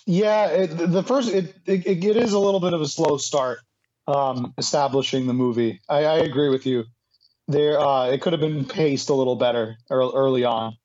Yeah, 0.05 0.47
it, 0.47 0.67
the 0.67 1.03
first 1.03 1.29
it, 1.29 1.55
it 1.65 1.85
it 1.85 2.15
is 2.15 2.33
a 2.33 2.39
little 2.39 2.59
bit 2.59 2.73
of 2.73 2.81
a 2.81 2.87
slow 2.87 3.17
start 3.17 3.59
um, 4.07 4.53
establishing 4.57 5.27
the 5.27 5.33
movie. 5.33 5.81
I, 5.87 6.05
I 6.05 6.15
agree 6.19 6.49
with 6.49 6.65
you. 6.65 6.85
There, 7.49 7.79
uh, 7.79 8.11
it 8.11 8.21
could 8.21 8.33
have 8.33 8.39
been 8.39 8.63
paced 8.63 9.09
a 9.09 9.15
little 9.15 9.35
better 9.35 9.75
early 9.89 10.45
on. 10.45 10.77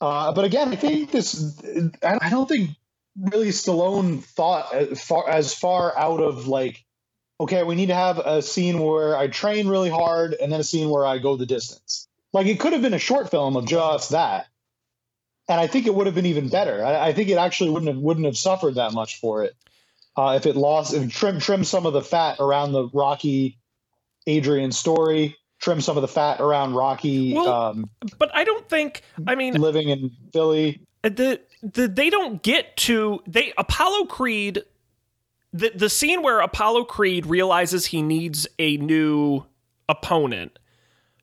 Uh, 0.00 0.32
but 0.32 0.44
again, 0.44 0.68
I 0.68 0.76
think 0.76 1.10
this. 1.10 1.60
I 2.00 2.30
don't 2.30 2.48
think 2.48 2.70
really 3.20 3.48
Stallone 3.48 4.22
thought 4.22 4.72
as 4.72 5.02
far, 5.02 5.28
as 5.28 5.52
far 5.52 5.98
out 5.98 6.20
of 6.20 6.46
like, 6.46 6.84
okay, 7.40 7.64
we 7.64 7.74
need 7.74 7.86
to 7.86 7.94
have 7.94 8.18
a 8.18 8.40
scene 8.40 8.78
where 8.78 9.16
I 9.16 9.26
train 9.26 9.66
really 9.66 9.90
hard 9.90 10.34
and 10.34 10.52
then 10.52 10.60
a 10.60 10.64
scene 10.64 10.90
where 10.90 11.04
I 11.04 11.18
go 11.18 11.36
the 11.36 11.44
distance. 11.44 12.06
Like 12.32 12.46
it 12.46 12.60
could 12.60 12.72
have 12.72 12.82
been 12.82 12.94
a 12.94 13.00
short 13.00 13.28
film 13.28 13.56
of 13.56 13.66
just 13.66 14.10
that, 14.10 14.46
and 15.48 15.60
I 15.60 15.66
think 15.66 15.88
it 15.88 15.94
would 15.94 16.06
have 16.06 16.14
been 16.14 16.26
even 16.26 16.48
better. 16.50 16.84
I, 16.84 17.08
I 17.08 17.12
think 17.12 17.30
it 17.30 17.38
actually 17.38 17.70
wouldn't 17.70 17.92
have 17.92 17.98
wouldn't 18.00 18.26
have 18.26 18.36
suffered 18.36 18.76
that 18.76 18.92
much 18.92 19.18
for 19.18 19.42
it 19.42 19.56
uh, 20.16 20.34
if 20.36 20.46
it 20.46 20.54
lost 20.54 20.94
if 20.94 21.12
trim 21.12 21.40
trim 21.40 21.64
some 21.64 21.84
of 21.84 21.94
the 21.94 22.02
fat 22.02 22.36
around 22.38 22.70
the 22.70 22.88
Rocky 22.92 23.58
Adrian 24.28 24.70
story 24.70 25.36
trim 25.58 25.80
some 25.80 25.96
of 25.96 26.02
the 26.02 26.08
fat 26.08 26.40
around 26.40 26.74
Rocky. 26.74 27.34
Well, 27.34 27.48
um, 27.48 27.90
but 28.18 28.34
I 28.34 28.44
don't 28.44 28.68
think. 28.68 29.02
I 29.26 29.34
mean, 29.34 29.54
living 29.54 29.88
in 29.88 30.10
Philly, 30.32 30.80
the 31.02 31.40
the 31.62 31.88
they 31.88 32.10
don't 32.10 32.42
get 32.42 32.76
to 32.78 33.20
they 33.26 33.52
Apollo 33.58 34.06
Creed. 34.06 34.62
The 35.52 35.72
the 35.74 35.88
scene 35.88 36.22
where 36.22 36.40
Apollo 36.40 36.84
Creed 36.84 37.26
realizes 37.26 37.86
he 37.86 38.02
needs 38.02 38.46
a 38.58 38.76
new 38.76 39.44
opponent 39.88 40.58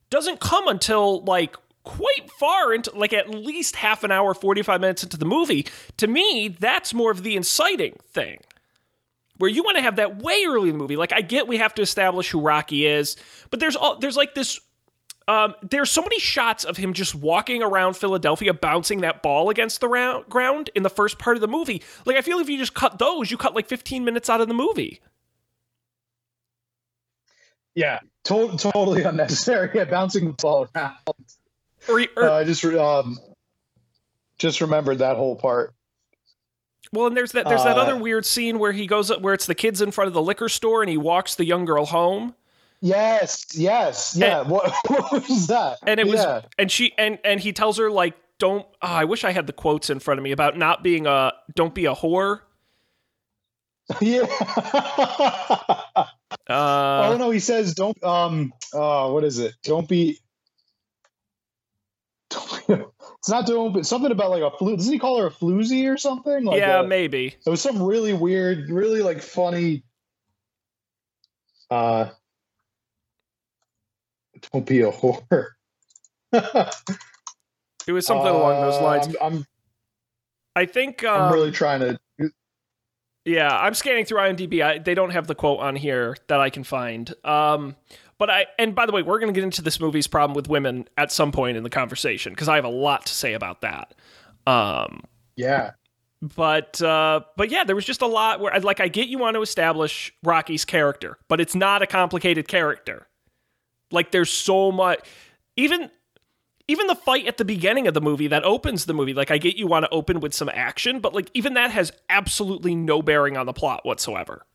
doesn't 0.09 0.39
come 0.39 0.67
until 0.67 1.23
like 1.23 1.55
quite 1.83 2.31
far 2.39 2.73
into 2.73 2.91
like 2.95 3.13
at 3.13 3.29
least 3.29 3.75
half 3.75 4.03
an 4.03 4.11
hour 4.11 4.33
45 4.33 4.81
minutes 4.81 5.03
into 5.03 5.17
the 5.17 5.25
movie 5.25 5.67
to 5.97 6.07
me 6.07 6.47
that's 6.47 6.95
more 6.95 7.11
of 7.11 7.21
the 7.21 7.35
inciting 7.35 7.95
thing 8.11 8.39
where 9.37 9.49
you 9.49 9.63
want 9.63 9.77
to 9.77 9.83
have 9.83 9.97
that 9.97 10.21
way 10.21 10.45
early 10.47 10.69
in 10.69 10.77
the 10.77 10.81
movie. 10.81 10.95
Like 10.95 11.13
I 11.13 11.21
get 11.21 11.47
we 11.47 11.57
have 11.57 11.73
to 11.75 11.81
establish 11.81 12.29
who 12.29 12.41
Rocky 12.41 12.85
is, 12.85 13.17
but 13.49 13.59
there's 13.59 13.75
all 13.75 13.97
there's 13.97 14.17
like 14.17 14.35
this 14.35 14.59
um, 15.27 15.55
there's 15.63 15.89
so 15.89 16.01
many 16.01 16.19
shots 16.19 16.63
of 16.63 16.77
him 16.77 16.93
just 16.93 17.15
walking 17.15 17.63
around 17.63 17.95
Philadelphia, 17.95 18.53
bouncing 18.53 19.01
that 19.01 19.23
ball 19.23 19.49
against 19.49 19.81
the 19.81 19.87
round, 19.87 20.29
ground 20.29 20.69
in 20.75 20.83
the 20.83 20.89
first 20.89 21.17
part 21.17 21.35
of 21.35 21.41
the 21.41 21.47
movie. 21.47 21.81
Like, 22.05 22.15
I 22.15 22.21
feel 22.21 22.37
if 22.39 22.47
you 22.47 22.57
just 22.57 22.75
cut 22.75 22.99
those, 22.99 23.31
you 23.31 23.37
cut 23.37 23.55
like 23.55 23.67
15 23.67 24.05
minutes 24.05 24.29
out 24.29 24.41
of 24.41 24.47
the 24.47 24.53
movie. 24.53 25.01
Yeah, 27.73 27.99
to- 28.25 28.55
totally 28.57 29.03
unnecessary. 29.03 29.69
Yeah, 29.75 29.85
bouncing 29.85 30.27
the 30.27 30.33
ball 30.33 30.69
around. 30.75 30.95
Or, 31.89 32.01
or 32.15 32.29
uh, 32.29 32.33
I 32.39 32.43
just 32.43 32.63
um, 32.63 33.19
just 34.37 34.61
remembered 34.61 34.99
that 34.99 35.17
whole 35.17 35.35
part. 35.35 35.73
Well, 36.91 37.07
and 37.07 37.17
there's 37.17 37.31
that 37.33 37.47
there's 37.47 37.63
that 37.63 37.77
uh, 37.77 37.81
other 37.81 37.97
weird 37.97 38.25
scene 38.25 38.59
where 38.59 38.71
he 38.71 38.87
goes 38.87 39.11
up 39.11 39.21
where 39.21 39.33
it's 39.33 39.45
the 39.45 39.55
kids 39.55 39.81
in 39.81 39.91
front 39.91 40.07
of 40.07 40.13
the 40.13 40.21
liquor 40.21 40.49
store 40.49 40.81
and 40.81 40.89
he 40.89 40.97
walks 40.97 41.35
the 41.35 41.45
young 41.45 41.65
girl 41.65 41.85
home. 41.85 42.35
Yes, 42.81 43.47
yes, 43.55 44.15
yeah. 44.17 44.41
And, 44.41 44.49
what, 44.51 44.73
what 44.87 45.11
was 45.11 45.47
that? 45.47 45.77
And 45.85 45.99
it 45.99 46.07
was 46.07 46.21
yeah. 46.21 46.41
and 46.57 46.71
she 46.71 46.93
and 46.97 47.19
and 47.23 47.39
he 47.39 47.53
tells 47.53 47.77
her 47.77 47.89
like 47.89 48.15
don't 48.37 48.65
oh, 48.81 48.87
I 48.87 49.05
wish 49.05 49.23
I 49.23 49.31
had 49.31 49.47
the 49.47 49.53
quotes 49.53 49.89
in 49.89 49.99
front 49.99 50.19
of 50.19 50.23
me 50.23 50.31
about 50.31 50.57
not 50.57 50.83
being 50.83 51.07
a 51.07 51.33
don't 51.55 51.73
be 51.73 51.85
a 51.85 51.95
whore. 51.95 52.41
Yeah. 54.01 54.21
uh, 55.95 56.07
oh 56.49 57.17
no, 57.19 57.29
he 57.29 57.39
says 57.39 57.75
don't 57.75 58.03
um 58.03 58.51
uh 58.73 59.09
what 59.09 59.23
is 59.23 59.37
it? 59.37 59.53
Don't 59.63 59.87
be 59.87 60.19
don't 62.31 62.67
be 62.67 62.83
it's 63.25 63.31
not 63.31 63.47
doing 63.47 63.73
but 63.73 63.87
something 63.87 64.11
about 64.11 64.29
like 64.29 64.43
a 64.43 64.55
flu. 64.55 64.77
Doesn't 64.77 64.93
he 64.93 64.99
call 64.99 65.17
her 65.17 65.25
a 65.25 65.31
floozy 65.31 65.91
or 65.91 65.97
something? 65.97 66.45
Like 66.45 66.59
yeah, 66.59 66.81
a, 66.81 66.87
maybe. 66.87 67.35
It 67.43 67.49
was 67.49 67.59
some 67.59 67.81
really 67.81 68.13
weird, 68.13 68.69
really 68.69 69.01
like 69.01 69.19
funny. 69.19 69.83
Uh, 71.71 72.09
don't 74.53 74.63
be 74.63 74.81
a 74.81 74.91
whore. 74.91 75.23
it 76.33 77.91
was 77.91 78.05
something 78.05 78.27
uh, 78.27 78.37
along 78.37 78.61
those 78.61 78.79
lines. 78.79 79.07
I'm, 79.19 79.37
I'm 79.37 79.45
i 80.55 80.67
think 80.67 81.03
um, 81.03 81.23
I'm 81.23 81.33
really 81.33 81.51
trying 81.51 81.79
to. 81.79 81.99
Yeah, 83.25 83.49
I'm 83.49 83.73
scanning 83.73 84.05
through 84.05 84.19
IMDb. 84.19 84.63
I, 84.63 84.77
they 84.77 84.93
don't 84.93 85.09
have 85.09 85.25
the 85.25 85.33
quote 85.33 85.61
on 85.61 85.75
here 85.75 86.15
that 86.27 86.39
I 86.39 86.51
can 86.51 86.63
find. 86.63 87.11
Um, 87.23 87.75
but 88.17 88.29
I, 88.29 88.45
and 88.57 88.73
by 88.73 88.85
the 88.85 88.91
way, 88.91 89.01
we're 89.01 89.19
going 89.19 89.33
to 89.33 89.37
get 89.37 89.43
into 89.43 89.61
this 89.61 89.79
movie's 89.79 90.07
problem 90.07 90.35
with 90.35 90.47
women 90.47 90.87
at 90.97 91.11
some 91.11 91.31
point 91.31 91.57
in 91.57 91.63
the 91.63 91.69
conversation 91.69 92.33
because 92.33 92.47
I 92.47 92.55
have 92.55 92.65
a 92.65 92.69
lot 92.69 93.05
to 93.07 93.13
say 93.13 93.33
about 93.33 93.61
that. 93.61 93.93
Um, 94.47 95.03
yeah. 95.35 95.71
But 96.21 96.81
uh, 96.81 97.21
but 97.35 97.51
yeah, 97.51 97.65
there 97.65 97.75
was 97.75 97.85
just 97.85 98.01
a 98.01 98.07
lot 98.07 98.39
where 98.39 98.57
like 98.61 98.79
I 98.79 98.87
get 98.87 99.09
you 99.09 99.17
want 99.17 99.35
to 99.35 99.41
establish 99.41 100.13
Rocky's 100.23 100.65
character, 100.65 101.17
but 101.27 101.41
it's 101.41 101.55
not 101.55 101.81
a 101.81 101.87
complicated 101.87 102.47
character. 102.47 103.07
Like 103.91 104.11
there's 104.11 104.31
so 104.31 104.71
much, 104.71 105.05
even 105.55 105.91
even 106.67 106.87
the 106.87 106.95
fight 106.95 107.27
at 107.27 107.37
the 107.37 107.45
beginning 107.45 107.85
of 107.85 107.93
the 107.93 108.01
movie 108.01 108.27
that 108.27 108.43
opens 108.43 108.85
the 108.85 108.93
movie. 108.93 109.13
Like 109.13 109.29
I 109.29 109.37
get 109.37 109.57
you 109.57 109.67
want 109.67 109.85
to 109.85 109.91
open 109.91 110.19
with 110.19 110.33
some 110.33 110.49
action, 110.51 110.99
but 110.99 111.13
like 111.13 111.29
even 111.33 111.53
that 111.55 111.71
has 111.71 111.91
absolutely 112.09 112.75
no 112.75 113.01
bearing 113.01 113.37
on 113.37 113.45
the 113.45 113.53
plot 113.53 113.85
whatsoever. 113.85 114.45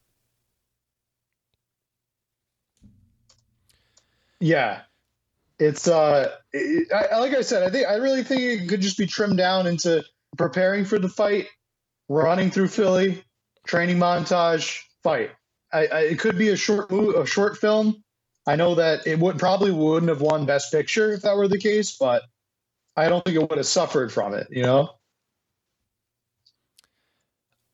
Yeah, 4.40 4.80
it's 5.58 5.86
uh, 5.86 6.32
it, 6.52 6.90
I, 6.92 7.18
like 7.18 7.34
I 7.34 7.42
said, 7.42 7.62
I 7.62 7.70
think 7.70 7.86
I 7.86 7.96
really 7.96 8.24
think 8.24 8.40
it 8.40 8.68
could 8.68 8.80
just 8.80 8.96
be 8.96 9.06
trimmed 9.06 9.36
down 9.36 9.66
into 9.66 10.02
preparing 10.38 10.84
for 10.84 10.98
the 10.98 11.08
fight, 11.08 11.48
running 12.08 12.50
through 12.50 12.68
Philly, 12.68 13.22
training 13.66 13.98
montage, 13.98 14.80
fight. 15.02 15.30
I, 15.72 15.86
I, 15.86 16.00
it 16.00 16.18
could 16.18 16.38
be 16.38 16.48
a 16.48 16.56
short 16.56 16.90
a 16.90 17.26
short 17.26 17.58
film. 17.58 18.02
I 18.46 18.56
know 18.56 18.74
that 18.74 19.06
it 19.06 19.18
would 19.18 19.38
probably 19.38 19.70
wouldn't 19.70 20.08
have 20.08 20.22
won 20.22 20.46
Best 20.46 20.72
Picture 20.72 21.12
if 21.12 21.22
that 21.22 21.36
were 21.36 21.46
the 21.46 21.58
case, 21.58 21.96
but 21.98 22.22
I 22.96 23.08
don't 23.08 23.22
think 23.24 23.36
it 23.36 23.48
would 23.48 23.58
have 23.58 23.66
suffered 23.66 24.10
from 24.10 24.32
it. 24.34 24.46
You 24.50 24.62
know. 24.62 24.90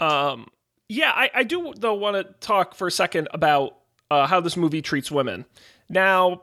Um. 0.01 0.49
Yeah, 0.89 1.12
I, 1.14 1.31
I 1.35 1.43
do 1.43 1.73
though 1.77 1.95
want 1.95 2.17
to 2.17 2.25
talk 2.47 2.75
for 2.75 2.87
a 2.87 2.93
second 2.93 3.29
about 3.33 3.79
uh, 4.11 4.27
how 4.27 4.41
this 4.41 4.57
movie 4.57 4.83
treats 4.83 5.11
women. 5.11 5.45
Now, 5.89 6.43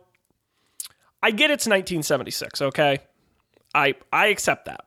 I 1.23 1.31
get 1.31 1.49
it's 1.51 1.65
1976, 1.65 2.61
okay? 2.61 2.99
I 3.73 3.95
I 4.11 4.27
accept 4.27 4.65
that. 4.65 4.85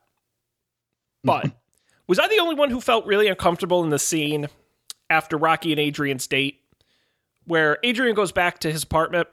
But 1.23 1.51
was 2.07 2.19
I 2.19 2.27
the 2.27 2.39
only 2.39 2.55
one 2.55 2.69
who 2.69 2.79
felt 2.79 3.07
really 3.07 3.27
uncomfortable 3.27 3.83
in 3.83 3.89
the 3.89 3.99
scene 3.99 4.47
after 5.09 5.35
Rocky 5.35 5.71
and 5.71 5.79
Adrian's 5.79 6.27
date 6.27 6.61
where 7.45 7.79
Adrian 7.83 8.15
goes 8.15 8.31
back 8.31 8.59
to 8.59 8.71
his 8.71 8.83
apartment? 8.83 9.27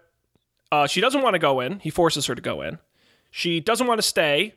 Uh, 0.73 0.87
she 0.87 1.03
doesn't 1.03 1.21
want 1.21 1.35
to 1.35 1.39
go 1.39 1.61
in. 1.61 1.79
He 1.81 1.91
forces 1.91 2.27
her 2.27 2.35
to 2.35 2.41
go 2.41 2.63
in. 2.63 2.79
She 3.31 3.61
doesn't 3.61 3.87
want 3.87 3.99
to 3.99 4.07
stay. 4.07 4.55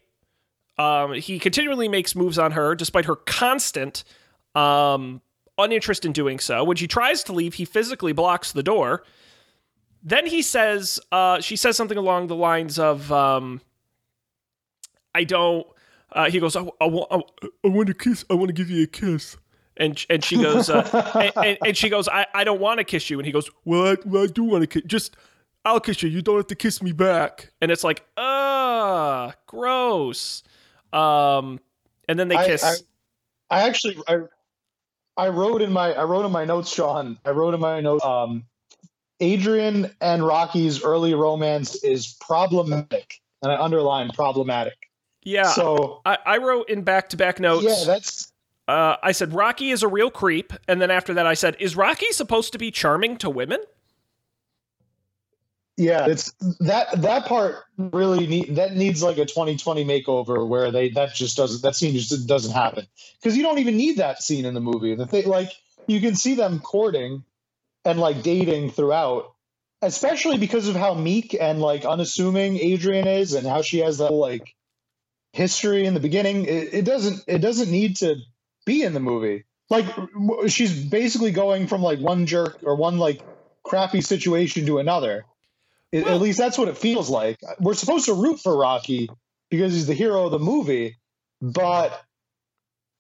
Um, 0.80 1.14
he 1.14 1.40
continually 1.40 1.90
makes 1.90 2.16
moves 2.16 2.40
on 2.40 2.54
her 2.54 2.76
despite 2.76 3.06
her 3.06 3.16
constant 3.16 4.04
um, 4.56 5.22
uninterest 5.58 6.06
in 6.06 6.14
doing 6.14 6.40
so. 6.40 6.64
When 6.64 6.78
she 6.78 6.88
tries 6.88 7.24
to 7.26 7.34
leave, 7.34 7.56
he 7.56 7.66
physically 7.66 8.14
blocks 8.14 8.54
the 8.54 8.64
door 8.64 9.04
then 10.04 10.26
he 10.26 10.42
says, 10.42 11.00
uh, 11.12 11.42
she 11.42 11.56
says 11.56 11.76
something 11.78 11.98
along 11.98 12.28
the 12.28 12.36
lines 12.36 12.80
of, 12.80 13.12
um, 13.12 13.62
I 15.14 15.24
don't, 15.24 15.66
uh, 16.12 16.30
he 16.30 16.40
goes, 16.40 16.56
I, 16.56 16.62
I, 16.80 16.86
want, 16.86 17.08
I, 17.12 17.48
I 17.66 17.68
want 17.68 17.88
to 17.88 17.94
kiss, 17.94 18.24
I 18.30 18.36
want 18.36 18.48
to 18.48 18.54
give 18.54 18.70
you 18.70 18.84
a 18.84 18.88
kiss. 18.88 19.38
And, 19.78 20.04
and 20.10 20.24
she 20.24 20.38
goes, 20.38 20.70
uh, 20.70 21.12
and, 21.36 21.46
and, 21.46 21.58
and, 21.66 21.78
she 21.78 21.90
goes, 21.90 22.08
I, 22.08 22.26
I 22.34 22.44
don't 22.44 22.60
want 22.60 22.80
to 22.80 22.84
kiss 22.84 23.10
you. 23.10 23.20
And 23.20 23.26
he 23.26 23.32
goes, 23.32 23.50
well, 23.66 23.94
I, 23.94 23.98
well, 24.06 24.24
I 24.24 24.28
do 24.28 24.44
want 24.44 24.64
to 24.64 24.68
kiss, 24.68 24.84
just, 24.88 25.18
I'll 25.66 25.80
kiss 25.80 26.02
you. 26.02 26.10
You 26.10 26.22
don't 26.22 26.38
have 26.38 26.48
to 26.48 26.56
kiss 26.56 26.82
me 26.82 26.94
back. 26.94 27.52
And 27.62 27.72
it's 27.72 27.84
like, 27.84 28.06
ah, 28.16 29.34
gross. 29.48 30.44
Um, 30.94 31.60
and 32.08 32.18
then 32.18 32.28
they 32.28 32.38
kiss. 32.38 32.64
I, 32.64 32.72
I, 32.72 32.76
I 33.50 33.68
actually, 33.68 33.98
I, 34.08 34.20
I 35.18 35.30
wrote 35.30 35.62
in 35.62 35.72
my, 35.72 35.94
I 35.94 36.04
wrote 36.04 36.26
in 36.26 36.32
my 36.32 36.46
notes, 36.46 36.74
Sean, 36.74 37.20
I 37.26 37.32
wrote 37.32 37.54
in 37.54 37.60
my 37.60 37.82
notes, 37.82 38.06
um, 38.06 38.46
Adrian 39.20 39.92
and 40.02 40.26
Rocky's 40.26 40.84
early 40.84 41.14
romance 41.14 41.84
is 41.84 42.16
problematic, 42.22 43.22
and 43.42 43.52
I 43.52 43.62
underline 43.62 44.10
problematic. 44.10 44.90
Yeah. 45.24 45.50
So 45.50 46.02
I, 46.06 46.18
I 46.26 46.38
wrote 46.38 46.70
in 46.70 46.84
back 46.84 47.10
to 47.10 47.18
back 47.18 47.40
notes. 47.40 47.66
Yeah, 47.66 47.84
that's. 47.86 48.32
Uh, 48.68 48.98
I 49.02 49.14
said 49.14 49.34
Rocky 49.34 49.72
is 49.72 49.82
a 49.82 49.88
real 49.88 50.12
creep, 50.12 50.54
and 50.68 50.82
then 50.82 50.92
after 50.92 51.14
that 51.14 51.26
I 51.26 51.36
said, 51.36 51.56
is 51.60 51.76
Rocky 51.76 52.12
supposed 52.12 52.52
to 52.52 52.58
be 52.58 52.70
charming 52.70 53.18
to 53.18 53.30
women? 53.30 53.60
yeah, 55.78 56.08
it's 56.08 56.34
that 56.60 56.88
that 57.02 57.26
part 57.28 57.58
really 57.78 58.26
need 58.26 58.56
that 58.56 58.76
needs 58.76 59.04
like 59.04 59.20
a 59.20 59.26
2020 59.26 59.86
makeover 59.86 60.48
where 60.48 60.72
they 60.72 60.90
that 60.90 61.14
just 61.14 61.38
doesn't 61.38 61.62
that 61.62 61.76
scene 61.76 61.94
just 61.94 62.28
doesn't 62.28 62.52
happen 62.52 62.88
because 63.22 63.38
you 63.38 63.44
don't 63.44 63.60
even 63.60 63.78
need 63.78 63.98
that 63.98 64.24
scene 64.24 64.46
in 64.46 64.56
the 64.56 64.60
movie. 64.60 64.96
The 64.96 65.06
thing 65.06 65.28
like 65.28 65.52
you 65.86 66.02
can 66.02 66.16
see 66.16 66.34
them 66.34 66.60
courting 66.60 67.24
and 67.88 68.00
like 68.00 68.22
dating 68.24 68.72
throughout, 68.72 69.34
especially 69.82 70.38
because 70.38 70.68
of 70.68 70.76
how 70.76 70.94
meek 70.94 71.36
and 71.40 71.60
like 71.62 71.86
unassuming 71.86 72.58
Adrian 72.58 73.08
is 73.08 73.34
and 73.34 73.48
how 73.48 73.62
she 73.64 73.80
has 73.80 73.98
that 74.00 74.12
like 74.14 74.54
history 75.34 75.86
in 75.86 75.94
the 75.94 76.00
beginning. 76.00 76.46
It, 76.46 76.74
it 76.74 76.86
doesn't 76.86 77.24
it 77.28 77.40
doesn't 77.40 77.72
need 77.72 77.98
to 77.98 78.18
be 78.66 78.84
in 78.84 78.94
the 78.94 79.00
movie. 79.00 79.46
Like 79.70 79.86
she's 80.48 80.74
basically 80.86 81.32
going 81.32 81.68
from 81.68 81.82
like 81.82 82.00
one 82.00 82.26
jerk 82.26 82.60
or 82.64 82.76
one 82.76 82.98
like 82.98 83.22
crappy 83.64 84.02
situation 84.02 84.66
to 84.68 84.80
another. 84.80 85.26
It- 85.92 86.06
Well- 86.06 86.16
At 86.16 86.22
least 86.22 86.38
that's 86.38 86.58
what 86.58 86.68
it 86.68 86.78
feels 86.78 87.10
like. 87.10 87.40
We're 87.60 87.74
supposed 87.74 88.06
to 88.06 88.14
root 88.14 88.40
for 88.40 88.56
Rocky 88.56 89.10
because 89.50 89.74
he's 89.74 89.88
the 89.88 89.94
hero 89.94 90.26
of 90.26 90.32
the 90.32 90.40
movie, 90.40 90.98
but 91.42 92.02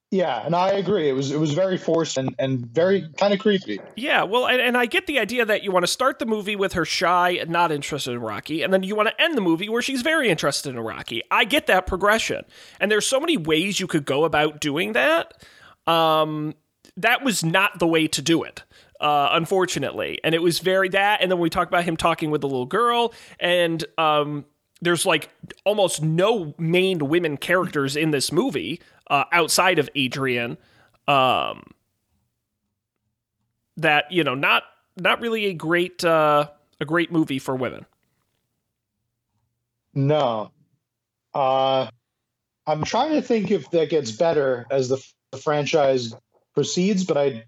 yeah, 0.10 0.45
and 0.45 0.55
I 0.55 0.72
agree. 0.72 1.10
It 1.10 1.14
was 1.14 1.32
it 1.32 1.39
was 1.39 1.53
very 1.53 1.78
forced 1.78 2.18
and, 2.18 2.34
and 2.39 2.66
very 2.66 3.10
kind 3.18 3.34
of 3.34 3.39
creepy. 3.39 3.82
Yeah, 3.97 4.24
well, 4.24 4.47
and, 4.47 4.62
and 4.62 4.78
I 4.78 4.86
get 4.86 5.05
the 5.05 5.20
idea 5.20 5.45
that 5.45 5.64
you 5.64 5.72
want 5.72 5.84
to 5.84 5.91
start 5.91 6.20
the 6.20 6.26
movie 6.26 6.55
with 6.55 6.74
her 6.74 6.86
shy 6.86 7.32
and 7.32 7.49
not 7.49 7.74
interested 7.74 8.14
in 8.14 8.22
Rocky, 8.22 8.62
and 8.62 8.74
then 8.74 8.84
you 8.84 8.95
want 8.95 9.10
to 9.10 9.22
end 9.22 9.36
the 9.36 9.41
movie 9.41 9.68
where 9.68 9.82
she's 9.82 10.01
very 10.01 10.30
interested 10.30 10.70
in 10.70 10.80
Rocky. 10.80 11.24
I 11.30 11.43
get 11.43 11.68
that 11.68 11.88
progression, 11.88 12.45
and 12.80 12.89
there's 12.89 13.05
so 13.05 13.20
many 13.20 13.36
ways 13.36 13.82
you 13.82 13.88
could 13.88 14.05
go 14.05 14.24
about 14.24 14.62
doing 14.62 14.93
that. 14.93 15.34
Um, 15.88 16.55
that 16.95 17.22
was 17.22 17.43
not 17.43 17.78
the 17.80 17.88
way 17.88 18.08
to 18.08 18.22
do 18.22 18.43
it, 18.43 18.64
uh, 19.01 19.30
unfortunately, 19.34 20.20
and 20.24 20.34
it 20.34 20.41
was 20.41 20.60
very 20.60 20.88
that. 20.89 21.22
And 21.22 21.30
then 21.30 21.39
we 21.39 21.49
talk 21.49 21.68
about 21.68 21.84
him 21.84 21.97
talking 21.97 22.32
with 22.32 22.39
the 22.39 22.47
little 22.47 22.66
girl, 22.66 23.14
and 23.41 23.84
um, 23.97 24.45
there's 24.82 25.05
like 25.05 25.30
almost 25.66 26.01
no 26.01 26.55
main 26.58 27.10
women 27.10 27.36
characters 27.36 27.97
in 27.97 28.12
this 28.12 28.32
movie 28.32 28.80
uh, 29.10 29.26
outside 29.32 29.80
of 29.80 29.89
Adrian. 29.95 30.58
Um, 31.08 31.64
that 33.78 34.12
you 34.12 34.24
know 34.24 34.36
not 34.36 34.64
not 34.97 35.22
really 35.22 35.45
a 35.45 35.53
great 35.53 36.03
uh 36.03 36.49
a 36.80 36.86
great 36.86 37.12
movie 37.12 37.39
for 37.39 37.55
women 37.55 37.86
No. 39.93 40.51
Uh, 41.34 41.89
I'm 42.68 42.84
trying 42.84 43.14
to 43.14 43.22
think 43.22 43.51
if 43.51 43.72
that 43.72 43.89
gets 43.89 44.12
better 44.12 44.66
as 44.70 44.89
the, 44.89 45.03
the 45.32 45.38
franchise 45.38 46.16
proceeds, 46.53 47.05
but 47.05 47.18
I 47.18 47.45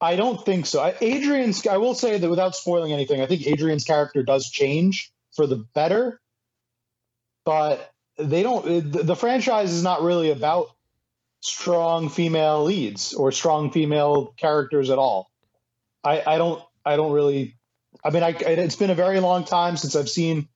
I 0.00 0.16
don't 0.16 0.44
think 0.44 0.66
so. 0.66 0.80
I, 0.80 0.94
Adrian's 1.00 1.66
I 1.66 1.78
will 1.78 1.94
say 1.94 2.18
that 2.18 2.30
without 2.30 2.54
spoiling 2.54 2.92
anything, 2.92 3.20
I 3.20 3.26
think 3.26 3.46
Adrian's 3.46 3.84
character 3.84 4.22
does 4.22 4.50
change 4.50 5.12
for 5.32 5.46
the 5.46 5.56
better, 5.56 6.20
but 7.44 7.90
they 8.16 8.42
don't 8.42 8.92
the, 8.92 9.02
the 9.02 9.16
franchise 9.16 9.72
is 9.72 9.82
not 9.82 10.02
really 10.02 10.30
about 10.30 10.68
strong 11.40 12.08
female 12.08 12.64
leads 12.64 13.12
or 13.12 13.32
strong 13.32 13.70
female 13.70 14.34
characters 14.36 14.90
at 14.90 14.98
all. 14.98 15.30
I 16.02 16.22
I 16.26 16.38
don't 16.38 16.62
I 16.84 16.96
don't 16.96 17.12
really 17.12 17.56
I 18.04 18.10
mean 18.10 18.22
I 18.22 18.30
it's 18.30 18.76
been 18.76 18.90
a 18.90 18.94
very 18.94 19.20
long 19.20 19.44
time 19.44 19.76
since 19.76 19.96
I've 19.96 20.08
seen 20.08 20.48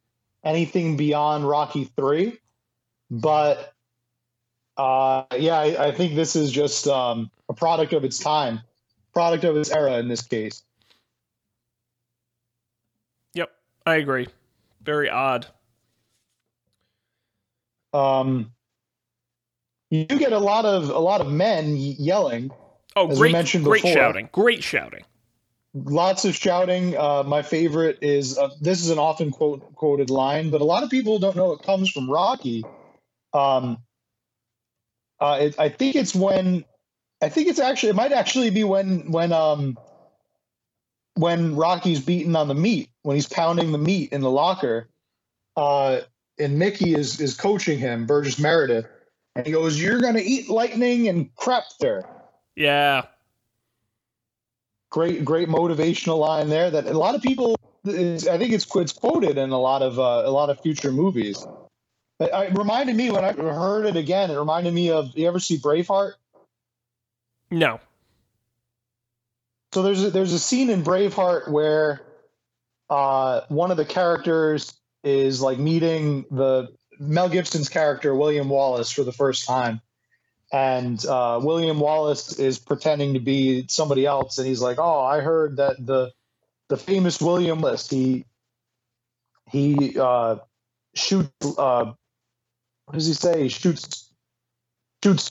anything 0.45 0.97
beyond 0.97 1.49
Rocky 1.49 1.85
three, 1.85 2.39
but 3.11 3.73
uh, 4.77 5.25
yeah, 5.37 5.59
I, 5.59 5.89
I 5.89 5.93
think 5.93 6.15
this 6.15 6.37
is 6.37 6.53
just 6.53 6.87
um, 6.87 7.33
a 7.49 7.53
product 7.53 7.93
of 7.93 8.05
its 8.05 8.21
time, 8.21 8.61
product 9.13 9.43
of 9.43 9.57
its 9.57 9.73
era 9.73 9.99
in 9.99 10.07
this 10.07 10.23
case. 10.23 10.63
yep 13.35 13.51
i 13.87 13.97
agree 13.97 14.27
very 14.83 15.11
odd 15.11 15.47
Um, 17.93 18.53
you 19.91 20.05
get 20.05 20.33
a 20.33 20.39
lot 20.39 20.65
of 20.65 20.89
a 20.91 20.99
lot 20.99 21.21
of 21.21 21.31
men 21.31 21.77
yelling, 21.77 22.51
oh 22.97 23.15
great 23.15 23.33
mentioned 23.33 23.65
great 23.65 23.83
before. 23.83 23.97
shouting 23.97 24.29
great 24.33 24.63
shouting 24.63 25.05
lots 25.75 26.25
of 26.25 26.35
shouting. 26.35 26.97
Uh, 26.97 27.23
my 27.25 27.43
favorite 27.43 27.99
is 28.03 28.39
uh, 28.39 28.51
this 28.61 28.81
is 28.81 28.91
an 28.91 28.99
often 28.99 29.31
quote 29.31 29.75
quoted 29.75 30.11
line, 30.11 30.51
but 30.51 30.61
a 30.61 30.65
lot 30.65 30.83
of 30.83 30.91
people 30.91 31.19
don't 31.19 31.37
know 31.37 31.53
it 31.53 31.63
comes 31.63 31.91
from 31.91 32.11
Rocky. 32.11 32.65
Um, 33.33 33.79
uh, 35.21 35.39
it, 35.43 35.59
I 35.59 35.69
think 35.69 35.97
it's 35.97 36.15
when 36.15 36.65
I 37.21 37.29
think 37.29 37.49
it's 37.49 37.61
actually 37.61 37.91
it 37.91 37.97
might 37.97 38.13
actually 38.13 38.51
be 38.51 38.65
when 38.65 39.11
when 39.11 39.33
um 39.33 39.79
when 41.15 41.57
Rocky's 41.57 42.01
beaten 42.01 42.37
on 42.37 42.49
the 42.49 42.55
meat 42.55 42.91
when 43.03 43.17
he's 43.17 43.29
pounding 43.29 43.73
the 43.73 43.79
meat 43.79 44.13
in 44.13 44.21
the 44.21 44.31
locker. 44.31 44.89
Uh, 45.57 46.01
and 46.39 46.59
Mickey 46.59 46.95
is 46.95 47.21
is 47.21 47.35
coaching 47.35 47.79
him, 47.79 48.07
Burgess 48.07 48.39
Meredith, 48.39 48.87
and 49.35 49.47
he 49.47 49.53
goes, 49.53 49.81
"You're 49.81 50.01
gonna 50.01 50.23
eat 50.23 50.49
lightning 50.49 51.09
and 51.09 51.35
crap 51.37 51.65
there." 51.81 52.09
yeah. 52.59 53.03
Great 54.91 55.25
great 55.25 55.49
motivational 55.49 56.19
line 56.19 56.49
there 56.49 56.71
that 56.71 56.87
a 56.87 56.99
lot 56.99 57.15
of 57.15 57.23
people 57.23 57.57
is, 57.85 58.27
i 58.27 58.39
think 58.39 58.53
it's 58.53 58.67
it's 58.75 58.93
quoted 58.93 59.37
in 59.39 59.51
a 59.51 59.59
lot 59.59 59.83
of 59.83 59.99
uh, 59.99 60.23
a 60.25 60.31
lot 60.31 60.51
of 60.51 60.61
future 60.61 60.91
movies. 60.91 61.47
It, 62.19 62.31
it 62.33 62.59
reminded 62.59 62.97
me 62.97 63.11
when 63.11 63.25
i 63.25 63.33
heard 63.33 63.85
it 63.85 63.97
again 63.97 64.31
it 64.31 64.37
reminded 64.37 64.73
me 64.73 64.91
of 64.91 65.17
you 65.17 65.29
ever 65.29 65.41
see 65.41 65.59
braveheart? 65.59 66.15
No. 67.51 67.81
So 69.73 69.83
there's 69.83 70.03
a, 70.03 70.11
there's 70.11 70.33
a 70.33 70.39
scene 70.39 70.71
in 70.71 70.83
braveheart 70.83 71.51
where 71.51 72.01
uh, 72.89 73.43
one 73.49 73.71
of 73.71 73.77
the 73.77 73.85
characters 73.85 74.73
is 75.09 75.41
like 75.41 75.59
meeting 75.59 76.25
the 76.31 76.69
mel 76.99 77.29
gibson's 77.29 77.69
character 77.69 78.15
william 78.15 78.49
wallace 78.49 78.91
for 78.91 79.05
the 79.05 79.13
first 79.13 79.47
time. 79.47 79.81
And 80.53 81.05
uh, 81.05 81.41
william 81.43 81.81
wallace 81.81 82.39
is 82.39 82.59
pretending 82.59 83.15
to 83.15 83.21
be 83.21 83.67
somebody 83.69 84.07
else 84.07 84.39
and 84.39 84.47
he's 84.47 84.63
like 84.63 84.79
oh 84.79 85.01
i 85.01 85.21
heard 85.21 85.57
that 85.57 85.77
the 85.85 86.13
the 86.69 86.77
famous 86.77 87.21
william 87.21 87.61
wallace 87.61 87.89
he 87.89 88.25
he 89.51 89.99
uh 89.99 90.37
shoots 90.95 91.59
uh 91.59 91.93
what 92.89 92.95
does 92.95 93.07
he 93.07 93.13
say? 93.13 93.43
He 93.43 93.49
shoots 93.51 94.11
shoots 95.05 95.31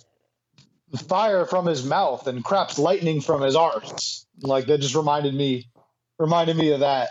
fire 1.08 1.44
from 1.48 1.66
his 1.66 1.84
mouth 1.84 2.28
and 2.28 2.44
craps 2.44 2.78
lightning 2.78 3.20
from 3.20 3.42
his 3.42 3.56
arse. 3.56 4.28
Like 4.42 4.68
that 4.68 4.80
just 4.80 4.94
reminded 4.94 5.34
me 5.34 5.68
reminded 6.20 6.56
me 6.56 6.72
of 6.74 6.82
that 6.82 7.10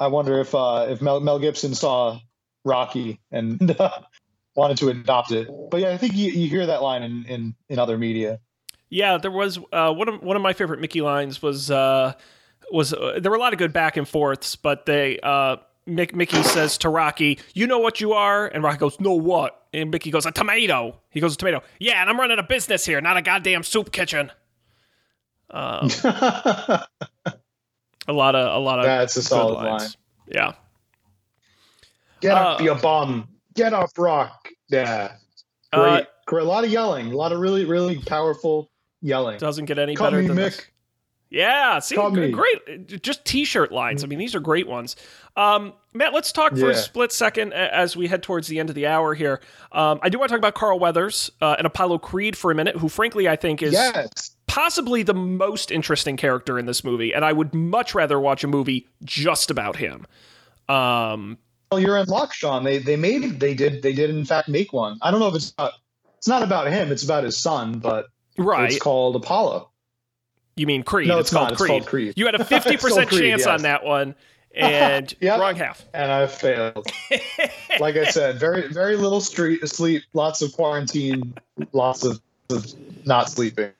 I 0.00 0.08
wonder 0.08 0.40
if 0.40 0.54
uh, 0.54 0.86
if 0.88 1.00
Mel, 1.00 1.20
Mel 1.20 1.38
Gibson 1.38 1.74
saw 1.74 2.18
Rocky 2.64 3.20
and 3.30 3.76
wanted 4.56 4.78
to 4.78 4.88
adopt 4.88 5.30
it. 5.30 5.48
But 5.70 5.80
yeah, 5.80 5.90
I 5.90 5.96
think 5.98 6.14
you, 6.14 6.32
you 6.32 6.48
hear 6.48 6.66
that 6.66 6.82
line 6.82 7.02
in, 7.02 7.24
in, 7.26 7.54
in 7.68 7.78
other 7.78 7.96
media. 7.98 8.40
yeah 8.88 9.18
there 9.18 9.30
was 9.30 9.58
uh 9.72 9.92
one 9.92 10.08
of 10.08 10.22
one 10.22 10.34
of 10.36 10.42
my 10.42 10.52
favorite 10.52 10.80
mickey 10.80 11.00
lines 11.00 11.40
was 11.40 11.70
uh 11.70 12.12
was 12.72 12.92
uh, 12.92 13.18
there 13.20 13.30
were 13.30 13.36
a 13.36 13.40
lot 13.40 13.52
of 13.52 13.58
good 13.58 13.72
back 13.72 13.96
and 13.96 14.08
forths 14.08 14.56
but 14.56 14.84
they 14.86 15.20
uh 15.22 15.56
Mick, 15.88 16.14
Mickey 16.14 16.42
says 16.42 16.78
to 16.78 16.88
Rocky, 16.88 17.38
"You 17.54 17.66
know 17.66 17.78
what 17.78 18.00
you 18.00 18.12
are," 18.12 18.46
and 18.46 18.62
Rocky 18.62 18.78
goes, 18.78 19.00
"No 19.00 19.14
what?" 19.14 19.66
And 19.72 19.90
Mickey 19.90 20.10
goes, 20.10 20.26
"A 20.26 20.30
tomato." 20.30 21.00
He 21.08 21.20
goes, 21.20 21.34
"A 21.34 21.36
tomato." 21.38 21.62
Yeah, 21.80 22.00
and 22.00 22.08
I'm 22.08 22.20
running 22.20 22.38
a 22.38 22.42
business 22.44 22.84
here, 22.84 23.00
not 23.00 23.16
a 23.16 23.22
goddamn 23.22 23.62
soup 23.64 23.90
kitchen. 23.90 24.30
Um, 25.50 25.88
a 28.10 28.12
lot 28.12 28.34
of 28.34 28.54
a 28.54 28.58
lot 28.58 28.78
of 28.78 28.84
That's 28.84 29.16
a 29.16 29.22
solid 29.22 29.54
lines. 29.54 29.82
line. 29.82 29.90
Yeah, 30.28 30.52
Get 32.20 32.36
up, 32.36 32.60
Uh, 32.60 32.64
you 32.64 32.74
bum. 32.74 33.28
Get 33.54 33.72
up, 33.72 33.90
Rock. 33.96 34.48
Yeah. 34.68 35.12
Great, 35.72 35.82
Uh, 35.82 36.02
great. 36.26 36.42
A 36.44 36.48
lot 36.48 36.64
of 36.64 36.70
yelling. 36.70 37.12
A 37.12 37.16
lot 37.16 37.32
of 37.32 37.40
really, 37.40 37.64
really 37.64 37.98
powerful 38.02 38.70
yelling. 39.00 39.38
doesn't 39.38 39.64
get 39.64 39.78
any 39.78 39.94
Cut 39.96 40.04
better 40.06 40.22
me, 40.22 40.28
than 40.28 40.36
Mick. 40.36 40.56
this. 40.56 40.66
Yeah, 41.32 41.78
see, 41.78 41.96
me. 42.10 42.32
great. 42.32 43.02
Just 43.02 43.24
T-shirt 43.24 43.70
lines. 43.70 44.02
I 44.02 44.08
mean, 44.08 44.18
these 44.18 44.34
are 44.34 44.40
great 44.40 44.66
ones. 44.66 44.96
Um, 45.36 45.74
Matt, 45.94 46.12
let's 46.12 46.32
talk 46.32 46.56
for 46.56 46.70
a 46.70 46.74
split 46.74 47.12
second 47.12 47.52
as 47.52 47.96
we 47.96 48.08
head 48.08 48.24
towards 48.24 48.48
the 48.48 48.58
end 48.58 48.68
of 48.68 48.74
the 48.74 48.88
hour 48.88 49.14
here. 49.14 49.40
Um, 49.70 50.00
I 50.02 50.08
do 50.08 50.18
want 50.18 50.28
to 50.30 50.32
talk 50.32 50.40
about 50.40 50.54
Carl 50.56 50.80
Weathers 50.80 51.30
uh, 51.40 51.54
and 51.56 51.68
Apollo 51.68 51.98
Creed 51.98 52.36
for 52.36 52.50
a 52.50 52.54
minute, 52.56 52.76
who, 52.76 52.88
frankly, 52.88 53.28
I 53.28 53.36
think 53.36 53.62
is 53.62 53.74
Yes. 53.74 54.34
Possibly 54.50 55.02
the 55.02 55.14
most 55.14 55.70
interesting 55.70 56.16
character 56.16 56.58
in 56.58 56.66
this 56.66 56.82
movie, 56.84 57.14
and 57.14 57.24
I 57.24 57.32
would 57.32 57.54
much 57.54 57.94
rather 57.94 58.18
watch 58.18 58.42
a 58.44 58.48
movie 58.48 58.86
just 59.04 59.50
about 59.50 59.76
him. 59.76 60.06
Um, 60.68 61.38
Well, 61.70 61.80
you're 61.80 61.96
in 61.96 62.06
luck, 62.06 62.32
Sean. 62.34 62.64
They 62.64 62.78
they 62.78 62.96
made 62.96 63.38
they 63.40 63.54
did 63.54 63.82
they 63.82 63.92
did 63.92 64.10
in 64.10 64.24
fact 64.24 64.48
make 64.48 64.72
one. 64.72 64.98
I 65.02 65.10
don't 65.10 65.20
know 65.20 65.28
if 65.28 65.34
it's 65.34 65.54
not, 65.56 65.74
it's 66.18 66.28
not 66.28 66.42
about 66.42 66.66
him. 66.68 66.90
It's 66.92 67.04
about 67.04 67.24
his 67.24 67.40
son, 67.40 67.78
but 67.78 68.06
right? 68.38 68.70
it's 68.70 68.78
called 68.82 69.16
Apollo. 69.16 69.70
you 70.56 70.66
mean 70.66 70.82
Creed? 70.82 71.08
No, 71.08 71.18
it's, 71.18 71.28
it's 71.28 71.34
called 71.34 71.44
not. 71.44 71.52
It's 71.52 71.60
Creed. 71.60 71.70
called 71.70 71.86
Creed. 71.86 72.12
You 72.16 72.26
had 72.26 72.34
a 72.34 72.44
fifty 72.56 72.76
percent 72.76 73.08
Creed, 73.08 73.20
chance 73.22 73.46
on 73.46 73.62
that 73.62 73.84
one, 73.84 74.14
and 74.54 75.14
Yep. 75.20 75.38
wrong 75.40 75.54
half. 75.56 75.84
and 75.94 76.10
I 76.10 76.26
failed. 76.26 76.86
like 77.80 77.96
I 77.96 78.04
said, 78.10 78.38
very 78.40 78.66
very 78.68 78.96
little 78.96 79.20
street 79.20 79.66
sleep, 79.68 80.02
lots 80.12 80.42
of 80.42 80.52
quarantine, 80.52 81.34
lots 81.72 82.04
of, 82.04 82.20
of 82.50 82.66
not 83.06 83.30
sleeping. 83.30 83.70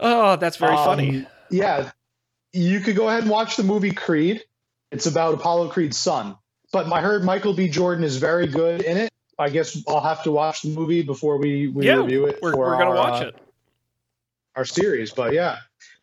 Oh, 0.00 0.36
that's 0.36 0.56
very 0.56 0.74
Um, 0.74 0.84
funny. 0.84 1.26
Yeah, 1.50 1.90
you 2.52 2.80
could 2.80 2.96
go 2.96 3.08
ahead 3.08 3.22
and 3.22 3.30
watch 3.30 3.56
the 3.56 3.62
movie 3.62 3.92
Creed. 3.92 4.42
It's 4.90 5.06
about 5.06 5.34
Apollo 5.34 5.68
Creed's 5.68 5.98
son. 5.98 6.36
But 6.72 6.92
I 6.92 7.00
heard 7.00 7.24
Michael 7.24 7.52
B. 7.52 7.68
Jordan 7.68 8.04
is 8.04 8.16
very 8.16 8.46
good 8.46 8.82
in 8.82 8.96
it. 8.96 9.10
I 9.38 9.48
guess 9.48 9.82
I'll 9.88 10.00
have 10.00 10.22
to 10.24 10.32
watch 10.32 10.62
the 10.62 10.68
movie 10.68 11.02
before 11.02 11.38
we, 11.38 11.68
we 11.68 11.86
yeah, 11.86 11.94
review 11.94 12.26
it. 12.26 12.38
we're, 12.42 12.56
we're 12.56 12.78
gonna 12.78 12.90
our, 12.90 12.96
watch 12.96 13.22
uh, 13.22 13.28
it. 13.28 13.36
Our 14.56 14.64
series, 14.64 15.12
but 15.12 15.32
yeah. 15.32 15.56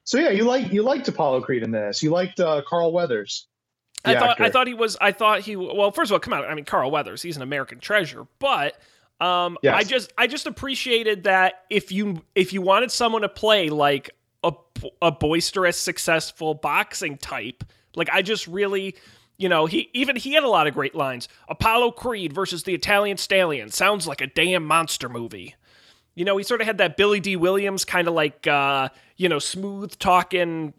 So 0.03 0.17
yeah, 0.17 0.29
you 0.29 0.43
like 0.43 0.71
you 0.71 0.83
liked 0.83 1.07
Apollo 1.07 1.41
Creed 1.41 1.63
in 1.63 1.71
this. 1.71 2.01
You 2.01 2.11
liked 2.11 2.39
uh, 2.39 2.61
Carl 2.67 2.91
Weathers. 2.91 3.47
I 4.05 4.15
thought 4.15 4.41
I 4.41 4.49
thought 4.49 4.67
he 4.67 4.73
was 4.73 4.97
I 5.01 5.11
thought 5.11 5.41
he 5.41 5.55
well 5.55 5.91
first 5.91 6.11
of 6.11 6.13
all 6.13 6.19
come 6.19 6.33
on 6.33 6.45
I 6.45 6.53
mean 6.53 6.65
Carl 6.65 6.91
Weathers 6.91 7.21
he's 7.21 7.35
an 7.35 7.41
American 7.41 7.79
treasure 7.79 8.25
but 8.39 8.79
um 9.19 9.57
Yes. 9.63 9.75
I 9.75 9.83
just 9.83 10.13
I 10.17 10.27
just 10.27 10.45
appreciated 10.45 11.23
that 11.23 11.63
if 11.69 11.91
you 11.91 12.21
if 12.35 12.53
you 12.53 12.61
wanted 12.61 12.91
someone 12.91 13.23
to 13.23 13.29
play 13.29 13.69
like 13.69 14.11
a 14.43 14.53
a 15.01 15.11
boisterous 15.11 15.77
successful 15.77 16.53
boxing 16.53 17.17
type 17.17 17.63
like 17.95 18.09
I 18.11 18.21
just 18.21 18.47
really 18.47 18.95
you 19.37 19.49
know 19.49 19.65
he 19.65 19.89
even 19.93 20.15
he 20.15 20.33
had 20.33 20.43
a 20.43 20.49
lot 20.49 20.67
of 20.67 20.73
great 20.73 20.95
lines. 20.95 21.27
Apollo 21.49 21.91
Creed 21.91 22.33
versus 22.33 22.63
the 22.63 22.73
Italian 22.73 23.17
Stallion 23.17 23.69
sounds 23.69 24.07
like 24.07 24.21
a 24.21 24.27
damn 24.27 24.65
monster 24.65 25.09
movie. 25.09 25.55
You 26.15 26.25
know 26.25 26.37
he 26.37 26.43
sort 26.43 26.61
of 26.61 26.67
had 26.67 26.77
that 26.77 26.95
Billy 26.97 27.19
Dee 27.19 27.35
Williams 27.35 27.85
kind 27.85 28.07
of 28.07 28.13
like 28.13 28.45
uh 28.47 28.89
you 29.15 29.27
know 29.29 29.39
smooth 29.39 29.97
talking 29.97 30.73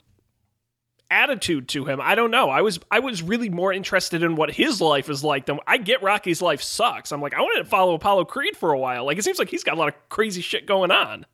attitude 1.11 1.69
to 1.69 1.85
him. 1.85 2.01
I 2.01 2.15
don't 2.15 2.31
know. 2.31 2.51
I 2.51 2.63
was 2.63 2.79
I 2.91 3.01
was 3.01 3.23
really 3.23 3.49
more 3.49 3.73
interested 3.73 4.23
in 4.23 4.37
what 4.37 4.51
his 4.51 4.81
life 4.81 5.09
is 5.09 5.25
like 5.25 5.47
than 5.47 5.59
I 5.67 5.79
get 5.79 6.03
Rocky's 6.03 6.43
life 6.43 6.63
sucks. 6.63 7.13
I'm 7.13 7.21
like 7.21 7.35
I 7.35 7.41
wanted 7.41 7.63
to 7.63 7.69
follow 7.69 7.95
Apollo 7.95 8.27
Creed 8.27 8.57
for 8.57 8.73
a 8.73 8.79
while. 8.79 9.05
Like 9.07 9.19
it 9.19 9.25
seems 9.25 9.39
like 9.39 9.49
he's 9.49 9.65
got 9.65 9.75
a 9.75 9.79
lot 9.79 9.89
of 9.89 9.95
crazy 10.09 10.41
shit 10.41 10.67
going 10.67 10.91
on. 10.91 11.27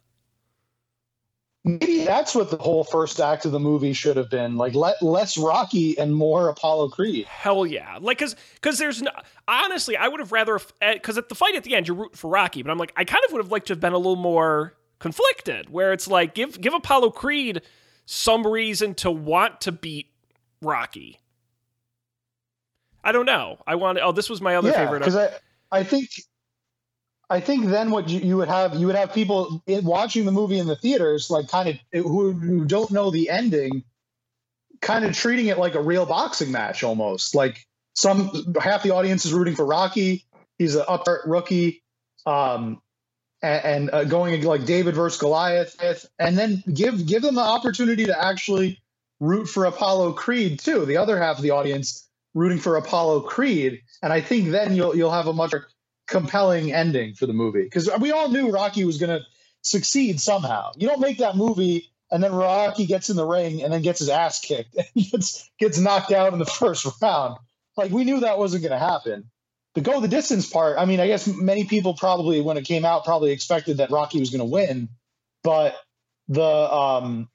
Maybe 1.67 2.05
that's 2.05 2.35
what 2.35 2.51
the 2.51 2.59
whole 2.59 2.85
first 2.85 3.21
act 3.21 3.47
of 3.47 3.53
the 3.53 3.59
movie 3.59 3.95
should 3.95 4.19
have 4.19 4.29
been. 4.29 4.57
Like 4.57 4.75
let, 4.75 5.01
less 5.01 5.39
Rocky 5.39 5.99
and 5.99 6.15
more 6.15 6.51
Apollo 6.51 6.91
Creed. 6.91 7.25
Hell 7.27 7.67
yeah. 7.67 7.99
Like 8.01 8.19
cuz 8.19 8.37
cuz 8.61 8.79
there's 8.79 9.03
no 9.03 9.11
honestly 9.49 9.97
I 9.97 10.09
would 10.09 10.21
have 10.21 10.31
rather 10.31 10.61
eh, 10.83 10.99
cuz 10.99 11.19
at 11.19 11.29
the 11.29 11.35
fight 11.35 11.57
at 11.57 11.65
the 11.65 11.75
end 11.75 11.89
you're 11.89 11.97
rooting 11.97 12.17
for 12.17 12.31
Rocky, 12.31 12.63
but 12.63 12.71
I'm 12.71 12.79
like 12.79 12.93
I 12.97 13.05
kind 13.05 13.25
of 13.27 13.33
would 13.33 13.43
have 13.43 13.51
liked 13.51 13.67
to 13.69 13.73
have 13.73 13.81
been 13.81 13.95
a 13.95 13.99
little 13.99 14.17
more 14.17 14.75
conflicted 14.99 15.71
where 15.71 15.93
it's 15.93 16.07
like 16.07 16.35
give 16.35 16.61
give 16.61 16.75
Apollo 16.75 17.11
Creed 17.11 17.63
some 18.07 18.47
reason 18.47 18.95
to 18.97 19.11
want 19.11 19.63
to 19.63 19.73
beat 19.73 20.11
Rocky. 20.61 21.21
I 23.03 23.13
don't 23.13 23.27
know. 23.27 23.59
I 23.67 23.75
want 23.75 23.99
oh 24.03 24.13
this 24.13 24.31
was 24.31 24.41
my 24.41 24.57
other 24.57 24.71
yeah, 24.71 24.85
favorite 24.85 25.01
because 25.01 25.17
I 25.17 25.31
I 25.71 25.85
think 25.85 26.09
I 27.29 27.41
think 27.41 27.67
then 27.67 27.91
what 27.91 28.09
you, 28.09 28.21
you 28.21 28.37
would 28.37 28.49
have 28.49 28.75
you 28.75 28.87
would 28.87 28.97
have 28.97 29.13
people 29.13 29.63
in, 29.67 29.85
watching 29.85 30.25
the 30.25 30.33
movie 30.33 30.59
in 30.59 30.67
the 30.67 30.77
theaters 30.77 31.31
like 31.31 31.49
kind 31.49 31.69
of 31.69 31.77
who, 31.93 32.33
who 32.33 32.65
don't 32.65 32.91
know 32.91 33.11
the 33.11 33.31
ending, 33.31 33.85
kind 34.81 35.05
of 35.05 35.17
treating 35.17 35.47
it 35.47 35.59
like 35.59 35.75
a 35.75 35.81
real 35.81 36.07
boxing 36.07 36.53
match 36.53 36.85
almost. 36.85 37.35
Like 37.35 37.67
some 37.95 38.55
half 38.61 38.83
the 38.83 38.93
audience 38.93 39.25
is 39.25 39.33
rooting 39.33 39.55
for 39.55 39.65
Rocky. 39.65 40.25
He's 40.59 40.75
an 40.75 40.85
upstart 40.87 41.23
rookie. 41.27 41.83
Um, 42.27 42.81
and, 43.45 43.91
uh, 43.93 44.05
going 44.05 44.43
like 44.43 44.65
David 44.65 44.95
versus 44.95 45.21
Goliath, 45.21 45.77
and 46.19 46.37
then 46.37 46.63
give 46.73 47.07
give 47.07 47.23
them 47.23 47.35
the 47.35 47.41
opportunity 47.41 48.07
to 48.07 48.25
actually 48.25 48.81
root 49.21 49.47
for 49.47 49.65
Apollo 49.67 50.13
Creed 50.15 50.59
too. 50.61 50.85
The 50.85 50.97
other 50.97 51.19
half 51.19 51.37
of 51.37 51.43
the 51.43 51.51
audience 51.51 52.09
rooting 52.35 52.59
for 52.59 52.77
Apollo 52.77 53.21
Creed, 53.23 53.83
and 54.03 54.13
I 54.13 54.21
think 54.21 54.51
then 54.51 54.75
you'll 54.75 54.97
you'll 54.97 55.13
have 55.13 55.27
a 55.27 55.33
much 55.33 55.53
compelling 56.07 56.73
ending 56.73 57.15
for 57.15 57.27
the 57.27 57.33
movie 57.33 57.63
because 57.65 57.89
we 58.01 58.13
all 58.13 58.29
knew 58.29 58.51
Rocky 58.51 58.85
was 58.85 58.99
going 58.99 59.19
to 59.19 59.25
succeed 59.63 60.21
somehow. 60.21 60.73
You 60.77 60.87
don't 60.87 61.01
make 61.01 61.19
that 61.19 61.37
movie 61.37 61.91
and 62.11 62.23
then 62.23 62.33
Rocky 62.33 62.87
gets 62.87 63.11
in 63.11 63.17
the 63.17 63.27
ring 63.27 63.63
and 63.63 63.73
then 63.73 63.83
gets 63.83 63.99
his 63.99 64.09
ass 64.09 64.41
kicked 64.41 64.77
and 64.95 65.11
gets 65.11 65.51
gets 65.59 65.79
knocked 65.79 66.13
out 66.13 66.33
in 66.33 66.39
the 66.39 66.47
first 66.47 66.87
round. 67.03 67.39
Like 67.77 67.91
we 67.91 68.05
knew 68.05 68.21
that 68.21 68.39
wasn't 68.39 68.63
going 68.63 68.79
to 68.79 68.79
happen 68.79 69.31
the 69.75 69.81
go 69.81 70.01
the 70.01 70.09
distance 70.09 70.49
part, 70.49 70.79
I 70.79 70.85
mean, 70.85 71.01
I 71.01 71.07
guess 71.07 71.27
many 71.27 71.65
people 71.65 71.95
probably 71.95 72.41
when 72.41 72.57
it 72.57 72.65
came 72.65 72.85
out 72.85 73.05
probably 73.05 73.33
expected 73.33 73.79
that 73.79 73.91
Rocky 73.91 74.21
was 74.21 74.31
going 74.31 74.41
to 74.41 74.45
win, 74.45 74.89
but 75.43 75.77
the 76.29 76.43
um 76.43 77.29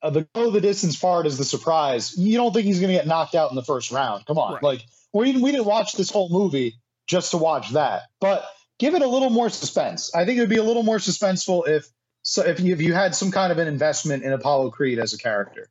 uh, 0.00 0.10
the 0.10 0.26
go 0.34 0.50
the 0.50 0.60
distance 0.60 0.96
part 0.96 1.26
is 1.26 1.38
the 1.38 1.44
surprise. 1.44 2.16
You 2.16 2.36
don't 2.38 2.52
think 2.52 2.66
he's 2.66 2.80
going 2.80 2.92
to 2.92 2.98
get 2.98 3.06
knocked 3.06 3.34
out 3.34 3.50
in 3.50 3.56
the 3.56 3.62
first 3.62 3.90
round? 3.92 4.26
Come 4.26 4.38
on, 4.38 4.54
Right. 4.54 4.62
like 4.62 4.84
even 5.14 5.42
we 5.42 5.52
didn't 5.52 5.66
watch 5.66 5.92
this 5.92 6.10
whole 6.10 6.30
movie 6.30 6.76
just 7.06 7.32
to 7.32 7.36
watch 7.36 7.70
that, 7.70 8.02
but 8.20 8.44
give 8.78 8.94
it 8.94 9.02
a 9.02 9.06
little 9.06 9.30
more 9.30 9.50
suspense. 9.50 10.14
I 10.14 10.24
think 10.24 10.38
it 10.38 10.40
would 10.40 10.48
be 10.50 10.56
a 10.56 10.62
little 10.62 10.82
more 10.82 10.98
suspenseful 10.98 11.68
if 11.68 11.86
so 12.22 12.42
if 12.42 12.60
you, 12.60 12.72
if 12.72 12.80
you 12.80 12.94
had 12.94 13.14
some 13.14 13.30
kind 13.30 13.52
of 13.52 13.58
an 13.58 13.68
investment 13.68 14.22
in 14.22 14.32
Apollo 14.32 14.70
Creed 14.70 14.98
as 14.98 15.12
a 15.12 15.18
character. 15.18 15.68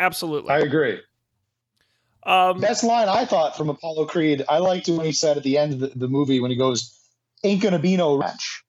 Absolutely. 0.00 0.50
I 0.50 0.58
agree. 0.58 1.00
Um, 2.26 2.60
Best 2.60 2.84
line 2.84 3.08
I 3.08 3.24
thought 3.24 3.56
from 3.56 3.68
Apollo 3.68 4.06
Creed, 4.06 4.44
I 4.48 4.58
liked 4.58 4.88
when 4.88 5.04
he 5.04 5.12
said 5.12 5.36
at 5.36 5.42
the 5.42 5.58
end 5.58 5.74
of 5.74 5.80
the, 5.80 5.92
the 5.94 6.08
movie 6.08 6.40
when 6.40 6.50
he 6.50 6.56
goes, 6.56 6.98
"Ain't 7.42 7.62
gonna 7.62 7.78
be 7.78 7.96
no 7.96 8.16
ranch." 8.16 8.64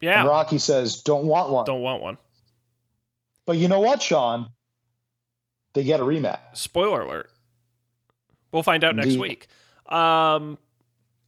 yeah. 0.00 0.20
And 0.20 0.28
Rocky 0.28 0.58
says, 0.58 1.02
"Don't 1.02 1.24
want 1.26 1.50
one." 1.50 1.64
Don't 1.64 1.82
want 1.82 2.02
one. 2.02 2.18
But 3.46 3.56
you 3.56 3.68
know 3.68 3.80
what, 3.80 4.02
Sean? 4.02 4.50
They 5.74 5.84
get 5.84 6.00
a 6.00 6.02
rematch. 6.02 6.38
Spoiler 6.54 7.02
alert. 7.02 7.30
We'll 8.52 8.62
find 8.62 8.82
out 8.82 8.96
next 8.96 9.16
week. 9.16 9.46
Um, 9.86 10.58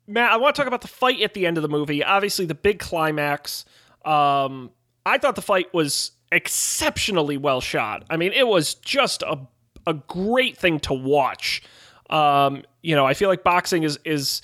Matt, 0.06 0.32
I 0.32 0.36
want 0.36 0.54
to 0.54 0.60
talk 0.60 0.66
about 0.66 0.82
the 0.82 0.88
fight 0.88 1.20
at 1.20 1.34
the 1.34 1.46
end 1.46 1.58
of 1.58 1.62
the 1.62 1.68
movie. 1.68 2.02
Obviously, 2.02 2.44
the 2.44 2.54
big 2.54 2.80
climax. 2.80 3.64
Um, 4.04 4.70
I 5.06 5.18
thought 5.18 5.36
the 5.36 5.42
fight 5.42 5.72
was 5.72 6.12
exceptionally 6.32 7.36
well 7.36 7.60
shot. 7.60 8.04
I 8.10 8.16
mean, 8.16 8.32
it 8.32 8.48
was 8.48 8.74
just 8.74 9.22
a 9.22 9.38
a 9.86 9.94
great 9.94 10.56
thing 10.56 10.80
to 10.80 10.94
watch. 10.94 11.62
Um, 12.10 12.62
you 12.82 12.94
know, 12.94 13.06
I 13.06 13.14
feel 13.14 13.28
like 13.28 13.42
boxing 13.42 13.82
is 13.84 13.98
is 14.04 14.42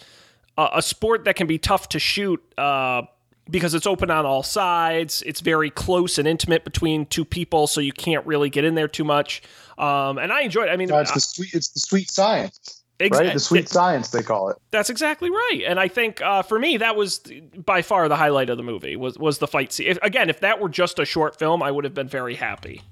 a, 0.56 0.68
a 0.76 0.82
sport 0.82 1.24
that 1.24 1.36
can 1.36 1.46
be 1.46 1.58
tough 1.58 1.88
to 1.90 1.98
shoot 1.98 2.42
uh, 2.58 3.02
because 3.50 3.74
it's 3.74 3.86
open 3.86 4.10
on 4.10 4.26
all 4.26 4.42
sides. 4.42 5.22
It's 5.26 5.40
very 5.40 5.70
close 5.70 6.18
and 6.18 6.26
intimate 6.28 6.64
between 6.64 7.06
two 7.06 7.24
people, 7.24 7.66
so 7.66 7.80
you 7.80 7.92
can't 7.92 8.26
really 8.26 8.50
get 8.50 8.64
in 8.64 8.74
there 8.74 8.88
too 8.88 9.04
much. 9.04 9.42
Um, 9.76 10.18
and 10.18 10.32
I 10.32 10.42
enjoyed. 10.42 10.68
it. 10.68 10.72
I 10.72 10.76
mean, 10.76 10.88
No, 10.88 10.98
it's 10.98 11.12
the 11.12 11.20
sweet. 11.20 11.54
It's 11.54 11.68
the 11.68 11.80
sweet 11.80 12.10
science, 12.10 12.82
ex- 13.00 13.16
right? 13.18 13.32
The 13.32 13.38
sweet 13.40 13.68
science 13.68 14.08
they 14.08 14.22
call 14.22 14.48
it. 14.50 14.56
That's 14.70 14.90
exactly 14.90 15.30
right, 15.30 15.62
and 15.66 15.78
I 15.78 15.88
think 15.88 16.20
uh, 16.22 16.42
for 16.42 16.58
me 16.58 16.78
that 16.78 16.96
was 16.96 17.20
by 17.64 17.82
far 17.82 18.08
the 18.08 18.16
highlight 18.16 18.50
of 18.50 18.56
the 18.56 18.62
movie 18.64 18.96
was 18.96 19.18
was 19.18 19.38
the 19.38 19.46
fight 19.46 19.72
scene. 19.72 19.88
If, 19.88 19.98
again, 20.02 20.30
if 20.30 20.40
that 20.40 20.60
were 20.60 20.68
just 20.68 20.98
a 20.98 21.04
short 21.04 21.38
film, 21.38 21.62
I 21.62 21.70
would 21.70 21.84
have 21.84 21.94
been 21.94 22.08
very 22.08 22.34
happy. 22.34 22.82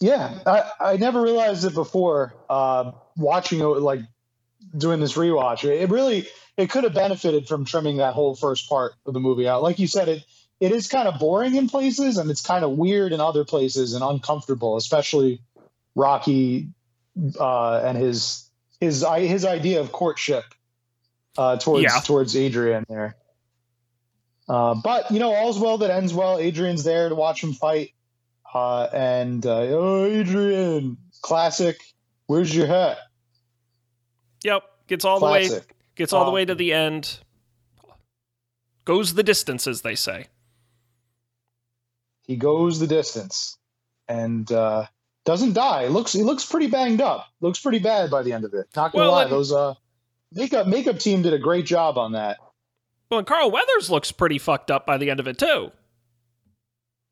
Yeah, 0.00 0.38
I, 0.46 0.70
I 0.80 0.96
never 0.96 1.20
realized 1.20 1.64
it 1.64 1.74
before. 1.74 2.34
Uh, 2.48 2.92
watching 3.16 3.60
it, 3.60 3.64
like 3.64 4.00
doing 4.76 4.98
this 4.98 5.14
rewatch, 5.14 5.64
it 5.64 5.90
really 5.90 6.26
it 6.56 6.70
could 6.70 6.84
have 6.84 6.94
benefited 6.94 7.46
from 7.46 7.64
trimming 7.64 7.98
that 7.98 8.14
whole 8.14 8.34
first 8.34 8.68
part 8.68 8.92
of 9.06 9.14
the 9.14 9.20
movie 9.20 9.46
out. 9.46 9.62
Like 9.62 9.78
you 9.78 9.86
said, 9.86 10.08
it 10.08 10.24
it 10.58 10.72
is 10.72 10.88
kind 10.88 11.06
of 11.06 11.18
boring 11.18 11.54
in 11.54 11.68
places, 11.68 12.16
and 12.16 12.30
it's 12.30 12.40
kind 12.40 12.64
of 12.64 12.72
weird 12.72 13.12
in 13.12 13.20
other 13.20 13.44
places, 13.44 13.92
and 13.92 14.02
uncomfortable, 14.02 14.76
especially 14.76 15.40
Rocky 15.94 16.68
uh, 17.38 17.80
and 17.80 17.98
his 17.98 18.48
his 18.80 19.04
his 19.16 19.44
idea 19.44 19.80
of 19.80 19.92
courtship 19.92 20.44
uh, 21.36 21.56
towards 21.58 21.84
Yeah. 21.84 22.00
towards 22.00 22.36
Adrian 22.36 22.86
there. 22.88 23.16
Uh, 24.48 24.74
but 24.82 25.10
you 25.10 25.18
know, 25.18 25.32
all's 25.34 25.58
well 25.58 25.78
that 25.78 25.90
ends 25.90 26.12
well. 26.12 26.38
Adrian's 26.38 26.84
there 26.84 27.08
to 27.08 27.14
watch 27.14 27.42
him 27.42 27.52
fight. 27.52 27.92
Uh, 28.52 28.88
and 28.92 29.46
uh, 29.46 29.60
oh, 29.70 30.04
Adrian, 30.06 30.96
classic. 31.22 31.78
Where's 32.26 32.54
your 32.54 32.66
hat? 32.66 32.98
Yep, 34.44 34.62
gets 34.88 35.04
all 35.04 35.20
the 35.20 35.26
way 35.26 35.48
gets 35.96 36.12
all 36.12 36.24
the 36.24 36.28
Um, 36.30 36.34
way 36.34 36.44
to 36.44 36.54
the 36.54 36.72
end. 36.72 37.18
Goes 38.84 39.14
the 39.14 39.22
distance, 39.22 39.66
as 39.66 39.82
they 39.82 39.94
say. 39.94 40.26
He 42.26 42.36
goes 42.36 42.78
the 42.80 42.86
distance, 42.86 43.56
and 44.08 44.50
uh, 44.50 44.86
doesn't 45.24 45.52
die. 45.52 45.86
looks 45.88 46.12
he 46.12 46.22
looks 46.22 46.44
pretty 46.44 46.68
banged 46.68 47.00
up. 47.00 47.26
Looks 47.40 47.60
pretty 47.60 47.78
bad 47.80 48.10
by 48.10 48.22
the 48.22 48.32
end 48.32 48.44
of 48.44 48.54
it. 48.54 48.66
Not 48.74 48.92
gonna 48.92 49.04
Well, 49.04 49.12
lie, 49.12 49.22
and- 49.24 49.32
those 49.32 49.52
uh 49.52 49.74
makeup 50.32 50.66
makeup 50.66 50.98
team 50.98 51.22
did 51.22 51.32
a 51.34 51.38
great 51.38 51.66
job 51.66 51.98
on 51.98 52.12
that. 52.12 52.38
Well, 53.10 53.18
and 53.18 53.26
Carl 53.26 53.50
Weathers 53.50 53.90
looks 53.90 54.12
pretty 54.12 54.38
fucked 54.38 54.70
up 54.70 54.86
by 54.86 54.96
the 54.96 55.10
end 55.10 55.18
of 55.20 55.26
it 55.26 55.38
too. 55.38 55.72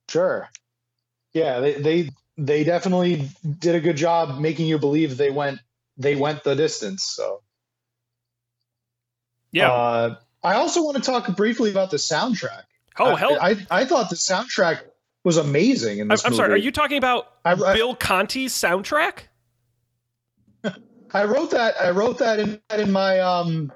Sure. 0.09 0.49
Yeah, 1.39 1.61
they 1.61 1.74
they 1.74 2.11
they 2.36 2.64
definitely 2.64 3.28
did 3.59 3.74
a 3.74 3.80
good 3.80 3.97
job 3.97 4.41
making 4.41 4.66
you 4.66 4.78
believe 4.78 5.16
they 5.16 5.30
went 5.30 5.61
they 5.97 6.16
went 6.16 6.43
the 6.43 6.55
distance. 6.55 7.05
So 7.05 7.43
Yeah. 9.53 9.70
Uh, 9.70 10.16
I 10.43 10.55
also 10.55 10.82
want 10.82 10.97
to 10.97 11.03
talk 11.03 11.34
briefly 11.36 11.70
about 11.70 11.91
the 11.91 11.97
soundtrack. 11.97 12.62
oh 12.99 13.14
hell! 13.16 13.39
I, 13.41 13.51
I, 13.51 13.66
I 13.70 13.84
thought 13.84 14.11
the 14.11 14.16
soundtrack 14.16 14.82
was 15.24 15.36
amazing 15.36 15.99
in 15.99 16.09
this 16.09 16.22
sorry. 16.22 16.53
Are 16.53 16.57
you 16.57 16.70
talking 16.70 16.99
about 16.99 17.32
I, 17.45 17.55
Bill 17.55 17.95
Conti's 17.95 18.53
soundtrack? 18.53 19.24
I 21.12 21.24
wrote 21.24 21.53
that. 21.53 21.74
I 21.80 21.91
wrote 21.91 22.18
that 22.18 22.39
in 22.41 22.61
in 22.76 22.93
my 22.93 23.20
um 23.20 23.72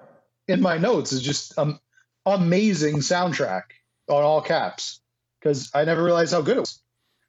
in 0.48 0.60
my 0.60 0.78
notes. 0.78 1.12
It's 1.12 1.22
just 1.22 1.58
um 1.58 1.78
amazing 2.26 2.96
soundtrack 2.98 3.62
on 4.08 4.22
all 4.22 4.40
caps 4.40 5.00
because 5.40 5.70
I 5.74 5.84
never 5.84 6.02
realized 6.02 6.32
how 6.32 6.42
good 6.42 6.58
it 6.58 6.60
was. 6.60 6.81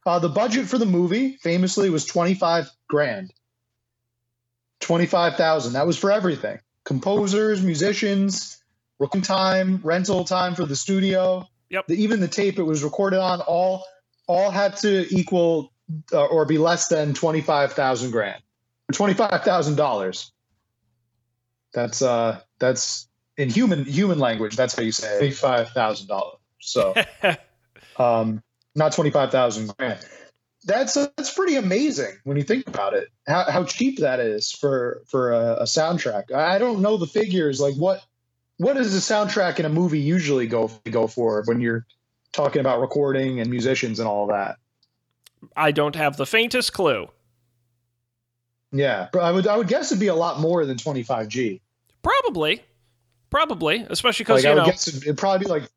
Uh, 0.06 0.20
the 0.20 0.30
budget 0.30 0.68
for 0.68 0.78
the 0.78 0.86
movie 0.86 1.38
famously 1.38 1.90
was 1.90 2.06
25 2.06 2.70
grand. 2.90 3.34
25,000. 4.82 5.74
That 5.74 5.88
was 5.88 5.98
for 5.98 6.12
everything. 6.12 6.60
Composers, 6.84 7.64
musicians, 7.64 8.62
recording 9.00 9.24
time, 9.24 9.80
rental 9.84 10.26
time 10.26 10.56
for 10.56 10.66
the 10.66 10.76
studio. 10.76 11.48
Yep. 11.70 11.88
The, 11.88 12.04
even 12.04 12.20
the 12.20 12.28
tape 12.28 12.60
it 12.60 12.64
was 12.64 12.84
recorded 12.84 13.20
on 13.20 13.42
all 13.42 13.86
all 14.28 14.52
had 14.52 14.78
to 14.78 15.06
equal 15.14 15.74
uh, 16.12 16.26
or 16.26 16.46
be 16.46 16.58
less 16.58 16.88
than 16.88 17.14
25,000 17.14 18.12
grand. 18.12 18.42
$25,000. 18.92 20.32
That's 21.74 22.02
uh 22.02 22.40
that's 22.60 23.08
in 23.36 23.50
human 23.50 23.84
human 23.86 24.20
language 24.20 24.56
that's 24.56 24.76
how 24.76 24.84
you 24.84 24.92
say 24.92 25.32
$25,000. 25.32 26.36
So 26.60 26.94
um 27.98 28.44
not 28.76 28.94
25,000 28.94 29.76
grand. 29.78 30.00
That's 30.66 30.94
that's 30.94 31.34
pretty 31.34 31.58
amazing 31.58 32.14
when 32.24 32.38
you 32.38 32.44
think 32.44 32.68
about 32.68 32.94
it. 32.94 33.10
How, 33.28 33.44
how 33.52 33.64
cheap 33.66 34.00
that 34.00 34.22
is 34.22 34.52
for 34.52 35.02
for 35.08 35.34
a, 35.34 35.56
a 35.56 35.64
soundtrack. 35.64 36.32
I 36.32 36.58
don't 36.58 36.82
know 36.82 36.96
the 36.96 37.06
figures. 37.06 37.60
Like 37.60 37.76
what 37.76 38.02
what 38.58 38.76
does 38.76 38.96
a 38.96 39.14
soundtrack 39.14 39.60
in 39.60 39.66
a 39.66 39.70
movie 39.70 40.00
usually 40.00 40.48
go 40.48 40.72
go 40.90 41.08
for 41.08 41.44
when 41.46 41.60
you're 41.60 41.86
talking 42.32 42.62
about 42.62 42.80
recording 42.80 43.42
and 43.42 43.50
musicians 43.50 44.00
and 44.00 44.08
all 44.08 44.28
that? 44.28 44.56
I 45.58 45.72
don't 45.72 45.96
have 45.98 46.16
the 46.16 46.26
faintest 46.26 46.72
clue. 46.72 47.10
Yeah, 48.72 49.10
but 49.12 49.20
I 49.20 49.32
would 49.32 49.48
I 49.48 49.58
would 49.58 49.68
guess 49.68 49.92
it'd 49.92 50.00
be 50.00 50.08
a 50.08 50.16
lot 50.16 50.40
more 50.40 50.66
than 50.66 50.78
25G. 50.78 51.60
Probably, 52.02 52.64
probably, 53.30 53.86
especially 53.90 54.24
because 54.24 54.44
Like 54.44 54.52
I 54.52 54.56
you 54.56 54.62
know. 54.62 54.66
guess 54.66 54.88
it'd, 54.88 55.18
probably 55.18 55.46
be 55.46 55.52
like 55.52 55.70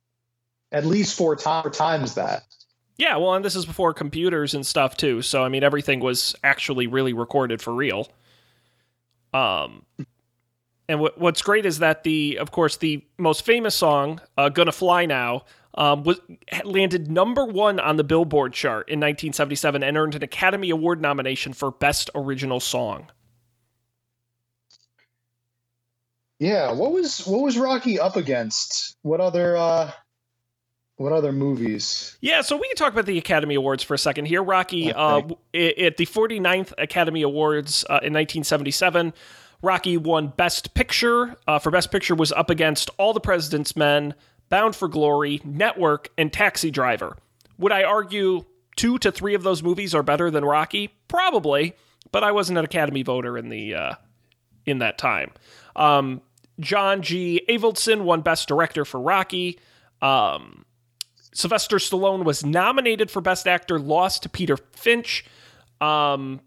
at 0.73 0.87
least 0.87 1.17
four, 1.17 1.37
ti- 1.37 1.43
four 1.63 1.71
times 1.71 2.15
that. 2.15 2.43
Yeah, 2.99 3.17
well, 3.17 3.35
and 3.35 3.45
this 3.45 3.55
is 3.57 3.67
before 3.67 3.93
computers 3.93 4.55
and 4.55 4.67
stuff 4.67 4.97
too. 4.97 5.23
So 5.23 5.45
I 5.45 5.49
mean, 5.49 5.63
everything 5.63 6.01
was 6.01 6.35
actually 6.43 6.87
really 6.87 7.13
recorded 7.13 7.61
for 7.61 7.75
real. 7.75 8.09
Um, 9.35 9.85
and 10.89 11.01
what 11.01 11.19
what's 11.19 11.43
great 11.43 11.67
is 11.67 11.81
that 11.81 12.05
the, 12.05 12.39
of 12.39 12.51
course, 12.51 12.77
the 12.77 13.05
most 13.19 13.45
famous 13.45 13.75
song, 13.75 14.21
uh, 14.39 14.49
"Gonna 14.49 14.73
Fly 14.73 15.05
Now," 15.05 15.45
um, 15.75 16.05
was 16.05 16.21
landed 16.65 17.11
number 17.11 17.45
one 17.45 17.79
on 17.81 17.97
the 17.97 18.05
Billboard 18.05 18.55
chart 18.55 18.89
in 18.89 18.99
1977 18.99 19.83
and 19.83 19.97
earned 19.97 20.15
an 20.15 20.23
Academy 20.23 20.71
Award 20.71 21.01
nomination 21.01 21.53
for 21.53 21.71
Best 21.71 22.09
Original 22.15 22.61
Song. 22.61 23.11
Yeah, 26.39 26.73
what 26.73 26.93
was 26.93 27.27
what 27.27 27.43
was 27.43 27.59
Rocky 27.59 27.99
up 27.99 28.17
against? 28.17 28.97
What 29.03 29.21
other 29.21 29.57
uh 29.57 29.91
what 30.97 31.13
other 31.13 31.33
movies? 31.33 32.17
Yeah, 32.21 32.41
so 32.43 32.57
we 32.57 32.67
can 32.69 32.77
talk 32.77 32.93
about 32.93 33.07
the 33.07 33.19
Academy 33.19 33.55
Awards 33.55 33.83
for 33.83 33.95
a 33.95 33.99
second 33.99 34.27
here. 34.27 34.43
Rocky, 34.43 34.93
uh, 34.93 35.17
Okay. 35.17 35.35
i- 35.55 35.83
at 35.85 35.97
the 35.97 36.05
49th 36.07 36.73
Academy 36.79 37.23
Awards 37.23 37.85
uh, 37.91 38.01
in 38.03 38.13
1977, 38.13 39.13
Rocky 39.63 39.97
won 39.97 40.29
Best 40.29 40.75
Picture. 40.75 41.37
Uh, 41.49 41.59
for 41.59 41.71
Best 41.71 41.91
Picture 41.91 42.15
was 42.15 42.31
up 42.33 42.51
against 42.51 42.91
All 42.99 43.13
the 43.15 43.21
President's 43.21 43.75
Men, 43.75 44.15
Bound 44.49 44.77
for 44.77 44.87
Glory, 44.89 45.41
Network, 45.45 46.11
and 46.19 46.33
Taxi 46.33 46.71
Driver. 46.71 47.17
Would 47.59 47.73
I 47.73 47.83
argue 47.83 48.45
two 48.77 48.99
to 48.99 49.11
three 49.11 49.35
of 49.35 49.43
those 49.43 49.63
movies 49.63 49.95
are 49.95 50.03
better 50.03 50.31
than 50.31 50.45
Rocky? 50.45 50.91
Probably, 51.09 51.75
but 52.13 52.23
I 52.23 52.33
wasn't 52.33 52.59
an 52.59 52.65
Academy 52.67 53.03
voter 53.03 53.39
in 53.39 53.49
the 53.49 53.75
uh, 53.75 53.95
in 54.67 54.79
that 54.81 54.99
time. 54.99 55.31
Um, 55.75 56.21
John 56.61 57.01
G. 57.03 57.43
Avildsen 57.49 58.03
won 58.03 58.21
Best 58.21 58.47
Director 58.47 58.85
for 58.85 59.01
Rocky. 59.01 59.59
Um, 60.03 60.66
Sylvester 61.37 61.77
Stallone 61.77 62.25
was 62.25 62.47
nominated 62.47 63.11
for 63.11 63.21
Best 63.21 63.47
Actor, 63.47 63.79
lost 63.79 64.23
to 64.23 64.31
Peter 64.31 64.57
Finch. 64.73 65.23
Um, 65.83 66.41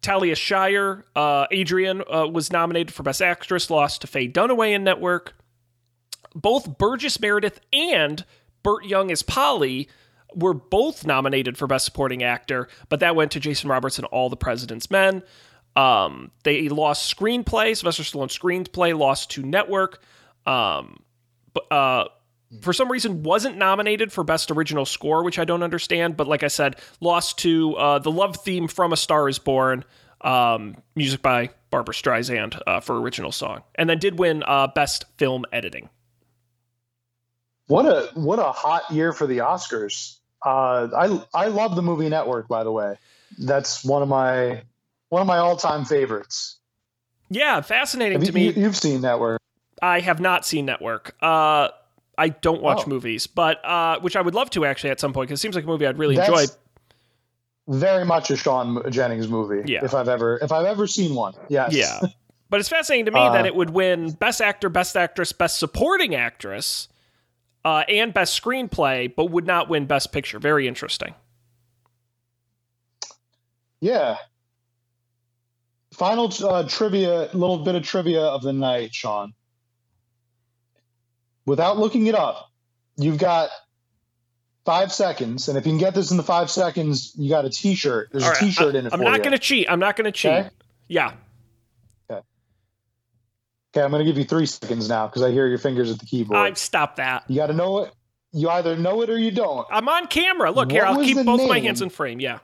Talia 0.00 0.34
Shire, 0.34 1.04
uh, 1.14 1.46
Adrian, 1.50 2.02
uh, 2.10 2.26
was 2.26 2.50
nominated 2.50 2.94
for 2.94 3.02
Best 3.02 3.20
Actress, 3.20 3.68
lost 3.68 4.00
to 4.00 4.06
Faye 4.06 4.26
Dunaway 4.26 4.72
in 4.74 4.82
Network. 4.82 5.34
Both 6.34 6.78
Burgess 6.78 7.20
Meredith 7.20 7.60
and 7.70 8.24
Burt 8.62 8.86
Young 8.86 9.10
as 9.10 9.22
Paulie 9.22 9.88
were 10.34 10.54
both 10.54 11.06
nominated 11.06 11.58
for 11.58 11.66
Best 11.66 11.84
Supporting 11.84 12.22
Actor, 12.22 12.68
but 12.88 13.00
that 13.00 13.14
went 13.14 13.30
to 13.32 13.40
Jason 13.40 13.68
Robards 13.68 13.98
and 13.98 14.06
All 14.06 14.30
the 14.30 14.38
President's 14.38 14.90
Men. 14.90 15.22
Um, 15.76 16.30
they 16.44 16.70
lost 16.70 17.14
screenplay. 17.14 17.76
Sylvester 17.76 18.04
Stallone's 18.04 18.38
screenplay 18.38 18.98
lost 18.98 19.32
to 19.32 19.42
Network. 19.42 20.00
Um, 20.46 21.02
but 21.52 21.70
uh, 21.70 22.08
for 22.62 22.72
some 22.72 22.90
reason 22.90 23.22
wasn't 23.22 23.56
nominated 23.56 24.12
for 24.12 24.24
best 24.24 24.50
original 24.50 24.84
score 24.84 25.22
which 25.24 25.38
i 25.38 25.44
don't 25.44 25.62
understand 25.62 26.16
but 26.16 26.26
like 26.26 26.42
i 26.42 26.48
said 26.48 26.76
lost 27.00 27.38
to 27.38 27.74
uh, 27.76 27.98
the 27.98 28.10
love 28.10 28.36
theme 28.36 28.68
from 28.68 28.92
a 28.92 28.96
star 28.96 29.28
is 29.28 29.38
born 29.38 29.84
um, 30.22 30.76
music 30.96 31.20
by 31.22 31.50
barbra 31.70 31.94
streisand 31.94 32.60
uh, 32.66 32.80
for 32.80 33.00
original 33.00 33.32
song 33.32 33.62
and 33.74 33.88
then 33.90 33.98
did 33.98 34.18
win 34.18 34.42
uh, 34.46 34.66
best 34.68 35.04
film 35.18 35.44
editing 35.52 35.88
What 37.66 37.86
a 37.86 38.10
what 38.14 38.38
a 38.38 38.52
hot 38.52 38.90
year 38.90 39.12
for 39.12 39.26
the 39.26 39.38
Oscars. 39.38 40.18
Uh 40.44 40.88
I 40.94 41.24
I 41.32 41.46
love 41.48 41.76
the 41.76 41.82
movie 41.82 42.08
Network 42.10 42.46
by 42.48 42.62
the 42.64 42.70
way. 42.72 42.96
That's 43.38 43.82
one 43.84 44.02
of 44.02 44.08
my 44.08 44.62
one 45.08 45.22
of 45.22 45.26
my 45.26 45.38
all-time 45.38 45.84
favorites. 45.86 46.58
yeah 47.30 47.60
fascinating 47.62 48.18
Have 48.20 48.28
to 48.32 48.38
you, 48.38 48.52
me 48.52 48.52
you, 48.60 48.64
have 48.64 48.76
seen 48.76 49.00
Network. 49.00 49.40
i 49.80 50.00
have 50.00 50.20
not 50.20 50.44
seen 50.44 50.66
network 50.66 51.14
uh, 51.22 51.68
i 52.18 52.28
don't 52.28 52.62
watch 52.62 52.82
Oh. 52.86 52.88
movies 52.90 53.26
but 53.26 53.64
uh, 53.64 53.98
which 54.00 54.16
i 54.16 54.20
would 54.20 54.34
love 54.34 54.50
to 54.50 54.64
actually 54.64 54.90
at 54.90 55.00
some 55.00 55.12
point 55.12 55.28
because 55.28 55.40
it 55.40 55.42
seems 55.42 55.54
like 55.54 55.64
a 55.64 55.66
movie 55.66 55.86
i'd 55.86 55.98
really 55.98 56.16
That's 56.16 56.28
enjoy 56.28 56.44
Very 57.68 58.04
much 58.04 58.30
a 58.30 58.36
Sean 58.36 58.82
Jennings 58.90 59.26
movie. 59.26 59.62
Yeah. 59.72 59.84
If 59.84 59.94
I've 59.94 60.08
ever 60.08 60.38
if 60.42 60.52
I've 60.52 60.66
ever 60.66 60.86
seen 60.86 61.14
one. 61.14 61.32
Yes. 61.48 61.72
Yeah. 61.74 62.00
But 62.50 62.60
it's 62.60 62.68
fascinating 62.68 63.06
to 63.06 63.10
me 63.10 63.20
Uh, 63.20 63.32
that 63.32 63.46
it 63.46 63.54
would 63.56 63.70
win 63.70 64.12
Best 64.12 64.40
Actor, 64.42 64.68
Best 64.68 64.96
Actress, 64.96 65.32
Best 65.32 65.58
Supporting 65.58 66.14
Actress, 66.14 66.88
uh, 67.64 67.82
and 67.88 68.12
Best 68.12 68.40
Screenplay, 68.40 69.12
but 69.16 69.30
would 69.30 69.46
not 69.46 69.68
win 69.70 69.86
Best 69.86 70.12
Picture. 70.12 70.38
Very 70.38 70.68
interesting. 70.68 71.14
Yeah. 73.80 74.16
Final 75.94 76.32
uh, 76.44 76.68
trivia, 76.68 77.28
little 77.32 77.58
bit 77.64 77.74
of 77.74 77.82
trivia 77.82 78.22
of 78.22 78.42
the 78.42 78.52
night, 78.52 78.94
Sean. 78.94 79.32
Without 81.46 81.78
looking 81.78 82.06
it 82.06 82.14
up, 82.14 82.50
you've 82.96 83.18
got 83.18 83.50
five 84.64 84.92
seconds, 84.92 85.48
and 85.48 85.58
if 85.58 85.66
you 85.66 85.72
can 85.72 85.78
get 85.78 85.94
this 85.94 86.10
in 86.10 86.16
the 86.16 86.22
five 86.22 86.50
seconds, 86.50 87.12
you 87.16 87.28
got 87.28 87.44
a 87.44 87.50
T-shirt. 87.50 88.08
There's 88.12 88.24
All 88.24 88.30
a 88.30 88.32
right, 88.32 88.40
T-shirt 88.40 88.74
I, 88.74 88.78
in 88.78 88.86
it 88.86 88.92
I'm 88.92 89.00
not 89.00 89.18
going 89.18 89.32
to 89.32 89.38
cheat. 89.38 89.66
I'm 89.70 89.78
not 89.78 89.96
going 89.96 90.06
to 90.06 90.12
cheat. 90.12 90.32
Okay. 90.32 90.50
Yeah. 90.88 91.12
Okay, 92.10 92.22
Okay, 93.74 93.82
I'm 93.82 93.90
going 93.90 94.04
to 94.04 94.10
give 94.10 94.18
you 94.18 94.24
three 94.24 94.46
seconds 94.46 94.88
now 94.88 95.06
because 95.06 95.22
I 95.22 95.32
hear 95.32 95.46
your 95.46 95.58
fingers 95.58 95.90
at 95.90 95.98
the 95.98 96.06
keyboard. 96.06 96.38
I 96.38 96.52
stop 96.54 96.96
that. 96.96 97.24
you 97.28 97.36
got 97.36 97.48
to 97.48 97.52
know 97.54 97.78
it. 97.80 97.92
You 98.32 98.48
either 98.50 98.76
know 98.76 99.02
it 99.02 99.10
or 99.10 99.18
you 99.18 99.30
don't. 99.30 99.66
I'm 99.70 99.88
on 99.88 100.06
camera. 100.08 100.50
Look 100.50 100.72
here. 100.72 100.84
I'll 100.84 101.02
keep 101.02 101.24
both 101.24 101.48
my 101.48 101.60
hands 101.60 101.82
in 101.82 101.88
frame. 101.88 102.20
Yeah. 102.20 102.40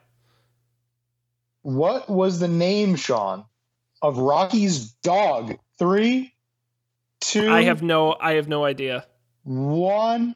What 1.63 2.09
was 2.09 2.39
the 2.39 2.49
name, 2.49 2.97
Sean, 2.97 3.45
of 4.01 4.19
Rocky's 4.19 4.93
dog? 5.03 5.57
Three, 5.79 6.33
two, 7.21 7.51
I 7.51 7.63
have 7.63 7.83
no. 7.83 8.17
I 8.21 8.33
have 8.33 8.49
no 8.49 8.65
idea. 8.65 9.07
one. 9.45 10.35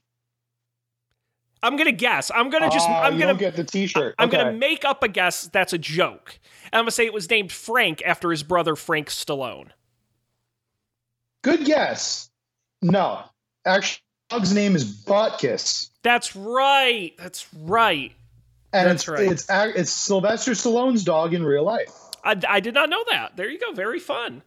I'm 1.63 1.77
gonna 1.77 1.93
guess. 1.93 2.31
I'm 2.35 2.51
gonna 2.51 2.71
just. 2.71 2.89
Oh, 2.89 2.93
I'm 2.93 3.19
gonna. 3.19 3.35
get 3.35 3.57
the 3.57 3.65
T-shirt. 3.65 4.15
I'm 4.19 4.29
okay. 4.29 4.37
gonna 4.37 4.53
make 4.53 4.85
up 4.85 5.03
a 5.03 5.09
guess 5.09 5.49
that's 5.49 5.73
a 5.73 5.79
joke. 5.79 6.39
And 6.67 6.75
I'm 6.79 6.83
gonna 6.83 6.91
say 6.91 7.07
it 7.07 7.15
was 7.15 7.29
named 7.31 7.51
Frank 7.53 8.03
after 8.05 8.31
his 8.31 8.43
brother 8.43 8.77
Frank 8.77 9.09
Stallone. 9.09 9.69
Good 11.43 11.65
guess. 11.65 12.31
No, 12.83 13.23
actually, 13.65 14.03
dog's 14.29 14.53
name 14.53 14.77
is 14.77 14.85
Butkus, 15.05 15.89
That's 16.03 16.37
right. 16.37 17.13
That's 17.19 17.47
right. 17.55 18.13
and 18.75 18.91
That's 18.91 19.03
it's 19.05 19.09
right. 19.09 19.33
it's 19.33 19.47
it's 19.79 19.91
Sylvester 19.91 20.53
Stallone's 20.53 21.03
dog 21.03 21.33
in 21.33 21.45
real 21.45 21.65
life. 21.65 21.91
I, 22.25 22.39
I 22.49 22.61
did 22.61 22.75
not 22.75 22.91
know 22.91 23.05
that. 23.11 23.37
There 23.37 23.51
you 23.51 23.59
go. 23.59 23.73
Very 23.73 24.01
fun. 24.01 24.43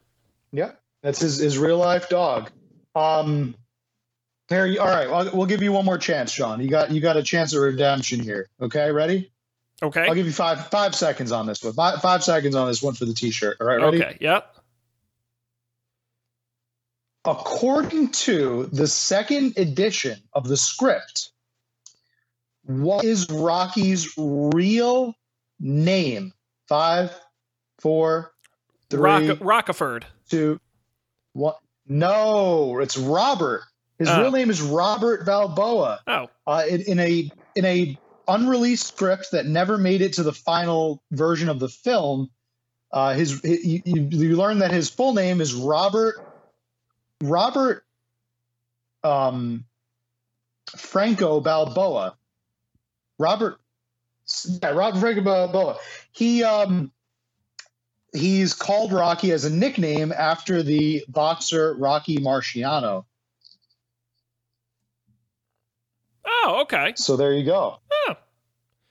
Yeah, 0.52 0.72
that's 1.08 1.22
his 1.22 1.38
his 1.38 1.58
real 1.58 1.78
life 1.78 2.10
dog. 2.10 2.52
Um, 2.94 3.56
you, 4.52 4.78
all 4.82 4.88
right. 4.88 5.08
I'll, 5.08 5.32
we'll 5.34 5.46
give 5.46 5.64
you 5.64 5.72
one 5.72 5.86
more 5.86 5.98
chance, 5.98 6.34
Sean. 6.34 6.60
You 6.60 6.68
got 6.68 6.92
you 6.92 7.00
got 7.00 7.16
a 7.16 7.24
chance 7.24 7.54
of 7.54 7.62
redemption 7.62 8.20
here. 8.20 8.50
Okay, 8.62 8.92
ready? 8.92 9.32
Okay. 9.82 10.06
I'll 10.06 10.16
give 10.16 10.26
you 10.26 10.34
five 10.34 10.68
five 10.68 10.94
seconds 10.96 11.32
on 11.32 11.46
this 11.46 11.64
one. 11.64 11.72
Five, 11.72 12.02
five 12.02 12.26
seconds 12.26 12.56
on 12.56 12.68
this 12.68 12.84
one 12.84 12.94
for 12.94 13.06
the 13.06 13.14
T-shirt. 13.14 13.56
All 13.62 13.68
right, 13.68 13.82
ready? 13.82 14.04
Okay. 14.04 14.18
Yep. 14.20 14.54
According 17.24 18.10
to 18.10 18.66
the 18.74 18.88
second 18.88 19.58
edition 19.58 20.20
of 20.34 20.46
the 20.46 20.58
script, 20.58 21.32
what 22.64 23.06
is 23.06 23.30
Rocky's 23.30 24.14
real 24.18 25.14
name? 25.58 26.34
Five, 26.68 27.18
four, 27.80 28.34
three, 28.90 29.00
Rock, 29.00 29.38
Rockeford. 29.40 30.06
two, 30.30 30.60
one. 31.38 31.54
No, 31.88 32.80
it's 32.80 32.98
Robert. 32.98 33.64
His 34.00 34.10
Oh. 34.10 34.22
real 34.22 34.32
name 34.32 34.50
is 34.50 34.62
Robert 34.62 35.26
Balboa. 35.26 36.02
Oh. 36.06 36.28
Uh, 36.46 36.64
in, 36.70 36.82
in 36.82 37.00
a 37.00 37.32
in 37.56 37.66
a 37.66 38.00
unreleased 38.28 38.88
script 38.88 39.32
that 39.32 39.46
never 39.46 39.78
made 39.78 40.02
it 40.02 40.14
to 40.14 40.24
the 40.24 40.34
final 40.34 41.02
version 41.12 41.48
of 41.50 41.60
the 41.60 41.70
film. 41.70 42.30
Uh, 42.92 43.14
his, 43.14 43.42
you, 43.44 43.82
you 43.86 44.36
learn 44.38 44.60
that 44.60 44.72
his 44.72 44.90
full 44.90 45.14
name 45.14 45.42
is 45.42 45.54
Robert 45.54 46.16
Robert 47.22 47.84
um, 49.04 49.66
Franco 50.76 51.40
Balboa. 51.40 52.16
Robert, 53.20 53.60
yeah, 54.62 54.70
Robert 54.70 55.00
Franco 55.00 55.22
Balboa. 55.22 55.78
He 56.12 56.44
um, 56.44 56.92
he's 58.18 58.54
called 58.54 58.92
Rocky 58.92 59.32
as 59.32 59.46
a 59.46 59.50
nickname 59.50 60.12
after 60.12 60.64
the 60.64 61.06
boxer 61.08 61.74
Rocky 61.76 62.18
Marciano. 62.18 63.06
Oh, 66.26 66.62
okay. 66.64 66.94
So 66.96 67.16
there 67.16 67.34
you 67.34 67.46
go. 67.46 67.80
Oh. 67.92 68.16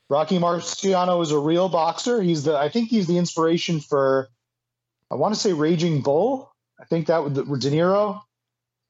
Rocky 0.09 0.39
Marciano 0.39 1.23
is 1.23 1.33
a 1.33 1.39
real 1.39 1.69
boxer. 1.69 2.23
He's 2.23 2.45
the 2.45 2.57
I 2.57 2.69
think 2.69 2.89
he's 2.89 3.07
the 3.07 3.19
inspiration 3.19 3.81
for 3.81 4.29
I 5.11 5.15
want 5.17 5.35
to 5.35 5.41
say 5.41 5.53
Raging 5.53 6.03
Bull. 6.03 6.53
I 6.81 6.85
think 6.85 7.07
that 7.07 7.23
would 7.23 7.35
De 7.35 7.43
Niro. 7.43 8.21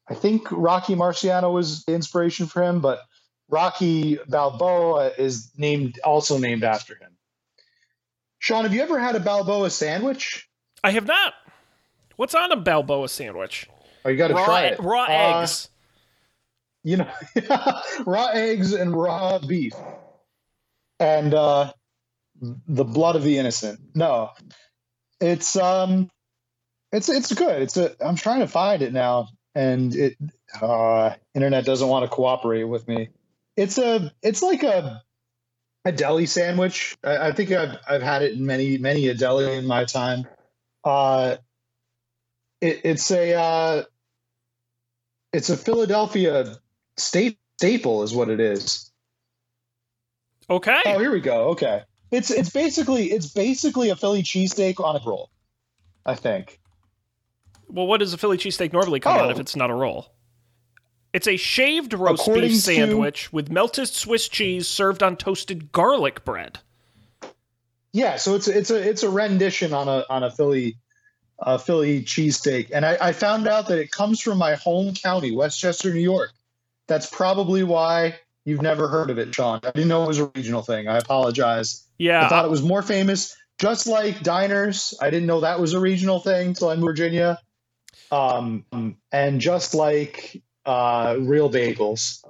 I 0.09 0.13
think 0.13 0.47
Rocky 0.51 0.95
Marciano 0.95 1.53
was 1.53 1.83
the 1.83 1.93
inspiration 1.93 2.47
for 2.47 2.63
him, 2.63 2.79
but 2.79 3.01
Rocky 3.49 4.19
Balboa 4.27 5.11
is 5.17 5.51
named 5.57 5.99
also 6.03 6.37
named 6.37 6.63
after 6.63 6.95
him. 6.95 7.16
Sean, 8.39 8.63
have 8.63 8.73
you 8.73 8.81
ever 8.81 8.99
had 8.99 9.15
a 9.15 9.19
Balboa 9.19 9.69
sandwich? 9.69 10.47
I 10.83 10.91
have 10.91 11.05
not. 11.05 11.33
What's 12.15 12.35
on 12.35 12.51
a 12.51 12.55
Balboa 12.55 13.09
sandwich? 13.09 13.67
Oh, 14.05 14.09
you 14.09 14.17
got 14.17 14.29
to 14.29 14.33
try 14.35 14.65
it. 14.65 14.79
Raw 14.79 15.03
Uh, 15.03 15.41
eggs. 15.41 15.69
you 16.83 16.97
know, 16.97 17.09
raw 18.05 18.27
eggs 18.33 18.73
and 18.73 18.95
raw 18.95 19.39
beef, 19.39 19.73
and 20.99 21.33
uh, 21.33 21.73
the 22.41 22.85
blood 22.85 23.15
of 23.15 23.23
the 23.23 23.37
innocent. 23.37 23.79
No, 23.95 24.31
it's 25.19 25.55
um, 25.55 26.09
it's 26.91 27.09
it's 27.09 27.33
good. 27.33 27.61
It's 27.63 27.77
a. 27.77 27.95
I'm 28.05 28.15
trying 28.15 28.39
to 28.39 28.47
find 28.47 28.81
it 28.81 28.93
now, 28.93 29.27
and 29.55 29.93
it 29.95 30.15
uh, 30.61 31.15
internet 31.33 31.65
doesn't 31.65 31.87
want 31.87 32.05
to 32.05 32.09
cooperate 32.15 32.63
with 32.63 32.87
me. 32.87 33.09
It's 33.55 33.77
a. 33.77 34.13
It's 34.21 34.41
like 34.41 34.63
a 34.63 35.03
a 35.87 35.91
deli 35.91 36.25
sandwich. 36.25 36.97
I, 37.03 37.27
I 37.29 37.31
think 37.31 37.51
I've 37.51 37.77
I've 37.89 38.01
had 38.01 38.21
it 38.21 38.33
in 38.33 38.45
many 38.45 38.77
many 38.77 39.07
a 39.07 39.13
deli 39.13 39.57
in 39.57 39.65
my 39.65 39.85
time. 39.85 40.27
Uh, 40.83 41.37
it, 42.61 42.81
it's 42.83 43.09
a. 43.11 43.33
Uh, 43.33 43.83
it's 45.33 45.49
a 45.49 45.57
Philadelphia 45.57 46.55
state 46.97 47.37
staple 47.57 48.03
is 48.03 48.13
what 48.13 48.29
it 48.29 48.39
is. 48.39 48.91
Okay. 50.49 50.81
Oh, 50.85 50.99
here 50.99 51.11
we 51.11 51.19
go. 51.19 51.49
Okay. 51.49 51.83
It's 52.11 52.31
it's 52.31 52.49
basically 52.49 53.11
it's 53.11 53.27
basically 53.27 53.89
a 53.89 53.95
Philly 53.95 54.23
cheesesteak 54.23 54.83
on 54.83 54.95
a 54.95 54.99
roll. 55.05 55.29
I 56.05 56.15
think. 56.15 56.59
Well, 57.67 57.85
what 57.85 57.99
does 57.99 58.13
a 58.13 58.17
Philly 58.17 58.37
cheesesteak 58.37 58.71
normally 58.71 59.01
come 59.01 59.17
on 59.17 59.25
Oh. 59.25 59.29
if 59.29 59.39
it's 59.39 59.55
not 59.55 59.69
a 59.69 59.73
roll? 59.73 60.07
It's 61.13 61.27
a 61.27 61.37
shaved 61.37 61.93
roast 61.93 62.21
According 62.21 62.49
beef 62.49 62.51
to- 62.53 62.59
sandwich 62.59 63.33
with 63.33 63.49
melted 63.49 63.87
Swiss 63.87 64.27
cheese 64.27 64.67
served 64.67 65.01
on 65.01 65.15
toasted 65.17 65.71
garlic 65.71 66.23
bread. 66.25 66.59
Yeah, 67.93 68.17
so 68.17 68.35
it's 68.35 68.47
a, 68.47 68.57
it's 68.57 68.69
a 68.69 68.89
it's 68.89 69.03
a 69.03 69.09
rendition 69.09 69.73
on 69.73 69.87
a 69.87 70.05
on 70.09 70.23
a 70.23 70.29
Philly 70.29 70.77
uh, 71.39 71.57
Philly 71.57 72.03
cheesesteak, 72.03 72.69
and 72.73 72.85
I, 72.85 72.97
I 73.01 73.11
found 73.11 73.47
out 73.47 73.67
that 73.69 73.79
it 73.79 73.91
comes 73.91 74.19
from 74.21 74.37
my 74.37 74.55
home 74.55 74.93
county, 74.93 75.35
Westchester, 75.35 75.93
New 75.93 76.01
York. 76.01 76.31
That's 76.87 77.09
probably 77.09 77.63
why 77.63 78.15
you've 78.45 78.61
never 78.61 78.87
heard 78.87 79.09
of 79.09 79.17
it, 79.17 79.33
Sean. 79.33 79.59
I 79.63 79.71
didn't 79.71 79.87
know 79.87 80.03
it 80.03 80.07
was 80.07 80.19
a 80.19 80.31
regional 80.35 80.61
thing. 80.61 80.87
I 80.87 80.97
apologize. 80.97 81.85
Yeah. 81.97 82.25
I 82.25 82.29
thought 82.29 82.45
it 82.45 82.51
was 82.51 82.61
more 82.61 82.81
famous, 82.81 83.35
just 83.57 83.87
like 83.87 84.21
diners. 84.21 84.93
I 85.01 85.09
didn't 85.09 85.27
know 85.27 85.41
that 85.41 85.59
was 85.59 85.73
a 85.73 85.79
regional 85.79 86.19
thing 86.19 86.53
till 86.53 86.69
I 86.69 86.75
moved 86.75 86.97
to 86.97 87.03
Virginia. 87.03 87.39
Um, 88.11 88.63
and 89.11 89.41
just 89.41 89.73
like 89.73 90.41
uh, 90.67 91.15
real 91.19 91.49
bagels. 91.49 92.23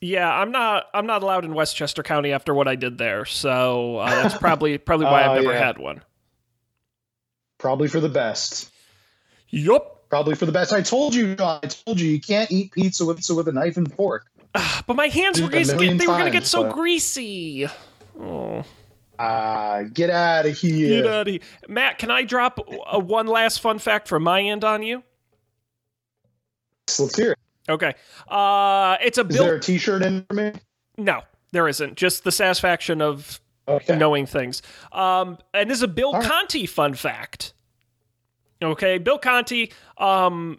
Yeah, 0.00 0.32
I'm 0.32 0.50
not. 0.50 0.86
I'm 0.94 1.06
not 1.06 1.22
allowed 1.22 1.44
in 1.44 1.52
Westchester 1.52 2.02
County 2.02 2.32
after 2.32 2.54
what 2.54 2.66
I 2.68 2.74
did 2.76 2.96
there, 2.96 3.26
so 3.26 3.98
uh, 3.98 4.08
that's 4.22 4.38
probably 4.38 4.78
probably 4.78 5.04
why 5.06 5.22
Oh, 5.26 5.32
I've 5.32 5.42
never 5.42 5.52
yeah. 5.52 5.66
had 5.66 5.78
one. 5.78 6.00
Probably 7.58 7.88
for 7.88 8.00
the 8.00 8.08
best. 8.08 8.70
Yup. 9.50 10.08
Probably 10.08 10.34
for 10.34 10.46
the 10.46 10.52
best. 10.52 10.72
I 10.72 10.80
told 10.82 11.14
you, 11.14 11.36
I 11.38 11.58
told 11.60 12.00
you, 12.00 12.08
you 12.10 12.20
can't 12.20 12.50
eat 12.50 12.72
pizza 12.72 13.04
with, 13.04 13.24
with 13.30 13.46
a 13.48 13.52
knife 13.52 13.76
and 13.76 13.92
fork. 13.94 14.26
But 14.86 14.96
my 14.96 15.06
hands 15.08 15.40
were 15.40 15.48
Dude, 15.48 15.62
a 15.62 15.64
gonna, 15.66 15.76
million 15.76 15.98
they 15.98 16.06
were 16.06 16.16
gonna 16.18 16.30
get 16.30 16.46
so 16.46 16.64
but- 16.64 16.72
greasy. 16.72 17.68
Oh, 18.18 18.64
Ah, 19.18 19.82
get 19.92 20.08
out 20.08 20.46
of 20.46 20.56
here. 20.56 21.02
get 21.02 21.06
out 21.12 21.28
of 21.28 21.32
here. 21.34 21.40
Matt, 21.68 21.98
can 21.98 22.10
I 22.10 22.22
drop 22.24 22.58
a, 22.90 22.98
one 22.98 23.26
last 23.26 23.60
fun 23.60 23.78
fact 23.78 24.08
from 24.08 24.22
my 24.22 24.40
end 24.40 24.64
on 24.64 24.82
you? 24.82 25.02
Let's 26.98 27.14
hear 27.16 27.32
it. 27.32 27.38
Okay. 27.68 27.94
Uh, 28.28 28.96
it's 29.02 29.18
a 29.18 29.22
Is 29.26 29.36
Bill. 29.36 29.44
there 29.44 29.54
a 29.56 29.60
T-shirt 29.60 30.02
in 30.02 30.24
for 30.28 30.34
me? 30.34 30.52
No, 30.98 31.22
there 31.52 31.68
isn't. 31.68 31.96
Just 31.96 32.24
the 32.24 32.32
satisfaction 32.32 33.00
of 33.02 33.40
Okay. 33.68 33.96
knowing 33.96 34.26
things. 34.26 34.62
Um, 34.90 35.38
and 35.54 35.70
this 35.70 35.78
is 35.78 35.82
a 35.82 35.88
Bill 35.88 36.12
right. 36.12 36.24
Conti 36.24 36.66
fun 36.66 36.94
fact. 36.94 37.52
Okay, 38.62 38.98
Bill 38.98 39.18
Conti 39.18 39.72
um, 39.98 40.58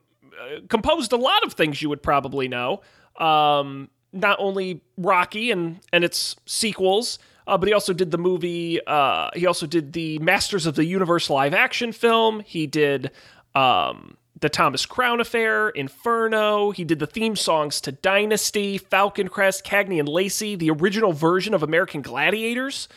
composed 0.70 1.12
a 1.12 1.18
lot 1.18 1.44
of 1.46 1.54
things 1.54 1.82
you 1.82 1.90
would 1.90 2.02
probably 2.02 2.48
know. 2.48 2.82
Um, 3.18 3.90
not 4.14 4.38
only 4.40 4.82
Rocky 4.98 5.52
and 5.52 5.80
and 5.94 6.04
its 6.04 6.36
sequels, 6.46 7.20
uh, 7.48 7.58
but 7.58 7.68
he 7.68 7.74
also 7.74 7.94
did 7.94 8.12
the 8.12 8.18
movie. 8.18 8.80
Uh, 8.88 9.30
he 9.36 9.46
also 9.46 9.68
did 9.68 9.94
the 9.94 10.18
Masters 10.20 10.66
of 10.66 10.76
the 10.76 10.86
Universe 10.86 11.30
live 11.30 11.54
action 11.54 11.92
film. 11.92 12.40
He 12.40 12.66
did 12.66 13.12
um, 13.56 14.18
the 14.42 14.50
Thomas 14.50 14.86
Crown 14.86 15.22
Affair, 15.22 15.70
Inferno. 15.70 16.72
He 16.72 16.84
did 16.84 17.00
the 17.00 17.08
theme 17.08 17.36
songs 17.36 17.80
to 17.82 17.92
Dynasty, 17.92 18.78
Falcon 18.78 19.28
Crest, 19.28 19.64
Cagney 19.64 20.00
and 20.00 20.10
Lacey, 20.10 20.56
the 20.56 20.72
original 20.72 21.14
version 21.14 21.54
of 21.54 21.64
American 21.64 22.02
Gladiators, 22.02 22.90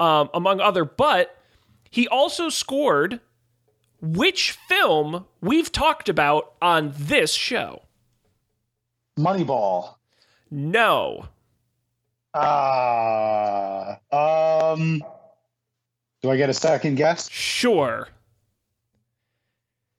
um, 0.00 0.30
among 0.32 0.60
other. 0.60 0.84
But 0.84 1.36
he 1.90 2.08
also 2.08 2.48
scored 2.48 3.20
which 4.00 4.52
film 4.68 5.26
we've 5.40 5.70
talked 5.70 6.08
about 6.08 6.54
on 6.62 6.94
this 6.96 7.34
show. 7.34 7.82
Moneyball. 9.18 9.96
No. 10.50 11.28
Ah. 12.34 13.98
um. 14.10 15.02
Do 16.22 16.30
I 16.30 16.36
get 16.36 16.48
a 16.48 16.54
second 16.54 16.94
guess? 16.94 17.28
Sure. 17.28 18.08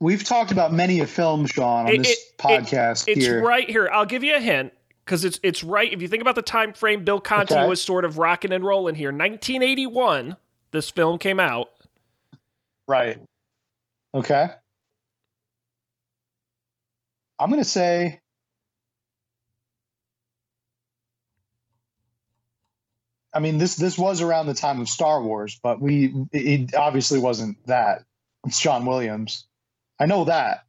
We've 0.03 0.21
talked 0.25 0.51
about 0.51 0.73
many 0.73 0.99
a 0.99 1.07
film, 1.07 1.45
Sean, 1.45 1.85
on 1.85 1.93
It- 1.93 1.97
this 1.99 2.11
it- 2.11 2.37
podcast 2.37 3.05
It's 3.07 3.25
here. 3.25 3.41
right 3.41 3.69
here. 3.69 3.89
I'll 3.89 4.05
give 4.05 4.21
you 4.21 4.35
a 4.35 4.39
hint 4.41 4.73
because 5.05 5.23
it's 5.23 5.39
it's 5.43 5.63
right. 5.63 5.93
If 5.93 6.01
you 6.01 6.09
think 6.09 6.19
about 6.19 6.35
the 6.35 6.41
time 6.41 6.73
frame, 6.73 7.05
Bill 7.05 7.21
Conti 7.21 7.53
Okay. 7.55 7.65
was 7.69 7.81
sort 7.81 8.03
of 8.03 8.17
rocking 8.17 8.51
and 8.51 8.65
rolling 8.65 8.95
here. 8.95 9.13
1981, 9.13 10.35
this 10.71 10.89
film 10.89 11.19
came 11.19 11.39
out. 11.39 11.69
Right. 12.85 13.17
Okay. 14.13 14.49
I'm 17.39 17.49
going 17.49 17.61
to 17.63 17.69
say. 17.69 18.19
I 23.33 23.39
mean, 23.39 23.57
this 23.57 23.75
this 23.77 23.97
was 23.97 24.21
around 24.21 24.47
the 24.47 24.53
time 24.53 24.81
of 24.81 24.89
Star 24.89 25.23
Wars, 25.23 25.59
but 25.63 25.81
we 25.81 26.13
it 26.33 26.45
it 26.71 26.75
obviously 26.75 27.19
wasn't 27.19 27.57
that. 27.67 28.03
It's 28.45 28.59
John 28.59 28.85
Williams. 28.85 29.47
I 29.99 30.05
know 30.05 30.25
that. 30.25 30.65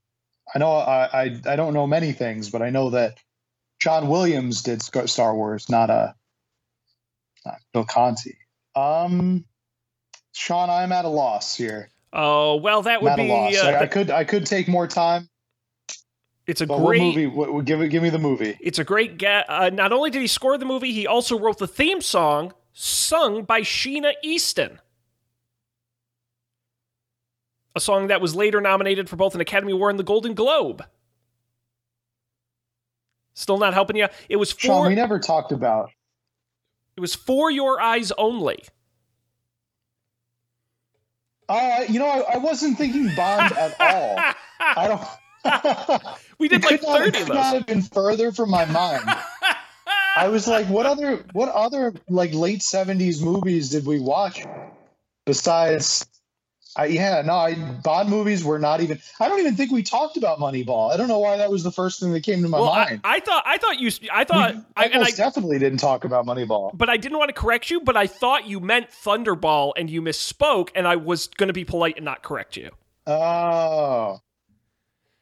I 0.55 0.59
know 0.59 0.73
I 0.73 1.05
I, 1.25 1.41
I 1.47 1.57
don't 1.57 1.75
know 1.75 1.87
many 1.87 2.13
things, 2.13 2.51
but 2.51 2.63
I 2.63 2.71
know 2.71 2.91
that 2.91 3.19
John 3.81 4.09
Williams 4.09 4.63
did 4.63 4.83
Star 4.83 5.35
Wars, 5.35 5.69
not 5.69 5.91
a 5.91 6.15
not 7.45 7.57
Bill 7.73 7.85
Conti. 7.85 8.37
Um, 8.77 9.45
Sean, 10.33 10.71
I'm 10.71 10.93
at 10.93 11.05
a 11.05 11.09
loss 11.09 11.57
here. 11.57 11.91
Oh 12.13 12.57
well, 12.57 12.83
that 12.83 13.03
would 13.03 13.13
at 13.13 13.19
a 13.19 13.23
be. 13.23 13.29
loss. 13.29 13.57
Uh, 13.57 13.67
I, 13.67 13.81
I 13.81 13.87
could 13.87 14.11
I 14.11 14.25
could 14.25 14.47
take 14.47 14.69
more 14.69 14.87
time, 14.87 15.29
it's 16.47 16.61
a 16.61 16.67
great. 16.67 17.01
movie? 17.01 17.27
What, 17.27 17.53
what- 17.53 17.65
give 17.65 17.81
it. 17.81 17.89
Give 17.89 18.03
me 18.03 18.11
the 18.11 18.19
movie. 18.19 18.57
It's 18.61 18.79
a 18.79 18.85
great 18.85 19.19
get. 19.19 19.49
Uh, 19.49 19.71
not 19.71 19.93
only 19.93 20.11
did 20.11 20.21
he 20.21 20.27
score 20.27 20.59
the 20.59 20.67
movie, 20.67 20.93
he 20.93 21.07
also 21.07 21.39
wrote 21.39 21.59
the 21.59 21.67
theme 21.67 22.01
song, 22.01 22.53
sung 22.73 23.45
by 23.45 23.63
Sheena 23.63 24.13
Easton. 24.23 24.81
A 27.77 27.81
song 27.81 28.07
that 28.09 28.21
was 28.21 28.35
later 28.35 28.61
nominated 28.61 29.09
for 29.09 29.17
both 29.17 29.35
an 29.35 29.41
Academy 29.41 29.73
Award 29.73 29.91
and 29.91 29.99
the 29.99 30.05
Golden 30.05 30.35
Globe. 30.35 30.85
Still 33.35 33.59
not 33.59 33.75
helping 33.75 33.97
you. 33.97 34.07
It 34.29 34.37
was 34.37 34.51
Sean, 34.57 34.85
for 34.85 34.89
we 34.89 34.95
never 34.95 35.19
talked 35.19 35.51
about. 35.51 35.91
it 36.97 37.01
was 37.01 37.15
for 37.17 37.51
your 37.51 37.81
eyes 37.81 38.13
only. 38.17 38.63
I- 41.49 41.87
you 41.89 41.99
know, 41.99 42.07
I, 42.07 42.35
I 42.35 42.39
wasn't 42.39 42.79
thinking 42.79 43.11
Bond 43.17 43.53
at 43.53 43.75
all. 43.81 44.17
I 44.61 44.89
don't. 44.89 45.03
we 46.39 46.49
did 46.49 46.65
like 46.65 46.83
not, 46.83 46.99
thirty 46.99 47.19
not 47.21 47.29
those. 47.29 47.53
have 47.53 47.67
been 47.67 47.83
further 47.83 48.33
from 48.33 48.51
my 48.51 48.65
mind. 48.67 49.05
I 50.17 50.29
was 50.29 50.47
like, 50.49 50.67
what 50.69 50.87
other 50.87 51.25
what 51.33 51.49
other 51.51 51.93
like 52.09 52.33
late 52.33 52.63
seventies 52.63 53.21
movies 53.21 53.69
did 53.69 53.85
we 53.85 54.01
watch 54.01 54.43
besides? 55.27 56.07
I, 56.77 56.87
yeah, 56.87 57.23
no, 57.23 57.35
I, 57.35 57.55
Bond 57.55 58.09
movies 58.09 58.45
were 58.45 58.59
not 58.59 58.81
even. 58.81 59.01
I 59.21 59.29
don't 59.29 59.39
even 59.39 59.55
think 59.55 59.71
we 59.71 59.83
talked 59.83 60.17
about 60.17 60.39
Moneyball. 60.39 60.93
I 60.93 60.97
don't 60.97 61.07
know 61.07 61.21
why 61.21 61.37
that 61.37 61.51
was 61.51 61.63
the 61.63 61.71
first 61.71 62.01
thing 62.01 62.13
that 62.13 62.23
came 62.23 62.43
to 62.43 62.49
my 62.49 62.59
well, 62.59 62.73
mind. 62.73 63.01
I 63.05 63.21
thought 63.21 63.45
I 63.47 63.59
thought 63.59 63.79
you 63.79 63.91
I 64.13 64.25
thought 64.25 64.55
we 64.57 64.61
I, 64.77 64.87
and 64.87 65.05
I 65.05 65.11
definitely 65.11 65.59
didn't 65.61 65.79
talk 65.79 66.05
about 66.05 66.27
Moneyball. 66.27 66.77
but 66.77 66.89
I 66.89 66.97
didn't 66.97 67.19
want 67.19 67.29
to 67.29 67.35
correct 67.35 67.71
you, 67.71 67.81
but 67.81 67.97
I 67.97 68.09
thought 68.09 68.49
you 68.49 68.59
meant 68.59 68.91
Thunderball 68.91 69.73
and 69.77 69.89
you 69.89 70.03
misspoke, 70.03 70.71
and 70.75 70.89
I 70.89 70.97
was 70.97 71.29
going 71.29 71.49
to 71.49 71.53
be 71.53 71.65
polite 71.65 71.97
and 71.97 72.05
not 72.05 72.23
correct 72.23 72.57
you. 72.57 72.71
Oh! 73.07 74.21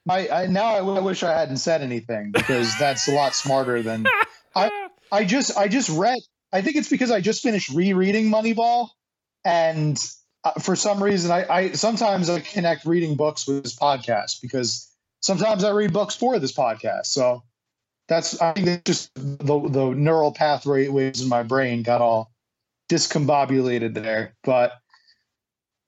I, 0.08 0.46
now 0.46 0.64
I, 0.64 0.78
w- 0.78 0.98
I 0.98 1.00
wish 1.00 1.22
I 1.22 1.38
hadn't 1.38 1.58
said 1.58 1.80
anything 1.80 2.32
because 2.32 2.76
that's 2.78 3.06
a 3.08 3.12
lot 3.12 3.34
smarter 3.34 3.82
than 3.82 4.06
I. 4.54 4.88
I 5.12 5.24
just 5.24 5.56
I 5.56 5.68
just 5.68 5.90
read. 5.90 6.20
I 6.52 6.62
think 6.62 6.76
it's 6.76 6.88
because 6.88 7.10
I 7.10 7.20
just 7.20 7.42
finished 7.42 7.68
rereading 7.68 8.30
Moneyball, 8.30 8.88
and 9.44 9.98
uh, 10.44 10.52
for 10.60 10.76
some 10.76 11.02
reason, 11.02 11.30
I, 11.30 11.46
I 11.48 11.72
sometimes 11.72 12.28
I 12.28 12.40
connect 12.40 12.84
reading 12.84 13.16
books 13.16 13.46
with 13.46 13.62
this 13.62 13.76
podcast 13.76 14.40
because 14.40 14.90
sometimes 15.20 15.64
I 15.64 15.70
read 15.70 15.92
books 15.92 16.14
for 16.14 16.38
this 16.38 16.52
podcast. 16.52 17.06
So 17.06 17.42
that's 18.08 18.40
I 18.40 18.52
think 18.52 18.68
it's 18.68 18.82
just 18.84 19.14
the 19.14 19.68
the 19.68 19.94
neural 19.94 20.32
pathways 20.32 21.20
in 21.20 21.28
my 21.28 21.42
brain 21.42 21.82
got 21.82 22.00
all 22.00 22.32
discombobulated 22.90 23.94
there, 23.94 24.34
but. 24.44 24.72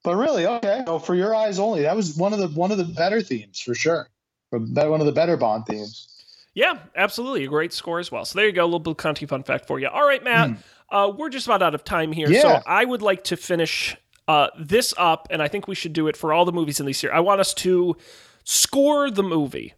But 0.03 0.17
really, 0.17 0.45
okay. 0.45 0.83
So 0.85 0.99
for 0.99 1.15
your 1.15 1.33
eyes 1.33 1.57
only, 1.57 1.81
that 1.81 1.95
was 1.95 2.15
one 2.15 2.31
of 2.31 2.37
the 2.37 2.47
one 2.49 2.71
of 2.71 2.77
the 2.77 2.83
better 2.83 3.23
themes 3.23 3.59
for 3.59 3.73
sure. 3.73 4.07
One 4.51 5.01
of 5.01 5.07
the 5.07 5.11
better 5.11 5.35
Bond 5.35 5.65
themes. 5.65 6.07
Yeah, 6.53 6.77
absolutely. 6.95 7.43
A 7.43 7.47
great 7.47 7.73
score 7.73 7.99
as 7.99 8.11
well. 8.11 8.23
So 8.23 8.37
there 8.37 8.45
you 8.45 8.53
go. 8.53 8.63
A 8.63 8.65
little 8.65 8.79
Bill 8.79 8.93
Conti 8.93 9.25
fun 9.25 9.41
fact 9.41 9.65
for 9.65 9.79
you. 9.79 9.87
All 9.87 10.05
right, 10.05 10.23
Matt. 10.23 10.57
Uh, 10.89 11.11
we're 11.15 11.29
just 11.29 11.47
about 11.47 11.63
out 11.63 11.73
of 11.73 11.83
time 11.83 12.11
here. 12.11 12.31
So 12.33 12.61
I 12.67 12.85
would 12.85 13.01
like 13.01 13.23
to 13.25 13.35
finish 13.35 13.97
uh, 14.27 14.47
this 14.59 14.93
up, 14.97 15.27
and 15.29 15.41
I 15.41 15.47
think 15.47 15.67
we 15.67 15.75
should 15.75 15.93
do 15.93 16.07
it 16.07 16.17
for 16.17 16.33
all 16.33 16.45
the 16.45 16.51
movies 16.51 16.79
in 16.79 16.85
this 16.85 17.03
year. 17.03 17.13
I 17.13 17.19
want 17.19 17.39
us 17.41 17.53
to 17.55 17.95
score 18.43 19.09
the 19.11 19.23
movie. 19.23 19.73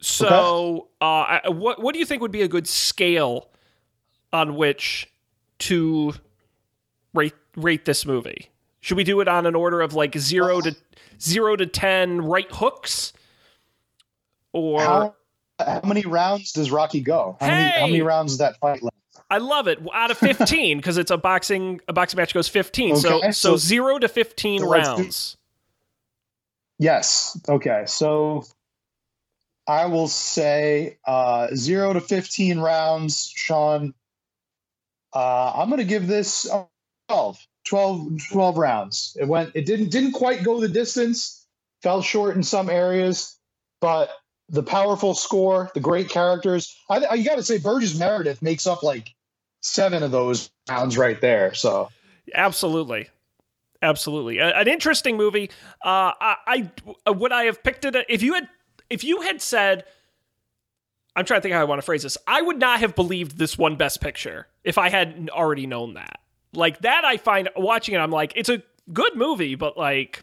So, 0.00 0.88
uh, 1.00 1.04
I- 1.44 1.48
what 1.48 1.80
what 1.82 1.92
do 1.94 1.98
you 1.98 2.04
think 2.06 2.20
would 2.22 2.32
be 2.32 2.42
a 2.42 2.48
good 2.48 2.68
scale 2.68 3.48
on 4.32 4.54
which 4.56 5.10
to 5.60 6.14
rate 7.14 7.34
rate 7.56 7.84
this 7.84 8.04
movie? 8.04 8.50
Should 8.80 8.96
we 8.98 9.04
do 9.04 9.20
it 9.20 9.28
on 9.28 9.46
an 9.46 9.54
order 9.54 9.80
of 9.80 9.94
like 9.94 10.16
zero 10.18 10.60
to 10.60 10.76
zero 11.20 11.56
to 11.56 11.64
ten 11.66 12.20
right 12.20 12.50
hooks, 12.50 13.12
or 14.52 14.80
How, 14.80 15.14
how 15.58 15.80
many 15.84 16.02
rounds 16.02 16.52
does 16.52 16.70
Rocky 16.70 17.00
go? 17.00 17.36
How, 17.40 17.46
many, 17.46 17.70
how 17.70 17.86
many 17.86 18.02
rounds 18.02 18.32
does 18.32 18.38
that 18.38 18.58
fight 18.60 18.82
last? 18.82 18.93
I 19.30 19.38
love 19.38 19.68
it. 19.68 19.78
Out 19.92 20.10
of 20.10 20.18
15 20.18 20.76
because 20.78 20.98
it's 20.98 21.10
a 21.10 21.16
boxing 21.16 21.80
a 21.88 21.92
boxing 21.92 22.18
match 22.18 22.34
goes 22.34 22.48
15. 22.48 22.96
so, 22.96 23.18
Okay, 23.18 23.32
so 23.32 23.52
so- 23.52 23.56
0 23.56 23.98
to 24.00 24.08
15 24.08 24.60
so 24.60 24.66
let's 24.68 24.88
do- 24.88 24.94
rounds. 24.94 25.36
Yes. 26.78 27.40
Okay. 27.48 27.84
So 27.86 28.44
I 29.66 29.86
will 29.86 30.08
say 30.08 30.98
uh, 31.06 31.48
zero 31.54 31.92
to 31.92 32.00
15 32.00 32.58
rounds, 32.58 33.32
Sean. 33.34 33.94
Uh, 35.14 35.52
I'm 35.56 35.68
going 35.68 35.78
to 35.78 35.84
give 35.86 36.06
this 36.06 36.50
uh, 36.50 36.64
12, 37.08 37.38
12, 37.66 38.08
12 38.32 38.58
rounds. 38.58 39.16
It 39.20 39.28
went, 39.28 39.52
it 39.54 39.64
didn't, 39.64 39.90
didn't 39.90 40.12
quite 40.12 40.42
go 40.42 40.60
the 40.60 40.68
distance, 40.68 41.46
fell 41.82 42.02
short 42.02 42.36
in 42.36 42.42
some 42.42 42.68
areas, 42.68 43.38
but 43.80 44.10
the 44.48 44.62
powerful 44.64 45.14
score, 45.14 45.70
the 45.74 45.80
great 45.80 46.08
characters. 46.10 46.76
I, 46.90 46.96
I 47.04 47.14
you 47.14 47.24
got 47.24 47.36
to 47.36 47.44
say, 47.44 47.58
Burgess 47.58 47.96
Meredith 47.96 48.42
makes 48.42 48.66
up 48.66 48.82
like 48.82 49.13
seven 49.64 50.02
of 50.02 50.10
those 50.10 50.50
rounds 50.68 50.96
right 50.96 51.20
there. 51.20 51.54
So 51.54 51.88
Absolutely. 52.34 53.08
Absolutely. 53.82 54.38
A- 54.38 54.56
an 54.56 54.68
interesting 54.68 55.16
movie. 55.16 55.50
Uh, 55.84 56.12
I, 56.20 56.70
I 57.06 57.10
would 57.10 57.32
I 57.32 57.44
have 57.44 57.62
picked 57.62 57.84
it 57.84 57.96
if 58.08 58.22
you 58.22 58.34
had 58.34 58.48
if 58.90 59.04
you 59.04 59.22
had 59.22 59.40
said 59.40 59.84
I'm 61.16 61.24
trying 61.24 61.38
to 61.38 61.42
think 61.42 61.54
how 61.54 61.60
I 61.60 61.64
want 61.64 61.78
to 61.80 61.84
phrase 61.84 62.02
this. 62.02 62.18
I 62.26 62.42
would 62.42 62.58
not 62.58 62.80
have 62.80 62.94
believed 62.94 63.38
this 63.38 63.56
one 63.56 63.76
best 63.76 64.00
picture 64.00 64.48
if 64.64 64.78
I 64.78 64.88
hadn't 64.88 65.30
already 65.30 65.66
known 65.66 65.94
that. 65.94 66.20
Like 66.52 66.80
that 66.80 67.04
I 67.04 67.16
find 67.16 67.48
watching 67.56 67.94
it 67.94 67.98
I'm 67.98 68.10
like 68.10 68.32
it's 68.36 68.48
a 68.48 68.62
good 68.92 69.16
movie 69.16 69.54
but 69.54 69.78
like 69.78 70.22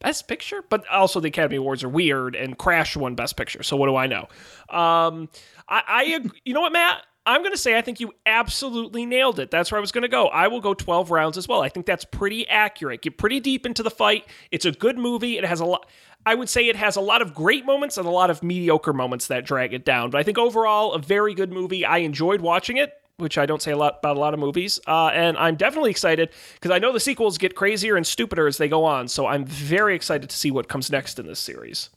best 0.00 0.28
picture 0.28 0.62
but 0.68 0.86
also 0.88 1.20
the 1.20 1.28
academy 1.28 1.56
awards 1.56 1.82
are 1.82 1.88
weird 1.88 2.36
and 2.36 2.58
crash 2.58 2.94
won 2.96 3.14
best 3.14 3.34
picture 3.38 3.62
so 3.62 3.74
what 3.78 3.86
do 3.86 3.96
i 3.96 4.06
know 4.06 4.28
um 4.68 5.30
i 5.66 5.82
i 5.88 6.20
you 6.44 6.52
know 6.52 6.60
what 6.60 6.72
matt 6.72 7.00
i'm 7.26 7.42
gonna 7.42 7.56
say 7.56 7.76
i 7.76 7.80
think 7.80 8.00
you 8.00 8.12
absolutely 8.26 9.06
nailed 9.06 9.38
it 9.38 9.50
that's 9.50 9.70
where 9.70 9.78
i 9.78 9.80
was 9.80 9.92
gonna 9.92 10.08
go 10.08 10.28
i 10.28 10.48
will 10.48 10.60
go 10.60 10.74
12 10.74 11.10
rounds 11.10 11.36
as 11.36 11.48
well 11.48 11.62
i 11.62 11.68
think 11.68 11.86
that's 11.86 12.04
pretty 12.04 12.46
accurate 12.48 13.02
get 13.02 13.18
pretty 13.18 13.40
deep 13.40 13.66
into 13.66 13.82
the 13.82 13.90
fight 13.90 14.26
it's 14.50 14.64
a 14.64 14.72
good 14.72 14.98
movie 14.98 15.38
it 15.38 15.44
has 15.44 15.60
a 15.60 15.64
lot 15.64 15.86
I 16.26 16.34
would 16.34 16.48
say 16.48 16.68
it 16.68 16.76
has 16.76 16.96
a 16.96 17.00
lot 17.00 17.20
of 17.20 17.34
great 17.34 17.66
moments 17.66 17.98
and 17.98 18.06
a 18.06 18.10
lot 18.10 18.30
of 18.30 18.42
mediocre 18.42 18.92
moments 18.92 19.26
that 19.26 19.44
drag 19.44 19.74
it 19.74 19.84
down. 19.84 20.10
But 20.10 20.18
I 20.18 20.22
think 20.22 20.38
overall, 20.38 20.94
a 20.94 20.98
very 20.98 21.34
good 21.34 21.52
movie. 21.52 21.84
I 21.84 21.98
enjoyed 21.98 22.40
watching 22.40 22.78
it, 22.78 22.94
which 23.18 23.36
I 23.36 23.46
don't 23.46 23.60
say 23.60 23.72
a 23.72 23.76
lot 23.76 23.98
about 23.98 24.16
a 24.16 24.20
lot 24.20 24.32
of 24.32 24.40
movies. 24.40 24.80
Uh, 24.86 25.08
and 25.08 25.36
I'm 25.36 25.56
definitely 25.56 25.90
excited 25.90 26.30
because 26.54 26.70
I 26.70 26.78
know 26.78 26.92
the 26.92 27.00
sequels 27.00 27.36
get 27.36 27.54
crazier 27.54 27.96
and 27.96 28.06
stupider 28.06 28.46
as 28.46 28.56
they 28.56 28.68
go 28.68 28.84
on. 28.84 29.08
So 29.08 29.26
I'm 29.26 29.44
very 29.44 29.94
excited 29.94 30.30
to 30.30 30.36
see 30.36 30.50
what 30.50 30.68
comes 30.68 30.90
next 30.90 31.18
in 31.18 31.26
this 31.26 31.40
series. 31.40 31.90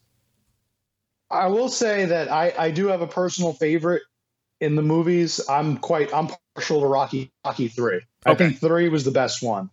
I 1.30 1.48
will 1.48 1.70
say 1.70 2.06
that 2.06 2.30
I, 2.32 2.54
I 2.58 2.72
do 2.72 2.88
have 2.88 3.02
a 3.02 3.08
personal 3.08 3.54
favorite 3.54 4.04
in 4.60 4.76
the 4.76 4.82
movies. 4.82 5.42
I'm 5.50 5.78
quite 5.78 6.14
I'm 6.14 6.30
partial 6.56 6.82
to 6.82 6.88
Rocky 6.88 7.32
Rocky 7.46 7.68
three. 7.68 8.02
I 8.26 8.36
think 8.36 8.60
three 8.60 8.90
was 8.90 9.04
the 9.04 9.12
best 9.12 9.42
one. 9.42 9.70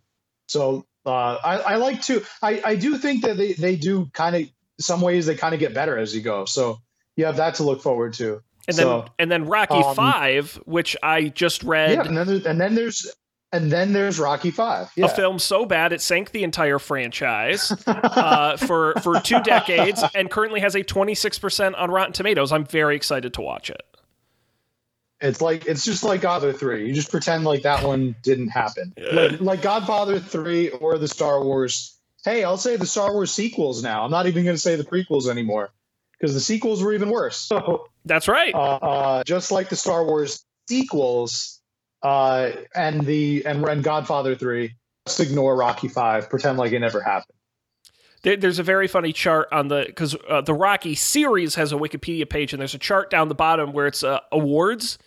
So 0.47 0.85
uh, 1.05 1.37
I, 1.43 1.57
I 1.57 1.75
like 1.75 2.01
to 2.03 2.23
I, 2.41 2.61
I 2.63 2.75
do 2.75 2.97
think 2.97 3.23
that 3.23 3.37
they, 3.37 3.53
they 3.53 3.75
do 3.75 4.09
kind 4.13 4.35
of 4.35 4.43
some 4.79 5.01
ways 5.01 5.25
they 5.25 5.35
kind 5.35 5.53
of 5.53 5.59
get 5.59 5.73
better 5.73 5.97
as 5.97 6.15
you 6.15 6.21
go. 6.21 6.45
So 6.45 6.79
you 7.15 7.25
have 7.25 7.37
that 7.37 7.55
to 7.55 7.63
look 7.63 7.81
forward 7.81 8.13
to. 8.15 8.41
And 8.67 8.77
then 8.77 9.03
and 9.19 9.31
then 9.31 9.45
Rocky 9.45 9.75
um, 9.75 9.95
Five, 9.95 10.59
which 10.65 10.97
I 11.03 11.29
just 11.29 11.63
read. 11.63 11.91
yeah, 11.91 12.03
and 12.03 12.17
then 12.17 12.27
there's, 12.27 12.45
and 12.45 12.59
then 12.59 12.73
there's 12.73 13.15
and 13.55 13.71
then 13.71 13.93
there's 13.93 14.19
Rocky 14.19 14.51
five. 14.51 14.91
Yeah. 14.95 15.05
A 15.05 15.09
film 15.09 15.39
so 15.39 15.65
bad 15.65 15.93
it 15.93 16.01
sank 16.01 16.31
the 16.31 16.43
entire 16.43 16.79
franchise 16.79 17.71
uh, 17.87 18.57
for 18.57 18.93
for 19.01 19.19
two 19.19 19.41
decades, 19.43 20.03
and 20.15 20.29
currently 20.29 20.59
has 20.59 20.75
a 20.75 20.83
26% 20.83 21.73
on 21.77 21.91
Rotten 21.91 22.13
Tomatoes. 22.13 22.51
I'm 22.51 22.65
very 22.65 22.95
excited 22.95 23.33
to 23.35 23.41
watch 23.41 23.69
it. 23.69 23.81
It's 25.21 25.41
like 25.41 25.65
it's 25.65 25.85
just 25.85 26.03
like 26.03 26.21
Godfather 26.21 26.53
three. 26.53 26.87
You 26.87 26.93
just 26.93 27.09
pretend 27.09 27.45
like 27.45 27.63
that 27.63 27.83
one 27.83 28.15
didn't 28.21 28.49
happen. 28.49 28.93
Like, 29.11 29.39
like 29.39 29.61
Godfather 29.61 30.19
three 30.19 30.69
or 30.69 30.97
the 30.97 31.07
Star 31.07 31.43
Wars. 31.43 31.97
Hey, 32.23 32.43
I'll 32.43 32.57
say 32.57 32.75
the 32.75 32.85
Star 32.85 33.13
Wars 33.13 33.31
sequels 33.31 33.81
now. 33.83 34.03
I'm 34.03 34.11
not 34.11 34.27
even 34.27 34.43
going 34.43 34.55
to 34.55 34.61
say 34.61 34.75
the 34.75 34.83
prequels 34.83 35.27
anymore 35.27 35.71
because 36.19 36.33
the 36.33 36.39
sequels 36.39 36.83
were 36.83 36.93
even 36.93 37.09
worse. 37.09 37.37
So 37.37 37.87
That's 38.03 38.27
right. 38.27 38.53
uh, 38.53 38.57
uh, 38.57 39.23
just 39.23 39.51
like 39.51 39.69
the 39.69 39.75
Star 39.75 40.03
Wars 40.03 40.45
sequels 40.67 41.61
uh, 42.03 42.51
and 42.75 43.05
the 43.05 43.45
and, 43.45 43.63
and 43.67 43.83
Godfather 43.83 44.35
three, 44.35 44.75
just 45.07 45.19
ignore 45.19 45.55
Rocky 45.55 45.87
five. 45.87 46.29
Pretend 46.29 46.57
like 46.57 46.71
it 46.71 46.79
never 46.79 47.01
happened. 47.01 47.37
There- 48.25 48.35
There's 48.37 48.57
a 48.57 48.63
very 48.63 48.87
funny 48.87 49.13
chart 49.13 49.47
on 49.51 49.67
the 49.67 49.83
because 49.85 50.15
uh, 50.27 50.41
the 50.41 50.53
Rocky 50.55 50.95
series 50.95 51.53
has 51.55 51.71
a 51.71 51.75
Wikipedia 51.75 52.27
page, 52.27 52.53
and 52.53 52.59
there's 52.59 52.73
a 52.73 52.79
chart 52.79 53.11
down 53.11 53.29
the 53.29 53.35
bottom 53.35 53.71
where 53.71 53.85
it's 53.85 54.03
uh, 54.03 54.19
awards, 54.31 54.97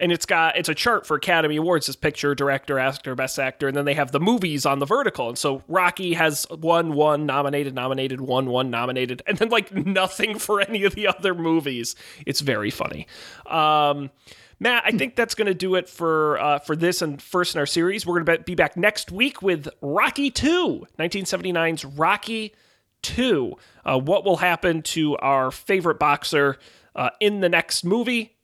and 0.00 0.10
it's 0.10 0.26
got 0.26 0.56
it's 0.58 0.68
a 0.68 0.74
chart 0.74 1.06
for 1.06 1.16
Academy 1.16 1.54
Awards, 1.56 1.88
as 1.88 1.94
picture, 1.94 2.34
director, 2.34 2.80
actor, 2.80 3.14
best 3.14 3.38
actor, 3.38 3.68
and 3.68 3.76
then 3.76 3.84
they 3.84 3.94
have 3.94 4.10
the 4.10 4.18
movies 4.18 4.66
on 4.66 4.80
the 4.80 4.84
vertical, 4.84 5.28
and 5.28 5.38
so 5.38 5.62
Rocky 5.68 6.14
has 6.14 6.44
one, 6.50 6.94
one 6.94 7.24
nominated, 7.24 7.72
nominated, 7.72 8.20
one, 8.20 8.46
one 8.46 8.68
nominated, 8.68 9.22
and 9.28 9.38
then 9.38 9.48
like 9.48 9.72
nothing 9.86 10.36
for 10.36 10.60
any 10.60 10.82
of 10.82 10.96
the 10.96 11.06
other 11.06 11.36
movies. 11.36 11.94
It's 12.26 12.40
very 12.40 12.70
funny. 12.72 13.06
Um, 13.46 14.10
Matt, 14.58 14.84
I 14.86 14.90
think 14.92 15.16
that's 15.16 15.34
going 15.34 15.48
to 15.48 15.54
do 15.54 15.74
it 15.74 15.88
for 15.88 16.38
uh, 16.38 16.58
for 16.60 16.76
this 16.76 17.02
and 17.02 17.20
first 17.20 17.54
in 17.54 17.58
our 17.58 17.66
series. 17.66 18.06
We're 18.06 18.22
going 18.22 18.38
to 18.38 18.42
be 18.42 18.54
back 18.54 18.76
next 18.76 19.12
week 19.12 19.42
with 19.42 19.68
Rocky 19.82 20.30
2, 20.30 20.86
1979's 20.98 21.84
Rocky 21.84 22.54
2. 23.02 23.54
Uh, 23.84 23.98
what 23.98 24.24
will 24.24 24.38
happen 24.38 24.82
to 24.82 25.16
our 25.18 25.50
favorite 25.50 25.98
boxer 25.98 26.58
uh, 26.94 27.10
in 27.20 27.40
the 27.40 27.48
next 27.48 27.84
movie? 27.84 28.35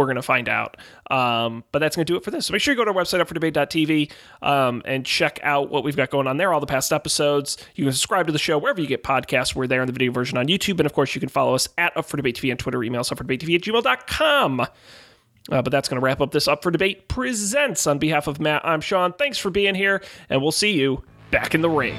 We're 0.00 0.06
going 0.06 0.16
to 0.16 0.22
find 0.22 0.48
out. 0.48 0.78
Um, 1.10 1.62
but 1.72 1.80
that's 1.80 1.94
going 1.94 2.06
to 2.06 2.10
do 2.10 2.16
it 2.16 2.24
for 2.24 2.30
this. 2.30 2.46
So 2.46 2.52
make 2.52 2.62
sure 2.62 2.72
you 2.72 2.76
go 2.78 2.86
to 2.86 2.90
our 2.90 2.96
website, 2.96 3.20
upfordebate.tv, 3.20 4.10
um, 4.40 4.80
and 4.86 5.04
check 5.04 5.38
out 5.42 5.70
what 5.70 5.84
we've 5.84 5.94
got 5.94 6.08
going 6.08 6.26
on 6.26 6.38
there, 6.38 6.54
all 6.54 6.60
the 6.60 6.66
past 6.66 6.90
episodes. 6.90 7.58
You 7.74 7.84
can 7.84 7.92
subscribe 7.92 8.26
to 8.26 8.32
the 8.32 8.38
show 8.38 8.56
wherever 8.56 8.80
you 8.80 8.86
get 8.86 9.04
podcasts. 9.04 9.54
We're 9.54 9.66
there 9.66 9.82
in 9.82 9.86
the 9.86 9.92
video 9.92 10.10
version 10.10 10.38
on 10.38 10.46
YouTube. 10.46 10.78
And 10.78 10.86
of 10.86 10.94
course, 10.94 11.14
you 11.14 11.20
can 11.20 11.28
follow 11.28 11.54
us 11.54 11.68
at 11.76 11.94
Up 11.98 12.06
for 12.06 12.16
Debate 12.16 12.36
TV 12.40 12.50
on 12.50 12.56
Twitter, 12.56 12.82
email 12.82 13.00
us 13.00 13.10
upfordebatetv 13.10 13.54
at 13.54 13.60
gmail.com. 13.60 14.60
Uh, 14.60 14.66
but 15.62 15.70
that's 15.70 15.88
going 15.88 16.00
to 16.00 16.04
wrap 16.04 16.22
up 16.22 16.30
this 16.30 16.48
Up 16.48 16.62
for 16.62 16.70
Debate 16.70 17.08
Presents. 17.08 17.86
On 17.86 17.98
behalf 17.98 18.26
of 18.26 18.40
Matt, 18.40 18.64
I'm 18.64 18.80
Sean. 18.80 19.12
Thanks 19.12 19.36
for 19.36 19.50
being 19.50 19.74
here, 19.74 20.02
and 20.30 20.40
we'll 20.40 20.52
see 20.52 20.72
you 20.72 21.04
back 21.30 21.54
in 21.54 21.60
the 21.60 21.70
ring. 21.70 21.98